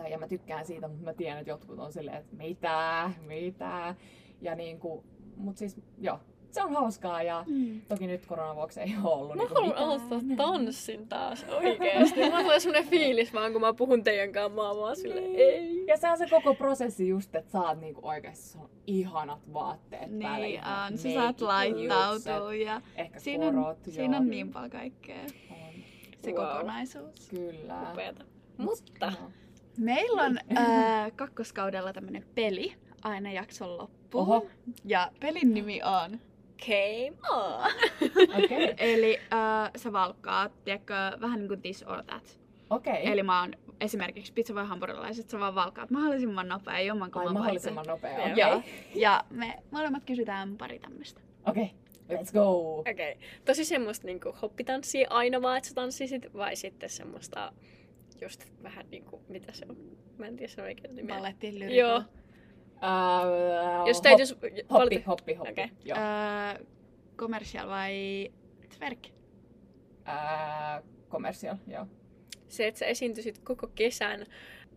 Ja 0.09 0.17
mä 0.17 0.27
tykkään 0.27 0.65
siitä, 0.65 0.87
mutta 0.87 1.03
mä 1.03 1.13
tiedän, 1.13 1.39
että 1.39 1.51
jotkut 1.51 1.79
on 1.79 1.93
silleen, 1.93 2.17
että 2.17 2.35
mitä, 2.35 3.11
mitä. 3.27 3.95
Ja 4.41 4.55
niin 4.55 4.79
kuin, 4.79 5.05
mut 5.37 5.57
siis 5.57 5.77
joo, 5.97 6.19
se 6.53 6.63
on 6.63 6.73
hauskaa 6.73 7.23
ja 7.23 7.43
Mm. 7.47 7.81
toki 7.89 8.07
nyt 8.07 8.25
koronan 8.25 8.55
vuoksi 8.55 8.79
ei 8.79 8.93
ole 9.03 9.13
ollut 9.13 9.35
Mä 9.35 9.41
niinku 9.41 9.53
haluan 9.55 9.69
mitään. 9.69 9.85
aloittaa 9.87 10.19
tanssin 10.47 11.07
taas 11.07 11.45
oikeesti. 11.63 12.29
Mä 12.29 12.41
tulee 12.43 12.59
semmonen 12.59 12.87
fiilis 12.87 13.33
vaan, 13.33 13.51
kun 13.51 13.61
mä 13.61 13.73
puhun 13.73 14.03
teidän 14.03 14.31
kanssa. 14.31 14.55
Mä 14.55 14.67
oon 14.69 14.77
vaan 14.81 14.95
silleen, 14.95 15.23
Niin. 15.23 15.39
ei. 15.39 15.85
Ja 15.87 15.97
se 15.97 16.11
on 16.11 16.17
se 16.17 16.27
koko 16.29 16.53
prosessi 16.55 17.07
just, 17.07 17.35
että 17.35 17.51
saat 17.51 17.79
niinku 17.79 18.01
oikeesti 18.07 18.49
sun 18.49 18.69
ihanat 18.87 19.53
vaatteet 19.53 20.19
päälle. 20.19 20.47
Niin 20.47 20.61
on, 20.91 20.97
sä 20.97 21.13
saat 21.13 21.41
laittautua 21.41 22.53
ja 22.53 22.81
Ehkä 22.95 23.19
siinä 23.19 23.47
on, 23.47 23.55
korot, 23.55 23.77
siinä 23.89 24.15
joo. 24.17 24.21
on 24.21 24.29
niin 24.29 24.49
paljon 24.53 24.69
kaikkea. 24.71 25.21
On. 25.51 25.57
Se 26.23 26.31
Wow. 26.31 26.47
kokonaisuus. 26.47 27.29
Kyllä. 27.29 27.91
Upeeta. 27.91 28.25
Mutta 28.57 29.05
Joo. 29.19 29.29
Meillä 29.77 30.21
on 30.21 30.39
äh, 30.57 31.11
kakkoskaudella 31.15 31.93
tämmönen 31.93 32.25
peli 32.35 32.73
aina 33.03 33.31
jakson 33.31 33.77
loppuun. 33.77 34.21
Oho. 34.23 34.45
Ja 34.85 35.11
pelin 35.19 35.53
nimi 35.53 35.81
on. 36.03 36.19
Okei. 36.61 37.11
Okay. 38.45 38.73
Eli 38.93 39.19
äh, 39.33 39.71
sä 39.75 39.93
valkkaat, 39.93 40.63
tiedätkö, 40.63 40.93
vähän 41.21 41.39
niin 41.39 41.47
kuin 41.47 41.61
this 41.61 41.83
or 41.87 42.03
that. 42.03 42.39
Okei. 42.69 43.07
Eli 43.07 43.23
mä 43.23 43.41
oon 43.41 43.53
esimerkiksi 43.81 44.33
pizza 44.33 44.55
vai 44.55 44.65
hampurilaiset, 44.65 45.29
sä 45.29 45.39
vaan 45.39 45.55
valkkaat 45.55 45.89
mahdollisimman 45.89 46.47
nopea, 46.47 46.79
jomman 46.79 47.07
Ai 47.07 47.11
kumman 47.11 47.33
mahdollisimman 47.33 47.85
nopea. 47.87 48.11
Joo. 48.11 48.27
Okei. 48.27 48.37
Joo. 48.39 48.61
Ja 48.95 49.23
me 49.29 49.59
molemmat 49.71 50.03
kysytään 50.05 50.57
pari 50.57 50.79
tämmöistä. 50.79 51.21
Okei. 51.45 51.71
Let's 52.11 52.33
go. 52.33 52.79
Okei. 52.79 52.91
Okay. 52.91 53.27
Tosi 53.45 53.65
semmoista 53.65 54.07
niinku 54.07 54.35
hoppitanssia 54.41 55.07
aina 55.09 55.41
vaan, 55.41 55.57
että 55.57 55.69
sä 55.69 55.75
tanssisit, 55.75 56.33
vai 56.33 56.55
sitten 56.55 56.89
semmoista 56.89 57.53
just 58.21 58.45
vähän 58.63 58.85
niinku, 58.91 59.21
mitä 59.27 59.53
se 59.53 59.65
on? 59.69 59.77
Mä 60.17 60.25
en 60.25 60.35
tiedä 60.35 60.51
sen 60.51 60.63
oikein 60.63 60.95
nimeä. 60.95 61.15
Lyrikolla. 61.41 61.75
Joo. 61.75 62.03
Uh, 62.81 63.87
Jos 63.87 64.01
täytyis 64.01 64.31
Hoppi, 64.31 64.65
valita... 64.69 65.03
hoppi, 65.07 65.33
hoppi. 65.33 65.51
Okei. 65.51 65.69
Joo. 65.85 65.97
Öö, 65.97 66.65
commercial 67.17 67.69
vai 67.69 68.31
twerk? 68.77 69.07
Uh, 70.07 70.85
commercial, 71.09 71.55
joo. 71.67 71.87
Se, 72.47 72.67
että 72.67 72.79
sä 72.79 72.85
esiintyisit 72.85 73.37
koko 73.37 73.67
kesän 73.67 74.25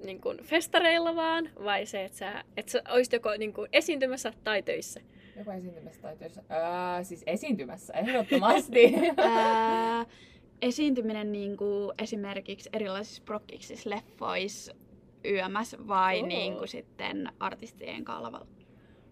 niin 0.05 0.21
kuin 0.21 0.39
festareilla 0.43 1.17
vaan, 1.17 1.51
vai 1.65 1.87
se, 1.87 2.05
että 2.05 2.19
sä, 2.19 2.45
että 2.57 2.73
sä 2.73 2.83
olisit 2.89 3.13
joko 3.13 3.37
niin 3.37 3.53
kuin 3.53 3.69
esiintymässä 3.73 4.33
tai 4.45 4.63
töissä? 4.63 5.01
Joko 5.37 5.53
esiintymässä 5.53 6.03
tai 6.03 6.17
töissä? 6.17 6.41
Uh, 6.41 7.07
siis 7.07 7.23
esiintymässä, 7.27 7.93
ehdottomasti. 7.93 8.95
Öö, 9.19 10.05
esiintyminen 10.69 11.33
niinku 11.33 11.93
esimerkiksi 11.99 12.71
erilaisissa 12.73 13.23
prokkiksissa, 13.27 13.91
leffoissa, 13.91 14.75
yömässä 15.25 15.77
vai 15.89 16.21
Oo. 16.21 16.27
niinku 16.27 16.67
sitten 16.67 17.33
artistien 17.41 18.05
kalvalla? 18.05 18.47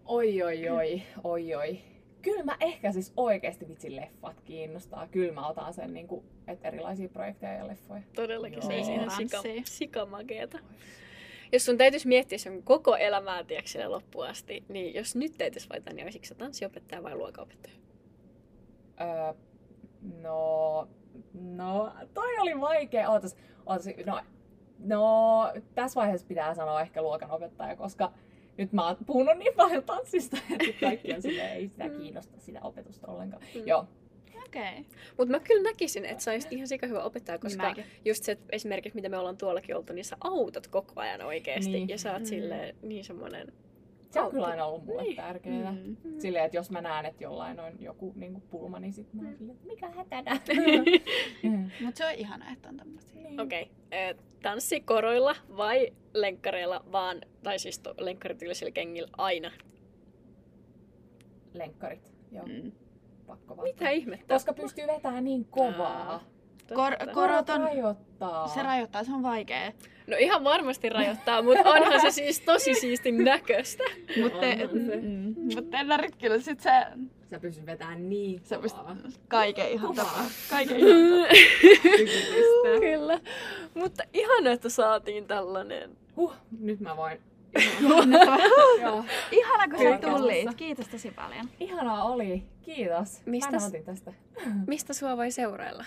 oi, 0.05 0.43
oi, 0.43 0.69
oi, 0.69 1.03
oi, 1.23 1.55
oi. 1.55 1.79
Kyllä 2.21 2.43
mä 2.43 2.57
ehkä 2.59 2.91
siis 2.91 3.13
oikeasti 3.17 3.67
vitsin 3.67 3.95
leffat 3.95 4.41
kiinnostaa. 4.41 5.07
Kyllä 5.07 5.33
mä 5.33 5.47
otan 5.47 5.73
sen, 5.73 5.93
niin 5.93 6.07
kuin, 6.07 6.25
että 6.47 6.67
erilaisia 6.67 7.09
projekteja 7.09 7.53
ja 7.53 7.67
leffoja. 7.67 8.01
Todellakin 8.15 8.57
Joo. 8.57 8.67
se 8.67 8.73
olisi 8.73 8.93
ihan 8.93 9.11
sika, 9.11 9.41
sikamakeeta. 9.65 10.59
Jos 11.51 11.65
sun 11.65 11.77
täytyisi 11.77 12.07
miettiä 12.07 12.37
sun 12.37 12.63
koko 12.63 12.95
elämää 12.95 13.43
tiedätkö, 13.43 13.89
loppuun 13.89 14.27
asti, 14.27 14.63
niin 14.69 14.93
jos 14.93 15.15
nyt 15.15 15.33
täytyisi 15.37 15.69
valita, 15.69 15.93
niin 15.93 16.05
olisitko 16.05 16.27
sä 16.27 16.35
tanssiopettaja 16.35 17.03
vai 17.03 17.15
luokanopettaja? 17.15 17.75
Öö, 19.01 19.33
no, 20.21 20.87
no, 21.33 21.93
toi 22.13 22.37
oli 22.39 22.61
vaikea. 22.61 23.09
Ootas, 23.09 23.37
ootas, 23.65 23.85
no, 24.05 24.21
no, 24.79 25.51
tässä 25.75 25.99
vaiheessa 26.01 26.27
pitää 26.27 26.53
sanoa 26.55 26.81
ehkä 26.81 27.01
luokanopettaja, 27.01 27.75
koska 27.75 28.11
nyt 28.57 28.73
mä 28.73 28.87
oon 28.87 28.97
puhunut 29.05 29.37
niin 29.37 29.53
paljon 29.55 29.83
tanssista, 29.83 30.37
että 30.49 30.79
kaikki 30.85 31.13
on 31.13 31.21
silleen, 31.21 31.53
ei 31.53 31.67
sitä 31.67 31.89
kiinnosta 31.89 32.39
sitä 32.39 32.59
opetusta 32.61 33.07
ollenkaan. 33.07 33.43
Mm. 33.55 33.61
Joo, 33.67 33.87
Okei. 34.47 34.71
Okay. 34.79 34.83
Mutta 35.17 35.31
mä 35.31 35.39
kyllä 35.39 35.63
näkisin, 35.63 36.05
että 36.05 36.23
sä 36.23 36.31
olisit 36.31 36.53
ihan 36.53 36.67
sika 36.67 36.87
hyvä 36.87 37.03
opettaja, 37.03 37.37
koska 37.39 37.63
Mäkin. 37.63 37.85
just 38.05 38.23
se, 38.23 38.31
että 38.31 38.45
esimerkiksi 38.51 38.95
mitä 38.95 39.09
me 39.09 39.17
ollaan 39.17 39.37
tuollakin 39.37 39.75
oltu, 39.75 39.93
niin 39.93 40.05
sä 40.05 40.17
autat 40.21 40.67
koko 40.67 40.93
ajan 41.01 41.21
oikeasti. 41.21 41.71
Niin. 41.71 41.89
Ja 41.89 41.97
sä 41.97 42.11
oot 42.11 42.19
Mm. 42.21 42.25
silleen 42.25 42.75
niin 42.81 43.03
semmonen... 43.05 43.53
se 44.13 44.21
on 44.21 44.31
kyllä 44.31 44.47
aina 44.47 44.65
ollut 44.65 44.85
mulle 44.85 45.01
Niin. 45.03 45.15
tärkeää. 45.15 45.71
Mm. 45.71 45.95
Silleen, 46.19 46.45
että 46.45 46.57
jos 46.57 46.71
mä 46.71 46.81
näen, 46.81 47.05
että 47.05 47.23
jollain 47.23 47.59
on 47.59 47.73
joku 47.79 48.13
niin 48.15 48.31
kuin 48.33 48.43
pulma, 48.51 48.79
niin 48.79 48.93
sit 48.93 49.13
mä 49.13 49.21
oon 49.27 49.35
silleen, 49.37 49.55
että 49.55 49.67
mikä 49.67 49.89
hätänä. 49.89 50.39
Mm. 51.43 51.69
Mut 51.85 51.95
se 51.95 52.05
on 52.05 52.13
ihana, 52.13 52.51
että 52.53 52.69
on 52.69 52.77
tämmöisiä. 52.77 53.21
Niin. 53.21 53.39
Okei. 53.41 53.61
Okay. 53.63 54.23
Tanssi 54.41 54.81
koroilla 54.81 55.35
vai 55.57 55.93
lenkkareilla 56.13 56.85
vaan, 56.91 57.21
tai 57.43 57.59
siis 57.59 57.79
to, 57.79 57.93
lenkkarityylisillä 57.97 58.71
kengillä 58.71 59.09
aina? 59.17 59.51
Lenkkarit, 61.53 62.13
joo, 62.31 62.45
Mm. 62.45 62.71
pakko 63.27 63.57
vaan. 63.57 63.67
Mitä 63.67 63.89
ihmettä? 63.89 64.33
Koska 64.35 64.53
pystyy 64.53 64.87
vetämään 64.87 65.23
niin 65.23 65.45
kovaa. 65.45 66.23
Kor- 66.75 66.91
Totta. 66.91 67.05
kor- 67.13 67.13
Korot 67.29 67.49
on- 67.49 67.61
rajoittaa. 67.61 68.47
Se 68.47 68.63
rajoittaa, 68.63 69.03
se 69.03 69.11
on 69.13 69.23
vaikea. 69.23 69.71
No 70.07 70.17
ihan 70.19 70.43
varmasti 70.43 70.89
rajoittaa, 70.89 71.41
mutta 71.41 71.69
onhan 71.69 72.01
se 72.01 72.11
siis 72.11 72.39
tosi 72.39 72.73
siistin 72.73 73.23
näköistä. 73.23 73.83
Mutta 74.21 74.39
se. 74.39 74.69
mm, 75.01 75.35
mut 75.55 75.69
tennarit 75.69 76.15
kyllä 76.15 76.39
sit 76.39 76.59
se, 76.59 76.69
Sä 77.29 77.39
pystyt 77.39 77.65
vetämään 77.65 78.09
niin 78.09 78.41
se 78.43 78.57
pystyt 78.57 78.81
kaiken 79.27 79.69
ihan 79.71 79.95
tapaa. 79.95 80.25
Kaiken 80.49 80.77
ihan 80.79 81.27
Tykitystä. 81.81 82.79
Kyllä. 82.79 83.19
Mutta 83.73 84.03
ihana, 84.13 84.51
että 84.51 84.69
saatiin 84.69 85.27
tällainen. 85.27 85.97
Huh, 86.15 86.33
nyt 86.59 86.79
mä 86.79 86.97
voin. 86.97 87.17
tapaa. 88.19 88.37
Joo. 88.81 89.03
Ihana 89.31 89.67
kun 89.67 89.79
sä 89.79 89.97
tulit. 90.11 90.55
Kiitos 90.55 90.87
tosi 90.87 91.11
paljon. 91.11 91.49
Ihanaa 91.59 92.03
oli. 92.03 92.43
Kiitos. 92.61 93.21
Nautin 93.51 93.83
tästä. 93.83 94.13
Mistä 94.67 94.93
sua 94.93 95.17
voi 95.17 95.31
seurailla? 95.31 95.85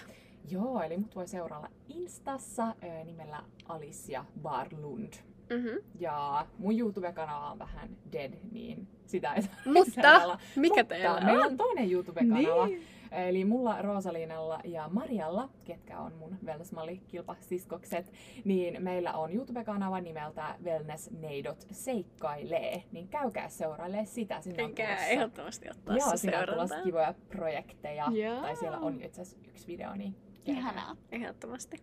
Joo, 0.51 0.83
eli 0.83 0.97
mut 0.97 1.17
voi 1.17 1.29
seurailla 1.29 1.69
Instassa 1.89 2.67
ö, 2.69 3.05
nimellä 3.05 3.43
Alicia 3.69 4.25
Barlund. 4.43 5.13
Mm-hmm. 5.51 5.79
Ja 6.01 6.47
mun 6.59 6.79
YouTube-kanava 6.79 7.51
on 7.51 7.59
vähän 7.59 7.89
dead, 8.13 8.33
niin 8.53 8.89
sitä 9.07 9.35
ei 9.35 9.43
Mutta 9.65 10.39
mikä 10.57 10.81
Mutta 10.81 10.85
teillä 10.95 11.21
meillä 11.21 11.45
on? 11.45 11.51
on 11.51 11.57
toinen 11.57 11.93
YouTube-kanava. 11.93 12.67
Niin. 12.67 12.83
Eli 13.13 13.45
mulla, 13.45 13.83
Rosalinalla 13.83 14.61
ja 14.65 14.89
Marialla, 14.93 15.49
ketkä 15.65 15.99
on 15.99 16.13
mun 16.15 16.37
wellnessmalli 16.45 17.01
kilpasiskokset, 17.09 18.13
niin 18.45 18.83
meillä 18.83 19.13
on 19.13 19.33
YouTube-kanava 19.35 20.01
nimeltä 20.01 20.55
Wellness 20.65 21.11
Neidot 21.11 21.67
seikkailee. 21.71 22.83
Niin 22.93 23.09
käykää 23.09 23.49
seurailee 23.49 24.05
sitä. 24.05 24.41
Sinne 24.41 24.63
on 24.63 24.69
Enkä 24.69 24.97
ehdottomasti 24.97 25.71
ottaa 25.71 25.97
joo, 25.97 26.11
se 26.11 26.17
sinne 26.17 26.39
on 26.39 26.49
tulossa 26.49 26.83
kivoja 26.83 27.15
projekteja. 27.29 28.07
Joo. 28.11 28.41
Tai 28.41 28.57
siellä 28.57 28.79
on 28.79 29.03
itse 29.03 29.23
asiassa 29.23 29.49
yksi 29.49 29.67
video, 29.67 29.95
niin. 29.95 30.15
Ihanaa. 30.47 30.97
Ehdottomasti. 31.13 31.77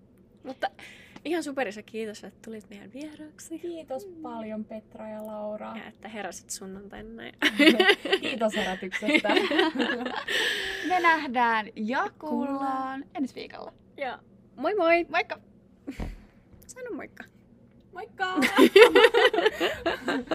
Mutta 0.43 0.69
ihan 1.25 1.43
superisa 1.43 1.83
kiitos, 1.83 2.23
että 2.23 2.39
tulit 2.45 2.69
meidän 2.69 2.93
vieraaksi. 2.93 3.59
Kiitos 3.59 4.05
paljon 4.21 4.65
Petra 4.65 5.09
ja 5.09 5.25
Laura. 5.25 5.73
Ja 5.77 5.85
että 5.87 6.07
heräsit 6.09 6.49
sunnuntaina 6.49 7.09
näin. 7.09 7.35
Kiitos 8.21 8.55
herätyksestä. 8.55 9.29
Me 10.89 10.99
nähdään 10.99 11.69
ja 11.75 12.09
kuullaan 12.19 13.05
ensi 13.15 13.35
viikolla. 13.35 13.73
ja 13.97 14.19
moi 14.55 14.75
moi! 14.75 15.05
Moikka! 15.09 15.39
Sano 16.67 16.91
moikka! 16.95 17.23
Moikka! 17.93 18.25